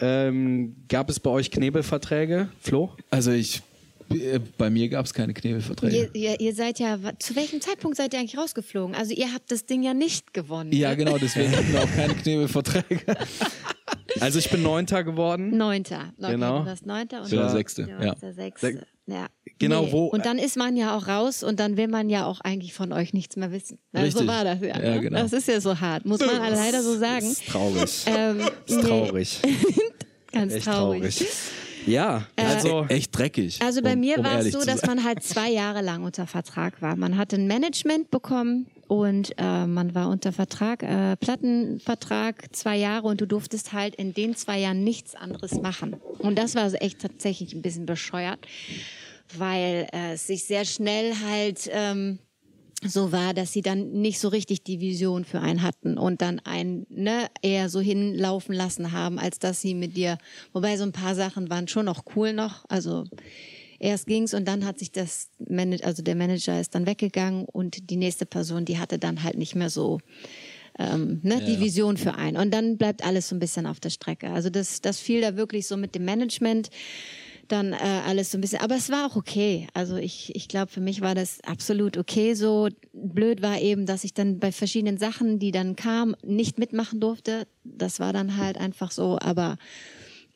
Ähm, 0.00 0.76
gab 0.88 1.08
es 1.08 1.18
bei 1.18 1.30
euch 1.30 1.50
Knebelverträge, 1.50 2.48
Flo? 2.60 2.90
Also 3.10 3.30
ich 3.30 3.62
Äh, 4.10 4.40
Bei 4.58 4.68
mir 4.68 4.88
gab 4.88 5.06
es 5.06 5.14
keine 5.14 5.32
Knebelverträge. 5.32 6.10
Ihr, 6.12 6.14
ihr, 6.14 6.40
ihr 6.40 6.54
seid 6.54 6.78
ja, 6.78 6.98
zu 7.18 7.36
welchem 7.36 7.60
Zeitpunkt 7.60 7.96
seid 7.96 8.12
ihr 8.12 8.20
eigentlich 8.20 8.36
rausgeflogen? 8.36 8.94
Also 8.94 9.14
ihr 9.14 9.32
habt 9.32 9.50
das 9.50 9.64
Ding 9.64 9.82
ja 9.82 9.94
nicht 9.94 10.34
gewonnen. 10.34 10.72
Ja, 10.72 10.90
ne? 10.90 10.96
genau, 10.98 11.16
deswegen 11.18 11.52
hatten 11.52 11.72
wir 11.72 11.82
auch 11.82 11.94
keine 11.94 12.14
Knebelverträge. 12.22 13.00
Also 14.20 14.38
ich 14.38 14.50
bin 14.50 14.62
Neunter 14.62 15.04
geworden. 15.04 15.56
Neunter. 15.56 16.12
Okay, 16.18 16.32
Genau. 16.32 16.60
Du 16.60 16.66
warst 16.66 16.86
Neunter 16.86 17.22
und 17.22 17.32
der 17.32 17.48
Sechste, 17.50 17.84
du 17.84 17.98
warst 18.06 18.22
der 18.22 18.34
Sechste. 18.34 18.86
Ja. 19.06 19.26
Genau, 19.58 19.92
wo- 19.92 20.06
Und 20.06 20.24
dann 20.24 20.38
ist 20.38 20.56
man 20.56 20.76
ja 20.76 20.96
auch 20.96 21.06
raus 21.08 21.42
und 21.42 21.60
dann 21.60 21.76
will 21.76 21.88
man 21.88 22.08
ja 22.08 22.24
auch 22.24 22.40
eigentlich 22.40 22.72
von 22.72 22.90
euch 22.92 23.12
nichts 23.12 23.36
mehr 23.36 23.52
wissen. 23.52 23.78
Also 23.92 24.10
so 24.10 24.18
Richtig. 24.20 24.26
war 24.34 24.44
das 24.44 24.60
ja. 24.60 24.66
Ja, 24.82 24.94
ne? 24.94 25.00
genau. 25.00 25.20
Das 25.20 25.32
ist 25.34 25.46
ja 25.46 25.60
so 25.60 25.78
hart, 25.78 26.06
muss 26.06 26.20
man 26.20 26.36
leider 26.52 26.82
so 26.82 26.96
sagen. 26.98 27.26
Ist 27.26 27.46
traurig. 27.46 28.04
Ähm, 28.06 28.40
ist 28.66 28.76
nee, 28.76 28.82
traurig. 28.82 29.40
ganz 30.32 30.54
Echt 30.54 30.64
traurig. 30.64 31.16
traurig. 31.16 31.28
Ja, 31.86 32.26
also 32.36 32.86
Echt 32.88 33.16
dreckig. 33.16 33.60
Also 33.62 33.82
bei 33.82 33.92
um- 33.92 34.00
mir 34.00 34.18
um 34.18 34.24
war 34.24 34.38
es 34.38 34.52
so, 34.52 34.64
dass 34.64 34.86
man 34.86 35.04
halt 35.04 35.22
zwei 35.22 35.50
Jahre 35.50 35.82
lang 35.82 36.02
unter 36.02 36.26
Vertrag 36.26 36.80
war. 36.80 36.96
Man 36.96 37.18
hatte 37.18 37.36
ein 37.36 37.46
Management 37.46 38.10
bekommen 38.10 38.66
und 38.88 39.32
äh, 39.38 39.66
man 39.66 39.94
war 39.94 40.08
unter 40.08 40.32
Vertrag, 40.32 40.82
äh, 40.82 41.16
Plattenvertrag 41.16 42.54
zwei 42.54 42.76
Jahre 42.76 43.06
und 43.08 43.20
du 43.20 43.26
durftest 43.26 43.72
halt 43.72 43.94
in 43.94 44.14
den 44.14 44.36
zwei 44.36 44.58
Jahren 44.60 44.84
nichts 44.84 45.14
anderes 45.14 45.60
machen. 45.60 45.96
Und 46.18 46.38
das 46.38 46.54
war 46.54 46.70
echt 46.80 47.00
tatsächlich 47.00 47.54
ein 47.54 47.62
bisschen 47.62 47.86
bescheuert, 47.86 48.40
weil 49.36 49.88
äh, 49.92 50.12
es 50.12 50.26
sich 50.26 50.44
sehr 50.44 50.64
schnell 50.64 51.14
halt 51.24 51.68
ähm, 51.72 52.18
so 52.86 53.12
war, 53.12 53.34
dass 53.34 53.52
sie 53.52 53.62
dann 53.62 53.92
nicht 53.92 54.18
so 54.18 54.28
richtig 54.28 54.62
die 54.62 54.80
Vision 54.80 55.24
für 55.24 55.40
einen 55.40 55.62
hatten 55.62 55.96
und 55.96 56.20
dann 56.20 56.40
einen 56.40 56.86
ne, 56.90 57.28
eher 57.42 57.68
so 57.68 57.80
hinlaufen 57.80 58.54
lassen 58.54 58.92
haben, 58.92 59.18
als 59.18 59.38
dass 59.38 59.60
sie 59.60 59.74
mit 59.74 59.96
dir, 59.96 60.18
wobei 60.52 60.76
so 60.76 60.84
ein 60.84 60.92
paar 60.92 61.14
Sachen 61.14 61.50
waren 61.50 61.68
schon 61.68 61.86
noch 61.86 62.04
cool 62.14 62.32
noch, 62.32 62.64
also 62.68 63.04
erst 63.84 64.06
ging's 64.06 64.34
und 64.34 64.46
dann 64.46 64.64
hat 64.64 64.78
sich 64.78 64.90
das 64.90 65.28
Manager, 65.38 65.86
also 65.86 66.02
der 66.02 66.16
Manager 66.16 66.58
ist 66.60 66.74
dann 66.74 66.86
weggegangen 66.86 67.44
und 67.44 67.90
die 67.90 67.96
nächste 67.96 68.26
Person, 68.26 68.64
die 68.64 68.78
hatte 68.78 68.98
dann 68.98 69.22
halt 69.22 69.36
nicht 69.36 69.54
mehr 69.54 69.70
so 69.70 70.00
ähm, 70.78 71.20
ne, 71.22 71.40
die 71.40 71.60
Vision 71.60 71.96
für 71.96 72.14
einen. 72.14 72.36
Und 72.36 72.52
dann 72.52 72.76
bleibt 72.78 73.04
alles 73.04 73.28
so 73.28 73.36
ein 73.36 73.38
bisschen 73.38 73.66
auf 73.66 73.78
der 73.78 73.90
Strecke. 73.90 74.30
Also 74.30 74.50
das, 74.50 74.80
das 74.80 74.98
fiel 74.98 75.20
da 75.20 75.36
wirklich 75.36 75.68
so 75.68 75.76
mit 75.76 75.94
dem 75.94 76.04
Management 76.04 76.70
dann 77.48 77.74
äh, 77.74 77.76
alles 78.06 78.30
so 78.30 78.38
ein 78.38 78.40
bisschen. 78.40 78.60
Aber 78.60 78.74
es 78.74 78.90
war 78.90 79.06
auch 79.06 79.16
okay. 79.16 79.68
Also 79.74 79.96
ich, 79.96 80.34
ich 80.34 80.48
glaube, 80.48 80.72
für 80.72 80.80
mich 80.80 81.00
war 81.00 81.14
das 81.14 81.38
absolut 81.44 81.96
okay 81.96 82.34
so. 82.34 82.68
Blöd 82.92 83.42
war 83.42 83.60
eben, 83.60 83.86
dass 83.86 84.02
ich 84.02 84.14
dann 84.14 84.38
bei 84.38 84.50
verschiedenen 84.50 84.98
Sachen, 84.98 85.38
die 85.38 85.52
dann 85.52 85.76
kamen, 85.76 86.16
nicht 86.24 86.58
mitmachen 86.58 87.00
durfte. 87.00 87.46
Das 87.62 88.00
war 88.00 88.12
dann 88.12 88.36
halt 88.38 88.56
einfach 88.58 88.90
so, 88.90 89.18
aber 89.20 89.58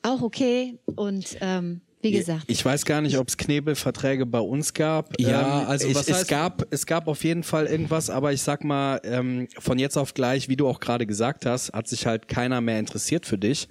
auch 0.02 0.22
okay. 0.22 0.78
Und 0.94 1.38
ähm, 1.40 1.80
wie 2.00 2.12
gesagt. 2.12 2.44
Ich 2.46 2.64
weiß 2.64 2.84
gar 2.84 3.00
nicht, 3.00 3.18
ob 3.18 3.28
es 3.28 3.36
Knebelverträge 3.36 4.24
bei 4.26 4.40
uns 4.40 4.72
gab. 4.74 5.18
Ja, 5.20 5.62
ähm, 5.62 5.68
also 5.68 5.88
ich, 5.88 5.94
was 5.94 6.08
es 6.08 6.26
gab 6.26 6.66
es 6.70 6.86
gab 6.86 7.08
auf 7.08 7.24
jeden 7.24 7.42
Fall 7.42 7.66
irgendwas, 7.66 8.08
aber 8.10 8.32
ich 8.32 8.42
sag 8.42 8.62
mal 8.64 9.00
ähm, 9.04 9.48
von 9.58 9.78
jetzt 9.78 9.96
auf 9.96 10.14
gleich, 10.14 10.48
wie 10.48 10.56
du 10.56 10.68
auch 10.68 10.80
gerade 10.80 11.06
gesagt 11.06 11.44
hast, 11.46 11.72
hat 11.72 11.88
sich 11.88 12.06
halt 12.06 12.28
keiner 12.28 12.60
mehr 12.60 12.78
interessiert 12.78 13.26
für 13.26 13.38
dich 13.38 13.68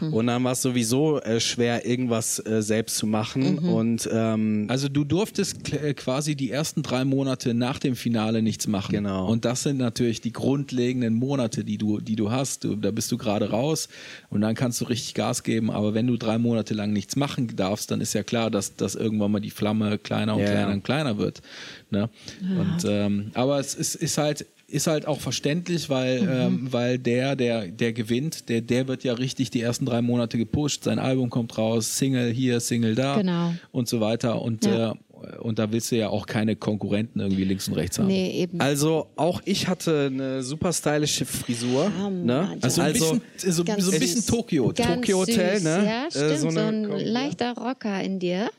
Mhm. 0.00 0.12
und 0.12 0.26
dann 0.26 0.42
war 0.44 0.52
es 0.52 0.62
sowieso 0.62 1.20
äh, 1.20 1.38
schwer 1.40 1.86
irgendwas 1.86 2.44
äh, 2.44 2.62
selbst 2.62 2.96
zu 2.96 3.06
machen 3.06 3.60
Mhm. 3.62 3.68
und 3.68 4.08
ähm, 4.12 4.66
Also 4.68 4.88
du 4.88 5.04
durftest 5.04 5.72
äh, 5.72 5.94
quasi 5.94 6.34
die 6.34 6.50
ersten 6.50 6.82
drei 6.82 7.04
Monate 7.04 7.54
nach 7.54 7.78
dem 7.78 7.94
Finale 7.96 8.42
nichts 8.42 8.66
machen. 8.66 8.92
Genau. 8.92 9.28
Und 9.30 9.44
das 9.44 9.62
sind 9.62 9.78
natürlich 9.78 10.20
die 10.20 10.32
grundlegenden 10.32 11.14
Monate, 11.14 11.64
die 11.64 11.78
du, 11.78 12.00
die 12.00 12.16
du 12.16 12.30
hast. 12.30 12.64
Du, 12.64 12.74
da 12.76 12.90
bist 12.90 13.12
du 13.12 13.18
gerade 13.18 13.50
raus 13.50 13.88
und 14.30 14.40
dann 14.40 14.54
kannst 14.54 14.80
du 14.80 14.86
richtig 14.86 15.14
Gas 15.14 15.42
geben. 15.42 15.70
Aber 15.70 15.94
wenn 15.94 16.06
du 16.06 16.16
drei 16.16 16.38
Monate 16.38 16.74
lang 16.74 16.92
nichts 16.92 17.14
machen 17.16 17.48
darfst, 17.54 17.67
dann 17.86 18.00
ist 18.00 18.14
ja 18.14 18.22
klar, 18.22 18.50
dass, 18.50 18.74
dass 18.76 18.94
irgendwann 18.94 19.30
mal 19.32 19.40
die 19.40 19.50
Flamme 19.50 19.98
kleiner 19.98 20.34
und 20.34 20.40
Ja, 20.40 20.46
kleiner 20.50 20.68
ja. 20.68 20.74
und 20.74 20.84
kleiner 20.84 21.18
wird. 21.18 21.42
Ne? 21.90 22.08
Und 22.56 22.84
ähm, 22.86 23.30
aber 23.34 23.58
es 23.60 23.74
ist, 23.74 23.94
ist 23.94 24.18
halt 24.18 24.46
ist 24.70 24.86
halt 24.86 25.06
auch 25.06 25.18
verständlich, 25.18 25.88
weil, 25.88 26.20
Mhm. 26.20 26.28
ähm, 26.30 26.68
weil 26.72 26.98
der, 26.98 27.36
der, 27.36 27.68
der 27.68 27.94
gewinnt, 27.94 28.50
der, 28.50 28.60
der 28.60 28.86
wird 28.86 29.02
ja 29.02 29.14
richtig 29.14 29.48
die 29.50 29.62
ersten 29.62 29.86
drei 29.86 30.02
Monate 30.02 30.36
gepusht. 30.36 30.84
Sein 30.84 30.98
Album 30.98 31.30
kommt 31.30 31.56
raus, 31.56 31.96
Single 31.96 32.30
hier, 32.30 32.60
Single 32.60 32.94
da 32.94 33.16
Genau. 33.16 33.54
und 33.72 33.88
so 33.88 34.02
weiter. 34.02 34.42
Und, 34.42 34.66
Ja. 34.66 34.90
äh, 34.90 34.94
und 35.40 35.58
da 35.58 35.70
willst 35.72 35.90
du 35.92 35.96
ja 35.96 36.08
auch 36.08 36.26
keine 36.26 36.56
Konkurrenten 36.56 37.20
irgendwie 37.20 37.44
links 37.44 37.68
und 37.68 37.74
rechts 37.74 37.98
haben. 37.98 38.06
nee, 38.08 38.42
eben. 38.42 38.60
also 38.60 39.08
auch 39.16 39.40
ich 39.44 39.66
hatte 39.68 40.06
eine 40.12 40.42
super 40.42 40.72
stylische 40.72 41.24
Frisur. 41.24 41.90
Oh, 42.04 42.10
ne? 42.10 42.24
Mann. 42.24 42.58
Also, 42.62 42.82
ein 42.82 42.92
bisschen, 42.92 43.20
so, 43.36 43.64
Ganz 43.64 43.84
so 43.84 43.92
ein 43.92 43.98
bisschen 44.00 44.20
süß. 44.20 44.26
Tokio. 44.26 44.72
Ganz 44.74 44.94
Tokyo 44.96 45.18
Hotel, 45.18 45.54
süß. 45.56 45.64
ne? 45.64 45.84
Ja, 45.86 46.06
Äh, 46.06 46.10
stimmt. 46.10 46.38
so 46.40 46.50
so, 46.50 46.58
eine 46.58 46.68
ein 46.68 46.86
Kom- 46.86 47.04
leichter 47.04 47.54
Rocker 47.54 48.02
in 48.02 48.18
dir. 48.18 48.50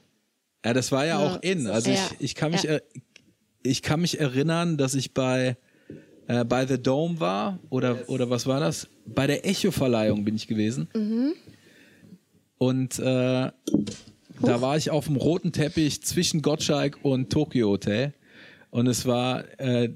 Ja, 0.66 0.74
das 0.74 0.92
war 0.92 1.06
ja 1.06 1.20
Ja. 1.22 1.26
auch 1.36 1.42
in. 1.42 1.68
Also 1.68 1.90
Ja. 1.92 1.96
ich, 2.20 2.26
ich 2.26 2.36
kann 2.36 2.52
mich, 2.52 2.64
Ja. 2.64 2.78
ich 3.64 3.82
kann 3.82 4.02
mich 4.02 4.20
erinnern, 4.20 4.78
dass 4.78 4.96
ich 4.96 5.14
bei 5.14 5.58
äh, 6.28 6.46
bei 6.46 6.66
The 6.68 6.78
Dome 6.82 7.20
war 7.20 7.60
oder 7.70 7.98
oder 8.08 8.30
was 8.30 8.46
war 8.46 8.60
das? 8.60 8.88
Bei 9.06 9.26
der 9.26 9.48
Echo-Verleihung 9.48 10.26
bin 10.26 10.36
ich 10.36 10.48
gewesen. 10.48 10.88
Mhm. 10.94 11.34
Und 12.58 13.00
äh, 13.00 13.52
da 14.42 14.62
war 14.62 14.78
ich 14.78 14.90
auf 14.92 15.06
dem 15.06 15.16
roten 15.16 15.52
Teppich 15.52 16.04
zwischen 16.04 16.42
Gottschalk 16.42 17.00
und 17.04 17.30
Tokyo 17.32 17.70
Hotel 17.70 18.14
und 18.72 18.88
es 18.88 19.06
war 19.06 19.44
äh, 19.60 19.90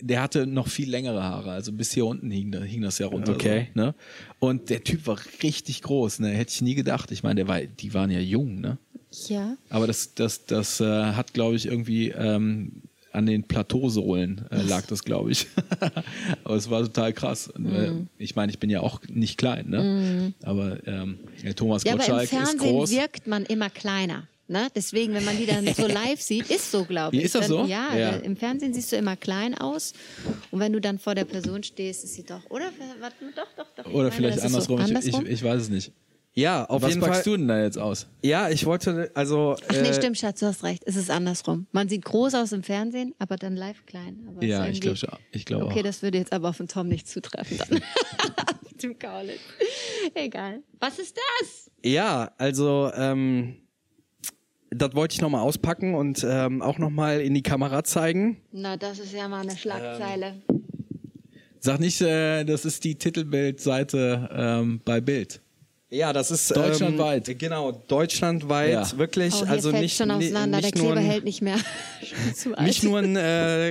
der 0.00 0.22
hatte 0.22 0.46
noch 0.46 0.68
viel 0.68 0.90
längere 0.90 1.22
Haare, 1.22 1.52
also 1.52 1.72
bis 1.72 1.92
hier 1.92 2.06
unten 2.06 2.30
hing, 2.30 2.52
hing 2.62 2.82
das 2.82 2.98
ja 2.98 3.06
runter. 3.06 3.32
Okay. 3.32 3.68
So, 3.74 3.80
ne? 3.80 3.94
Und 4.38 4.70
der 4.70 4.84
Typ 4.84 5.06
war 5.06 5.18
richtig 5.42 5.82
groß, 5.82 6.20
ne? 6.20 6.28
Hätte 6.28 6.52
ich 6.54 6.62
nie 6.62 6.74
gedacht. 6.74 7.10
Ich 7.10 7.22
meine, 7.22 7.36
der 7.36 7.48
war, 7.48 7.60
die 7.60 7.94
waren 7.94 8.10
ja 8.10 8.20
jung, 8.20 8.60
ne? 8.60 8.78
Ja. 9.28 9.56
Aber 9.70 9.86
das, 9.86 10.14
das, 10.14 10.44
das 10.44 10.80
äh, 10.80 10.84
hat, 10.84 11.34
glaube 11.34 11.56
ich, 11.56 11.66
irgendwie 11.66 12.10
ähm, 12.10 12.82
an 13.14 13.26
den 13.26 13.44
Plateausohlen 13.44 14.44
äh, 14.50 14.62
lag 14.62 14.86
das, 14.86 15.04
glaube 15.04 15.30
ich. 15.32 15.46
Aber 16.44 16.56
es 16.56 16.68
war 16.70 16.82
total 16.82 17.12
krass. 17.12 17.48
Äh, 17.56 17.60
Mhm. 17.60 18.08
ich 18.18 18.36
meine, 18.36 18.50
ich 18.52 18.58
bin 18.58 18.70
ja 18.70 18.80
auch 18.80 19.00
nicht 19.08 19.38
klein, 19.38 19.68
ne? 19.68 20.32
Aber 20.42 20.78
ähm, 20.86 21.18
Thomas 21.56 21.84
Ja, 21.84 21.92
aber 21.94 22.04
im 22.04 22.08
Gottschalk 22.10 22.22
ist 22.24 22.30
Fernsehen 22.30 22.58
groß. 22.72 22.90
wirkt 22.90 23.26
man 23.26 23.44
immer 23.44 23.70
kleiner. 23.70 24.28
Ne? 24.46 24.66
Deswegen, 24.74 25.14
wenn 25.14 25.24
man 25.24 25.38
die 25.38 25.46
dann 25.46 25.66
so 25.72 25.86
live 25.86 26.20
sieht, 26.20 26.50
ist 26.50 26.70
so, 26.70 26.84
glaube 26.84 27.16
ich. 27.16 27.22
ist 27.24 27.34
das 27.34 27.48
dann, 27.48 27.50
so? 27.50 27.64
Ja, 27.64 27.96
Ja. 27.96 28.10
Im 28.16 28.36
Fernsehen 28.36 28.74
siehst 28.74 28.92
du 28.92 28.96
immer 28.96 29.16
klein 29.16 29.56
aus. 29.56 29.94
Und 30.50 30.60
wenn 30.60 30.72
du 30.74 30.80
dann 30.82 30.98
vor 30.98 31.14
der 31.14 31.24
Person 31.24 31.62
stehst, 31.62 32.04
ist 32.04 32.12
sie 32.14 32.24
doch, 32.24 32.42
oder? 32.50 32.66
Doch, 33.34 33.46
doch, 33.56 33.66
doch. 33.76 33.86
Ich 33.86 33.90
Oder 33.94 34.02
meine, 34.10 34.12
vielleicht 34.12 34.40
andersrum. 34.42 34.78
So 34.80 34.84
Ich, 34.84 34.96
andersrum. 34.96 35.24
ich, 35.26 35.32
ich 35.32 35.42
weiß 35.42 35.62
es 35.62 35.68
nicht. 35.70 35.92
Ja, 36.36 36.64
auf 36.64 36.82
Was 36.82 36.88
jeden 36.90 37.00
Fall. 37.00 37.10
packst 37.10 37.26
du 37.26 37.36
denn 37.36 37.46
da 37.46 37.62
jetzt 37.62 37.78
aus? 37.78 38.08
Ja, 38.24 38.48
ich 38.50 38.66
wollte 38.66 39.10
also 39.14 39.54
Ach 39.68 39.72
nee, 39.72 39.88
äh, 39.88 39.94
stimmt, 39.94 40.18
Schatz, 40.18 40.40
du 40.40 40.46
hast 40.46 40.64
recht. 40.64 40.82
Es 40.84 40.96
ist 40.96 41.08
andersrum. 41.08 41.66
Man 41.70 41.88
sieht 41.88 42.04
groß 42.04 42.34
aus 42.34 42.50
im 42.50 42.64
Fernsehen, 42.64 43.14
aber 43.20 43.36
dann 43.36 43.54
live 43.54 43.86
klein. 43.86 44.26
Aber 44.28 44.44
Ja, 44.44 44.66
ich 44.66 44.80
glaube 44.80 44.98
ich 45.30 45.44
glaub 45.44 45.62
Okay, 45.62 45.78
auch. 45.80 45.84
das 45.84 46.02
würde 46.02 46.18
jetzt 46.18 46.32
aber 46.32 46.48
auf 46.48 46.56
den 46.56 46.66
Tom 46.66 46.88
nicht 46.88 47.08
zutreffen 47.08 47.58
dann. 47.58 47.78
auf 48.64 48.72
dem 48.82 48.98
Kaulitz. 48.98 49.38
Egal. 50.14 50.62
Was 50.80 50.98
ist 50.98 51.16
das? 51.40 51.70
Ja, 51.84 52.32
also 52.36 52.90
ähm, 52.96 53.58
das 54.70 54.92
wollte 54.96 55.14
ich 55.14 55.20
nochmal 55.20 55.42
auspacken 55.42 55.94
und 55.94 56.26
ähm, 56.28 56.62
auch 56.62 56.78
nochmal 56.78 57.20
in 57.20 57.34
die 57.34 57.42
Kamera 57.44 57.84
zeigen. 57.84 58.38
Na, 58.50 58.76
das 58.76 58.98
ist 58.98 59.12
ja 59.12 59.28
mal 59.28 59.42
eine 59.42 59.56
Schlagzeile. 59.56 60.42
Sag 61.60 61.78
nicht, 61.78 62.00
äh, 62.00 62.42
das 62.44 62.64
ist 62.64 62.82
die 62.82 62.96
Titelbildseite 62.96 64.28
ähm, 64.32 64.80
bei 64.84 65.00
Bild. 65.00 65.40
Ja, 65.94 66.12
das 66.12 66.30
ist 66.32 66.54
Deutschlandweit. 66.56 67.28
Ähm, 67.28 67.38
genau, 67.38 67.70
deutschlandweit, 67.86 68.72
Ja. 68.72 68.98
wirklich. 68.98 69.32
Oh, 69.34 69.42
hier 69.44 69.50
also 69.50 69.70
fällt 69.70 69.82
nicht, 69.82 69.96
schon 69.96 70.10
auseinander. 70.10 70.60
Der 70.60 70.66
nicht, 70.70 70.76
nur 70.76 70.86
Kleber 70.92 71.00
ein, 71.00 71.06
hält 71.06 71.24
nicht 71.24 71.40
mehr. 71.42 71.56
Zu 72.34 72.54
alt. 72.58 72.66
nicht 72.66 72.82
nur 72.82 72.98
ein, 72.98 73.14
äh, 73.16 73.70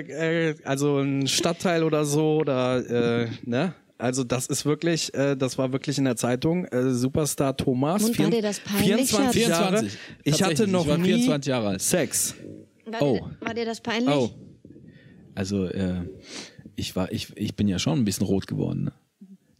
äh, 0.51 0.55
also 0.63 0.99
ein 0.99 1.27
Stadtteil 1.27 1.83
oder 1.83 2.05
so 2.05 2.37
oder 2.37 3.23
äh, 3.23 3.27
ne? 3.43 3.73
Also 3.97 4.23
das 4.23 4.47
ist 4.47 4.65
wirklich, 4.65 5.13
äh, 5.13 5.35
das 5.35 5.57
war 5.57 5.71
wirklich 5.71 5.97
in 5.97 6.05
der 6.05 6.15
Zeitung. 6.15 6.65
Äh, 6.65 6.91
Superstar 6.91 7.55
Thomas. 7.57 8.03
Und 8.03 8.17
war 8.19 8.29
dir 8.29 8.41
das 8.41 8.59
peinlich, 8.59 9.09
24 9.09 9.41
Schatz? 9.43 9.49
Jahre. 9.49 9.77
24. 9.79 9.99
Ich 10.23 10.43
hatte 10.43 10.67
noch 10.67 10.83
ich 10.83 10.89
war 10.89 10.97
nie 10.97 11.03
24 11.13 11.49
Jahre 11.49 11.67
alt. 11.69 11.81
Sex. 11.81 12.35
War, 12.85 13.01
Oh. 13.01 13.15
dir, 13.15 13.37
war 13.47 13.53
dir 13.53 13.65
das 13.65 13.81
peinlich? 13.81 14.15
Oh. 14.15 14.29
Also, 15.35 15.65
äh, 15.65 16.01
ich 16.75 16.95
war, 16.95 17.11
ich, 17.11 17.35
ich 17.35 17.55
bin 17.55 17.67
ja 17.67 17.79
schon 17.79 17.99
ein 17.99 18.05
bisschen 18.05 18.25
rot 18.25 18.47
geworden. 18.47 18.85
Ne? 18.85 18.91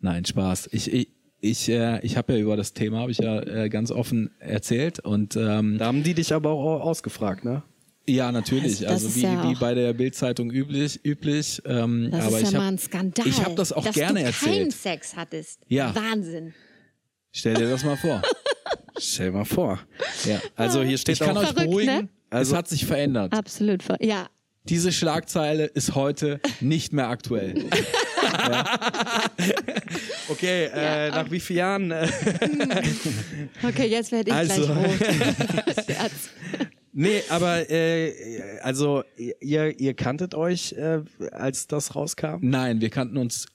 Nein, 0.01 0.26
Spaß. 0.26 0.70
Ich, 0.72 0.91
ich, 0.91 1.07
ich, 1.43 1.69
äh, 1.69 1.99
ich 2.05 2.17
habe 2.17 2.33
ja 2.33 2.39
über 2.39 2.55
das 2.57 2.73
Thema, 2.73 2.99
habe 2.99 3.11
ich 3.11 3.17
ja 3.19 3.39
äh, 3.41 3.69
ganz 3.69 3.91
offen 3.91 4.31
erzählt 4.39 4.99
und 4.99 5.35
ähm, 5.35 5.77
Da 5.77 5.85
haben 5.87 6.01
die 6.03 6.13
dich 6.13 6.33
aber 6.33 6.51
auch 6.51 6.79
ausgefragt, 6.81 7.43
ne? 7.45 7.63
ja, 8.07 8.31
natürlich. 8.31 8.87
Also 8.87 9.07
ist 9.07 9.15
wie, 9.17 9.21
ja 9.21 9.49
wie 9.49 9.55
bei 9.55 9.73
der 9.73 9.93
Bildzeitung 9.93 10.51
üblich, 10.51 10.99
üblich. 11.05 11.61
Ähm, 11.65 12.09
Das 12.11 12.25
aber 12.27 12.37
ist 12.37 12.43
ja 12.43 12.47
ich 12.49 12.53
mal 12.55 12.61
hab, 12.65 12.71
ein 12.73 12.77
Skandal. 12.77 13.27
Ich 13.27 13.43
habe 13.45 13.55
das 13.55 13.71
auch 13.71 13.83
dass 13.85 13.95
gerne 13.95 14.23
du 14.23 14.31
keinen 14.31 14.51
erzählt. 14.53 14.71
Sex 14.73 15.15
hattest. 15.15 15.59
Ja. 15.67 15.93
Wahnsinn. 15.95 16.53
Stell 17.31 17.53
dir 17.55 17.69
das 17.69 17.83
mal 17.83 17.95
vor. 17.97 18.21
Stell 18.99 19.31
mal 19.31 19.45
vor. 19.45 19.79
Ja. 20.25 20.39
Also 20.55 20.83
hier 20.83 20.97
steht 20.97 21.13
Ich 21.15 21.19
kann 21.21 21.35
auch, 21.37 21.41
euch 21.41 21.47
Verrückt, 21.49 21.69
beruhigen, 21.69 21.95
ne? 21.95 22.09
es 22.29 22.37
Also- 22.37 22.57
hat 22.57 22.67
sich 22.67 22.85
verändert. 22.85 23.33
Absolut. 23.33 23.83
ver- 23.83 23.97
Ja. 24.03 24.27
Diese 24.65 24.91
Schlagzeile 24.93 25.65
ist 25.65 25.93
heute 25.95 26.39
nicht 26.61 26.93
mehr 26.93 27.09
aktuell. 27.09 27.55
okay, 30.29 30.65
äh, 30.73 31.09
nach 31.09 31.29
wie 31.31 31.39
vielen 31.39 31.57
Jahren? 31.59 31.91
Äh, 31.91 32.07
Okay, 33.67 33.87
jetzt 33.87 34.11
werde 34.11 34.29
ich 34.29 34.35
Also- 34.35 34.65
gleich 34.65 34.77
rot. 34.77 36.11
Nee, 36.95 37.23
aber 37.29 37.67
äh, 37.71 38.59
also 38.61 39.03
ihr, 39.17 39.79
ihr 39.79 39.93
kanntet 39.95 40.35
euch, 40.35 40.73
äh, 40.73 40.99
als 41.31 41.65
das 41.65 41.95
rauskam? 41.95 42.37
Nein, 42.41 42.81
wir 42.81 42.91
kannten 42.91 43.17
uns. 43.17 43.47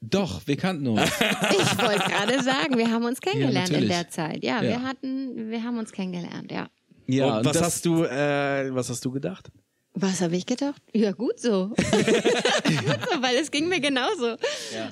Doch, 0.00 0.46
wir 0.46 0.56
kannten 0.56 0.86
uns. 0.86 1.02
Ich 1.02 1.78
wollte 1.78 2.08
gerade 2.08 2.42
sagen, 2.42 2.78
wir 2.78 2.90
haben 2.90 3.04
uns 3.04 3.20
kennengelernt 3.20 3.68
in 3.68 3.74
natürlich. 3.74 3.90
der 3.90 4.08
Zeit. 4.08 4.42
Ja, 4.42 4.62
Ja. 4.62 4.70
wir 4.70 4.82
hatten, 4.82 5.50
wir 5.50 5.62
haben 5.62 5.76
uns 5.76 5.92
kennengelernt, 5.92 6.50
ja. 6.50 6.68
Ja, 7.06 7.36
und 7.40 7.44
was 7.44 7.52
das- 7.52 7.62
hast 7.66 7.84
du, 7.84 8.04
äh, 8.04 8.74
was 8.74 8.88
hast 8.88 9.04
du 9.04 9.10
gedacht? 9.10 9.50
Was 9.94 10.20
habe 10.20 10.36
ich 10.36 10.46
gedacht? 10.46 10.80
Ja, 10.94 11.10
gut 11.10 11.40
so. 11.40 11.68
gut 11.68 11.76
so, 11.84 13.22
weil 13.22 13.36
es 13.36 13.50
ging 13.50 13.68
mir 13.68 13.80
genauso. 13.80 14.36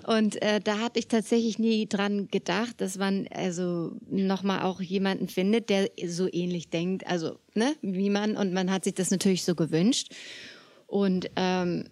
Und 0.07 0.43
äh, 0.43 0.61
da 0.61 0.81
hatte 0.81 0.99
ich 0.99 1.07
tatsächlich 1.07 1.59
nie 1.59 1.87
dran 1.89 2.29
gedacht, 2.29 2.81
dass 2.81 2.99
man 2.99 3.29
also 3.31 3.93
nochmal 4.11 4.63
auch 4.63 4.81
jemanden 4.81 5.29
findet, 5.29 5.71
der 5.71 5.89
so 6.07 6.29
ähnlich 6.31 6.71
denkt, 6.71 7.07
also 7.07 7.39
ne, 7.55 7.77
wie 7.81 8.11
man. 8.11 8.37
Und 8.37 8.53
man 8.53 8.73
hat 8.73 8.85
sich 8.85 8.95
das 8.95 9.11
natürlich 9.11 9.45
so 9.45 9.55
gewünscht. 9.55 10.13
Und 10.89 11.31
ähm, 11.37 11.85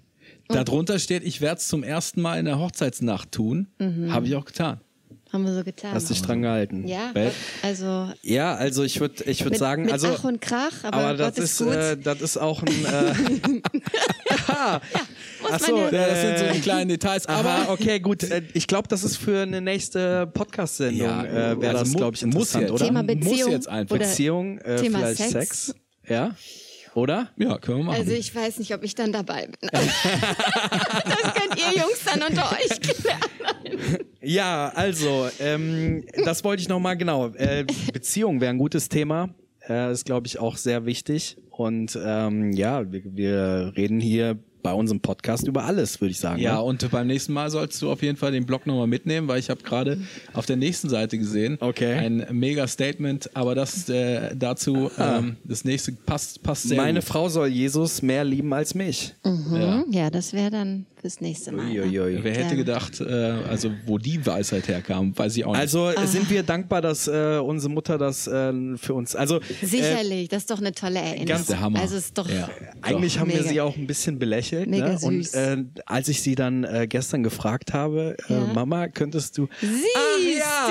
Darunter 0.48 0.98
steht, 0.98 1.24
ich 1.24 1.40
werde 1.40 1.58
es 1.58 1.68
zum 1.68 1.82
ersten 1.82 2.20
Mal 2.20 2.38
in 2.38 2.44
der 2.44 2.58
Hochzeitsnacht 2.58 3.32
tun. 3.32 3.68
Mhm. 3.78 4.12
Habe 4.12 4.26
ich 4.26 4.34
auch 4.34 4.44
getan. 4.44 4.80
Haben 5.32 5.44
wir 5.44 5.54
so 5.54 5.64
getan. 5.64 5.92
Hast 5.92 6.08
dich 6.10 6.22
dran 6.22 6.42
gehalten? 6.42 6.86
ja, 6.86 7.12
also 7.62 8.10
Ja, 8.22 8.54
also 8.54 8.84
ich 8.84 9.00
würde 9.00 9.24
ich 9.24 9.40
würd 9.42 9.50
mit, 9.50 9.58
sagen, 9.58 9.82
mit 9.84 9.92
also 9.92 10.08
Ach 10.16 10.24
und 10.24 10.40
Krach, 10.40 10.72
aber, 10.84 10.96
aber 10.96 11.14
das 11.16 11.34
Gott 11.34 11.44
ist, 11.44 11.60
ist 11.60 11.66
gut. 11.66 11.74
äh, 11.74 11.96
das 11.96 12.20
ist 12.22 12.36
auch 12.36 12.62
ein 12.62 12.68
äh, 12.68 13.12
ja, 14.48 14.80
Muss 15.42 15.50
ach 15.52 15.60
so, 15.60 15.76
man 15.76 15.92
ja- 15.94 16.06
das 16.08 16.20
sind 16.20 16.38
so 16.38 16.54
die 16.54 16.60
kleinen 16.62 16.88
Details. 16.88 17.26
Aber 17.26 17.48
Aber 17.50 17.72
okay, 17.72 18.00
gut. 18.00 18.22
Äh, 18.24 18.42
Ich 18.54 18.66
glaube, 18.66 18.88
das 18.88 19.04
ist 19.04 19.16
für 19.16 19.42
eine 19.42 19.60
nächste 19.60 20.26
Podcast-Sendung. 20.28 21.06
Ja, 21.06 21.24
äh, 21.24 21.60
Wäre 21.60 21.74
das, 21.74 21.92
glaube 21.92 22.16
ich, 22.16 22.24
muss 22.26 22.54
interessant, 22.54 22.62
jetzt. 22.62 22.72
oder? 22.72 22.84
Thema 22.86 23.02
Muss 23.02 23.14
Beziehung 23.14 23.50
jetzt 23.52 23.68
einfach. 23.68 23.96
oder 23.96 24.04
Beziehung, 24.06 24.58
äh, 24.58 24.76
Thema 24.76 24.98
vielleicht 24.98 25.16
Sex. 25.18 25.32
Sex. 25.66 25.74
Ja? 26.08 26.34
Oder? 26.96 27.28
ja, 27.36 27.58
können 27.58 27.78
wir 27.78 27.84
machen. 27.84 28.00
Also 28.00 28.12
ich 28.12 28.34
weiß 28.34 28.58
nicht, 28.58 28.74
ob 28.74 28.82
ich 28.82 28.94
dann 28.94 29.12
dabei 29.12 29.48
bin. 29.48 29.68
das 29.70 29.84
könnt 31.34 31.58
ihr 31.58 31.78
Jungs 31.78 32.00
dann 32.06 32.22
unter 32.22 32.50
euch 32.52 32.80
klären. 32.80 33.98
Ja, 34.22 34.72
also, 34.74 35.28
ähm, 35.38 36.06
das 36.24 36.42
wollte 36.42 36.62
ich 36.62 36.70
nochmal, 36.70 36.96
genau. 36.96 37.34
Äh, 37.34 37.66
Beziehung 37.92 38.40
wäre 38.40 38.50
ein 38.50 38.56
gutes 38.56 38.88
Thema. 38.88 39.28
Äh, 39.68 39.92
ist, 39.92 40.06
glaube 40.06 40.26
ich, 40.26 40.38
auch 40.38 40.56
sehr 40.56 40.86
wichtig. 40.86 41.36
Und 41.50 41.98
ähm, 42.02 42.52
ja, 42.52 42.90
wir, 42.90 43.02
wir 43.04 43.72
reden 43.76 44.00
hier 44.00 44.38
bei 44.66 44.72
unserem 44.72 44.98
Podcast 44.98 45.46
über 45.46 45.62
alles, 45.62 46.00
würde 46.00 46.10
ich 46.10 46.18
sagen. 46.18 46.42
Ja, 46.42 46.54
ne? 46.56 46.62
und 46.62 46.90
beim 46.90 47.06
nächsten 47.06 47.32
Mal 47.32 47.50
sollst 47.50 47.80
du 47.80 47.88
auf 47.88 48.02
jeden 48.02 48.16
Fall 48.16 48.32
den 48.32 48.46
Blog 48.46 48.66
nochmal 48.66 48.88
mitnehmen, 48.88 49.28
weil 49.28 49.38
ich 49.38 49.48
habe 49.48 49.62
gerade 49.62 50.00
auf 50.34 50.44
der 50.44 50.56
nächsten 50.56 50.88
Seite 50.88 51.18
gesehen 51.18 51.56
Okay. 51.60 51.94
ein 51.94 52.26
mega 52.32 52.66
Statement, 52.66 53.30
aber 53.36 53.54
das 53.54 53.88
äh, 53.88 54.34
dazu 54.34 54.90
ähm, 54.98 55.36
das 55.44 55.64
nächste 55.64 55.92
passt 55.92 56.42
passt 56.42 56.64
sehr 56.64 56.78
Meine 56.78 56.98
gut. 56.98 57.08
Frau 57.08 57.28
soll 57.28 57.46
Jesus 57.46 58.02
mehr 58.02 58.24
lieben 58.24 58.52
als 58.52 58.74
mich. 58.74 59.14
Ja. 59.24 59.30
Mhm. 59.30 59.84
Ja, 59.92 60.10
das 60.10 60.32
wäre 60.32 60.50
dann 60.50 60.86
fürs 61.06 61.20
nächste 61.20 61.52
Mal. 61.52 61.66
ne? 61.66 61.82
Uiuiui. 61.82 62.18
Wer 62.22 62.32
hätte 62.34 62.50
Ja. 62.50 62.54
gedacht, 62.56 63.00
äh, 63.00 63.04
also 63.48 63.70
wo 63.86 63.96
die 63.98 64.24
Weisheit 64.26 64.66
herkam, 64.66 65.16
weiß 65.16 65.36
ich 65.36 65.44
auch 65.44 65.52
nicht. 65.52 65.60
Also 65.60 65.92
sind 66.04 66.28
wir 66.30 66.42
dankbar, 66.42 66.82
dass 66.82 67.06
äh, 67.06 67.38
unsere 67.38 67.72
Mutter 67.72 67.96
das 67.96 68.26
äh, 68.26 68.52
für 68.76 68.94
uns. 68.94 69.14
Also 69.14 69.38
äh, 69.40 69.42
Sicherlich, 69.66 70.28
das 70.28 70.42
ist 70.42 70.50
doch 70.50 70.58
eine 70.58 70.72
tolle 70.72 70.98
Erinnerung. 70.98 71.26
Ganz 71.26 71.46
der 71.46 71.60
Hammer. 71.60 71.78
Also 71.80 71.96
ist 71.96 72.18
doch 72.18 72.28
Ja. 72.28 72.48
Eigentlich 72.82 73.18
haben 73.20 73.28
wir 73.30 73.36
Mega. 73.36 73.48
sie 73.48 73.60
auch 73.60 73.76
ein 73.76 73.86
bisschen 73.86 74.18
belächelt. 74.18 74.68
Mega 74.68 74.88
ne? 74.94 74.98
Und 75.02 75.22
süß. 75.22 75.34
äh, 75.34 75.64
als 75.86 76.08
ich 76.08 76.22
sie 76.22 76.34
dann 76.34 76.64
äh, 76.64 76.86
gestern 76.88 77.22
gefragt 77.22 77.72
habe, 77.72 78.16
äh, 78.28 78.32
Ja. 78.32 78.40
Mama, 78.52 78.88
könntest 78.88 79.38
du. 79.38 79.48
Siehst 79.60 79.72
Ach 79.96 80.18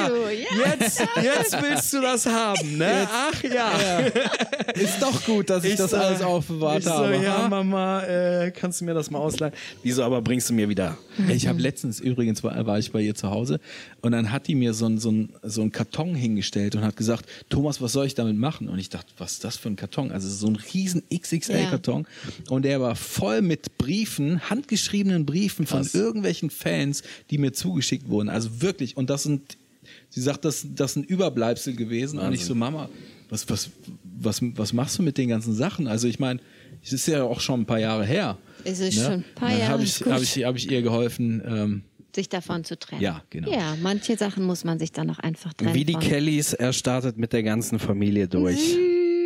ja, 0.04 0.10
du, 0.10 0.16
ja. 0.34 0.74
Jetzt, 0.80 1.00
jetzt 1.24 1.62
willst 1.64 1.94
du 1.94 2.02
das 2.02 2.26
haben, 2.26 2.78
ne? 2.78 3.08
Ach 3.10 3.44
ja. 3.44 3.72
ist 4.74 5.02
doch 5.02 5.24
gut, 5.26 5.50
dass 5.50 5.64
ich, 5.64 5.76
das 5.76 5.92
so- 5.92 5.98
alles 5.98 6.22
aufbewahrt 6.22 6.80
ich 6.80 6.86
so, 6.86 6.92
habe. 6.92 7.16
Ja, 7.24 7.44
ha? 7.44 7.48
Mama, 7.48 8.04
äh, 8.04 8.52
kannst 8.52 8.82
du 8.82 8.86
mir 8.86 8.94
das 8.94 9.10
mal 9.10 9.20
ausleihen? 9.20 9.54
Wieso 9.84 10.04
aber 10.04 10.22
bringst 10.26 10.49
du 10.49 10.53
mir 10.53 10.67
wieder? 10.67 10.97
Ich 11.30 11.47
habe 11.47 11.61
letztens 11.61 12.01
übrigens 12.01 12.43
war, 12.43 12.65
war 12.65 12.78
ich 12.78 12.91
bei 12.91 13.01
ihr 13.01 13.15
zu 13.15 13.30
Hause 13.30 13.61
und 14.01 14.11
dann 14.11 14.34
hat 14.34 14.47
die 14.47 14.55
mir 14.55 14.73
so 14.73 14.88
einen 14.88 14.97
so 14.97 15.09
ein, 15.09 15.30
so 15.41 15.61
ein 15.61 15.71
Karton 15.71 16.13
hingestellt 16.15 16.76
und 16.76 16.82
hat 16.82 16.97
gesagt, 16.97 17.30
Thomas, 17.47 17.80
was 17.80 17.93
soll 17.93 18.05
ich 18.05 18.15
damit 18.15 18.36
machen? 18.36 18.67
Und 18.67 18.80
ich 18.80 18.89
dachte, 18.89 19.13
was 19.17 19.34
ist 19.34 19.43
das 19.45 19.55
für 19.55 19.69
ein 19.69 19.78
Karton? 19.78 20.11
Also 20.11 20.28
so 20.28 20.47
ein 20.47 20.57
riesen 20.57 21.03
XXL-Karton 21.13 22.05
und 22.49 22.65
der 22.65 22.82
war 22.82 22.97
voll 22.97 23.41
mit 23.41 23.78
Briefen, 23.78 24.49
handgeschriebenen 24.49 25.26
Briefen 25.26 25.65
von 25.65 25.88
irgendwelchen 25.93 26.49
Fans, 26.49 27.03
die 27.30 27.38
mir 27.38 27.53
zugeschickt 27.53 28.09
wurden. 28.09 28.28
Also 28.28 28.61
wirklich 28.61 28.97
und 28.97 29.09
das 29.09 29.23
sind, 29.23 29.57
sie 30.09 30.21
sagt, 30.21 30.43
das, 30.43 30.65
das 30.76 30.93
sind 30.93 31.09
Überbleibsel 31.09 31.76
gewesen 31.76 32.19
und 32.19 32.34
ich 32.34 32.43
so, 32.43 32.55
Mama, 32.55 32.89
was, 33.30 33.49
was, 33.49 33.69
was, 34.03 34.41
was 34.41 34.73
machst 34.73 34.99
du 34.99 35.03
mit 35.03 35.17
den 35.17 35.30
ganzen 35.30 35.53
Sachen? 35.53 35.88
Also 35.88 36.07
ich 36.07 36.19
meine, 36.19 36.39
es 36.86 36.94
ist 36.94 37.08
ja 37.08 37.24
auch 37.24 37.40
schon 37.40 37.62
ein 37.62 37.66
paar 37.66 37.80
Jahre 37.80 38.06
her. 38.06 38.38
Es 38.64 38.80
ist 38.80 38.96
schon 38.96 39.06
ein 39.14 39.26
paar 39.36 39.50
Dann 39.50 39.60
Jahre, 39.60 39.72
habe 39.74 39.84
ich, 39.84 40.00
gut. 40.00 40.14
hab 40.14 40.22
ich, 40.22 40.44
hab 40.44 40.56
ich 40.56 40.72
ihr 40.72 40.82
geholfen. 40.82 41.42
Ähm, 41.46 41.84
sich 42.16 42.30
davon 42.30 42.64
zu 42.64 42.80
trennen. 42.80 43.02
Ja, 43.02 43.22
genau. 43.30 43.52
Ja, 43.52 43.76
manche 43.82 44.16
Sachen 44.18 44.44
muss 44.46 44.64
man 44.64 44.80
sich 44.80 44.92
dann 44.94 45.10
auch 45.10 45.20
einfach 45.20 45.54
trennen. 45.54 45.74
Wie 45.76 45.84
die 45.84 45.94
von. 45.94 46.02
Kellys, 46.02 46.54
er 46.54 46.72
startet 46.74 47.18
mit 47.18 47.34
der 47.34 47.44
ganzen 47.44 47.78
Familie 47.78 48.28
durch. 48.30 48.78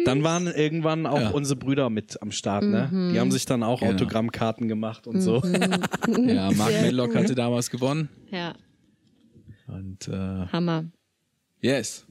Dann 0.05 0.23
waren 0.23 0.47
irgendwann 0.47 1.05
auch 1.05 1.19
Ja. 1.19 1.29
unsere 1.29 1.59
Brüder 1.59 1.89
mit 1.89 2.19
am 2.21 2.31
Start, 2.31 2.63
ne? 2.63 2.89
Mhm. 2.91 3.13
Die 3.13 3.19
haben 3.19 3.31
sich 3.31 3.45
dann 3.45 3.61
auch 3.63 3.81
Genau. 3.81 3.91
Autogrammkarten 3.93 4.67
gemacht 4.67 5.05
und 5.07 5.21
so. 5.21 5.41
Ja, 6.17 6.49
Mark 6.51 6.81
Medlock 6.81 7.15
hatte 7.15 7.35
damals 7.35 7.69
gewonnen. 7.69 8.09
Ja, 8.31 8.53
Und 9.67 10.07
äh, 10.07 10.11
Hammer. 10.51 10.85
yes. 11.61 12.05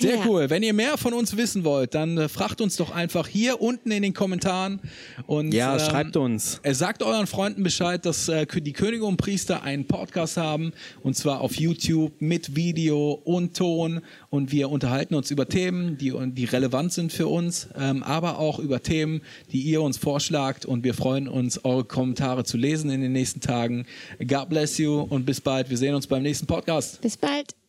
Sehr 0.00 0.16
Ja. 0.16 0.26
cool. 0.26 0.50
Wenn 0.50 0.62
ihr 0.62 0.72
mehr 0.72 0.96
von 0.98 1.12
uns 1.12 1.36
wissen 1.36 1.64
wollt, 1.64 1.94
dann 1.94 2.16
äh, 2.18 2.28
fragt 2.28 2.60
uns 2.60 2.76
doch 2.76 2.90
einfach 2.90 3.26
hier 3.28 3.60
unten 3.60 3.90
in 3.90 4.02
den 4.02 4.14
Kommentaren. 4.14 4.80
Und, 5.26 5.52
Ja, 5.52 5.74
ähm, 5.74 5.80
schreibt 5.80 6.16
uns. 6.16 6.58
Äh, 6.62 6.74
sagt 6.74 7.02
euren 7.02 7.26
Freunden 7.26 7.62
Bescheid, 7.62 8.04
dass 8.06 8.28
äh, 8.28 8.46
die 8.46 8.72
Könige 8.72 9.04
und 9.04 9.16
Priester 9.16 9.62
einen 9.62 9.86
Podcast 9.86 10.36
haben. 10.36 10.72
Und 11.02 11.16
zwar 11.16 11.40
auf 11.40 11.56
YouTube 11.56 12.12
mit 12.20 12.56
Video 12.56 13.12
und 13.24 13.56
Ton. 13.56 14.00
Und 14.30 14.52
wir 14.52 14.70
unterhalten 14.70 15.14
uns 15.14 15.30
über 15.30 15.48
Themen, 15.48 15.98
die, 15.98 16.12
die 16.32 16.44
relevant 16.44 16.92
sind 16.92 17.12
für 17.12 17.26
uns, 17.28 17.68
ähm, 17.78 18.02
aber 18.02 18.38
auch 18.38 18.58
über 18.58 18.82
Themen, 18.82 19.20
die 19.52 19.60
ihr 19.62 19.82
uns 19.82 19.98
vorschlagt. 19.98 20.64
Und 20.66 20.84
wir 20.84 20.94
freuen 20.94 21.28
uns, 21.28 21.64
eure 21.64 21.84
Kommentare 21.84 22.44
zu 22.44 22.56
lesen 22.56 22.90
in 22.90 23.00
den 23.00 23.12
nächsten 23.12 23.40
Tagen. 23.40 23.86
God 24.26 24.48
bless 24.48 24.78
you 24.78 25.00
und 25.00 25.26
bis 25.26 25.40
bald. 25.40 25.68
Wir 25.70 25.76
sehen 25.76 25.94
uns 25.94 26.06
beim 26.06 26.22
nächsten 26.22 26.46
Podcast. 26.46 27.00
Bis 27.00 27.16
bald. 27.16 27.59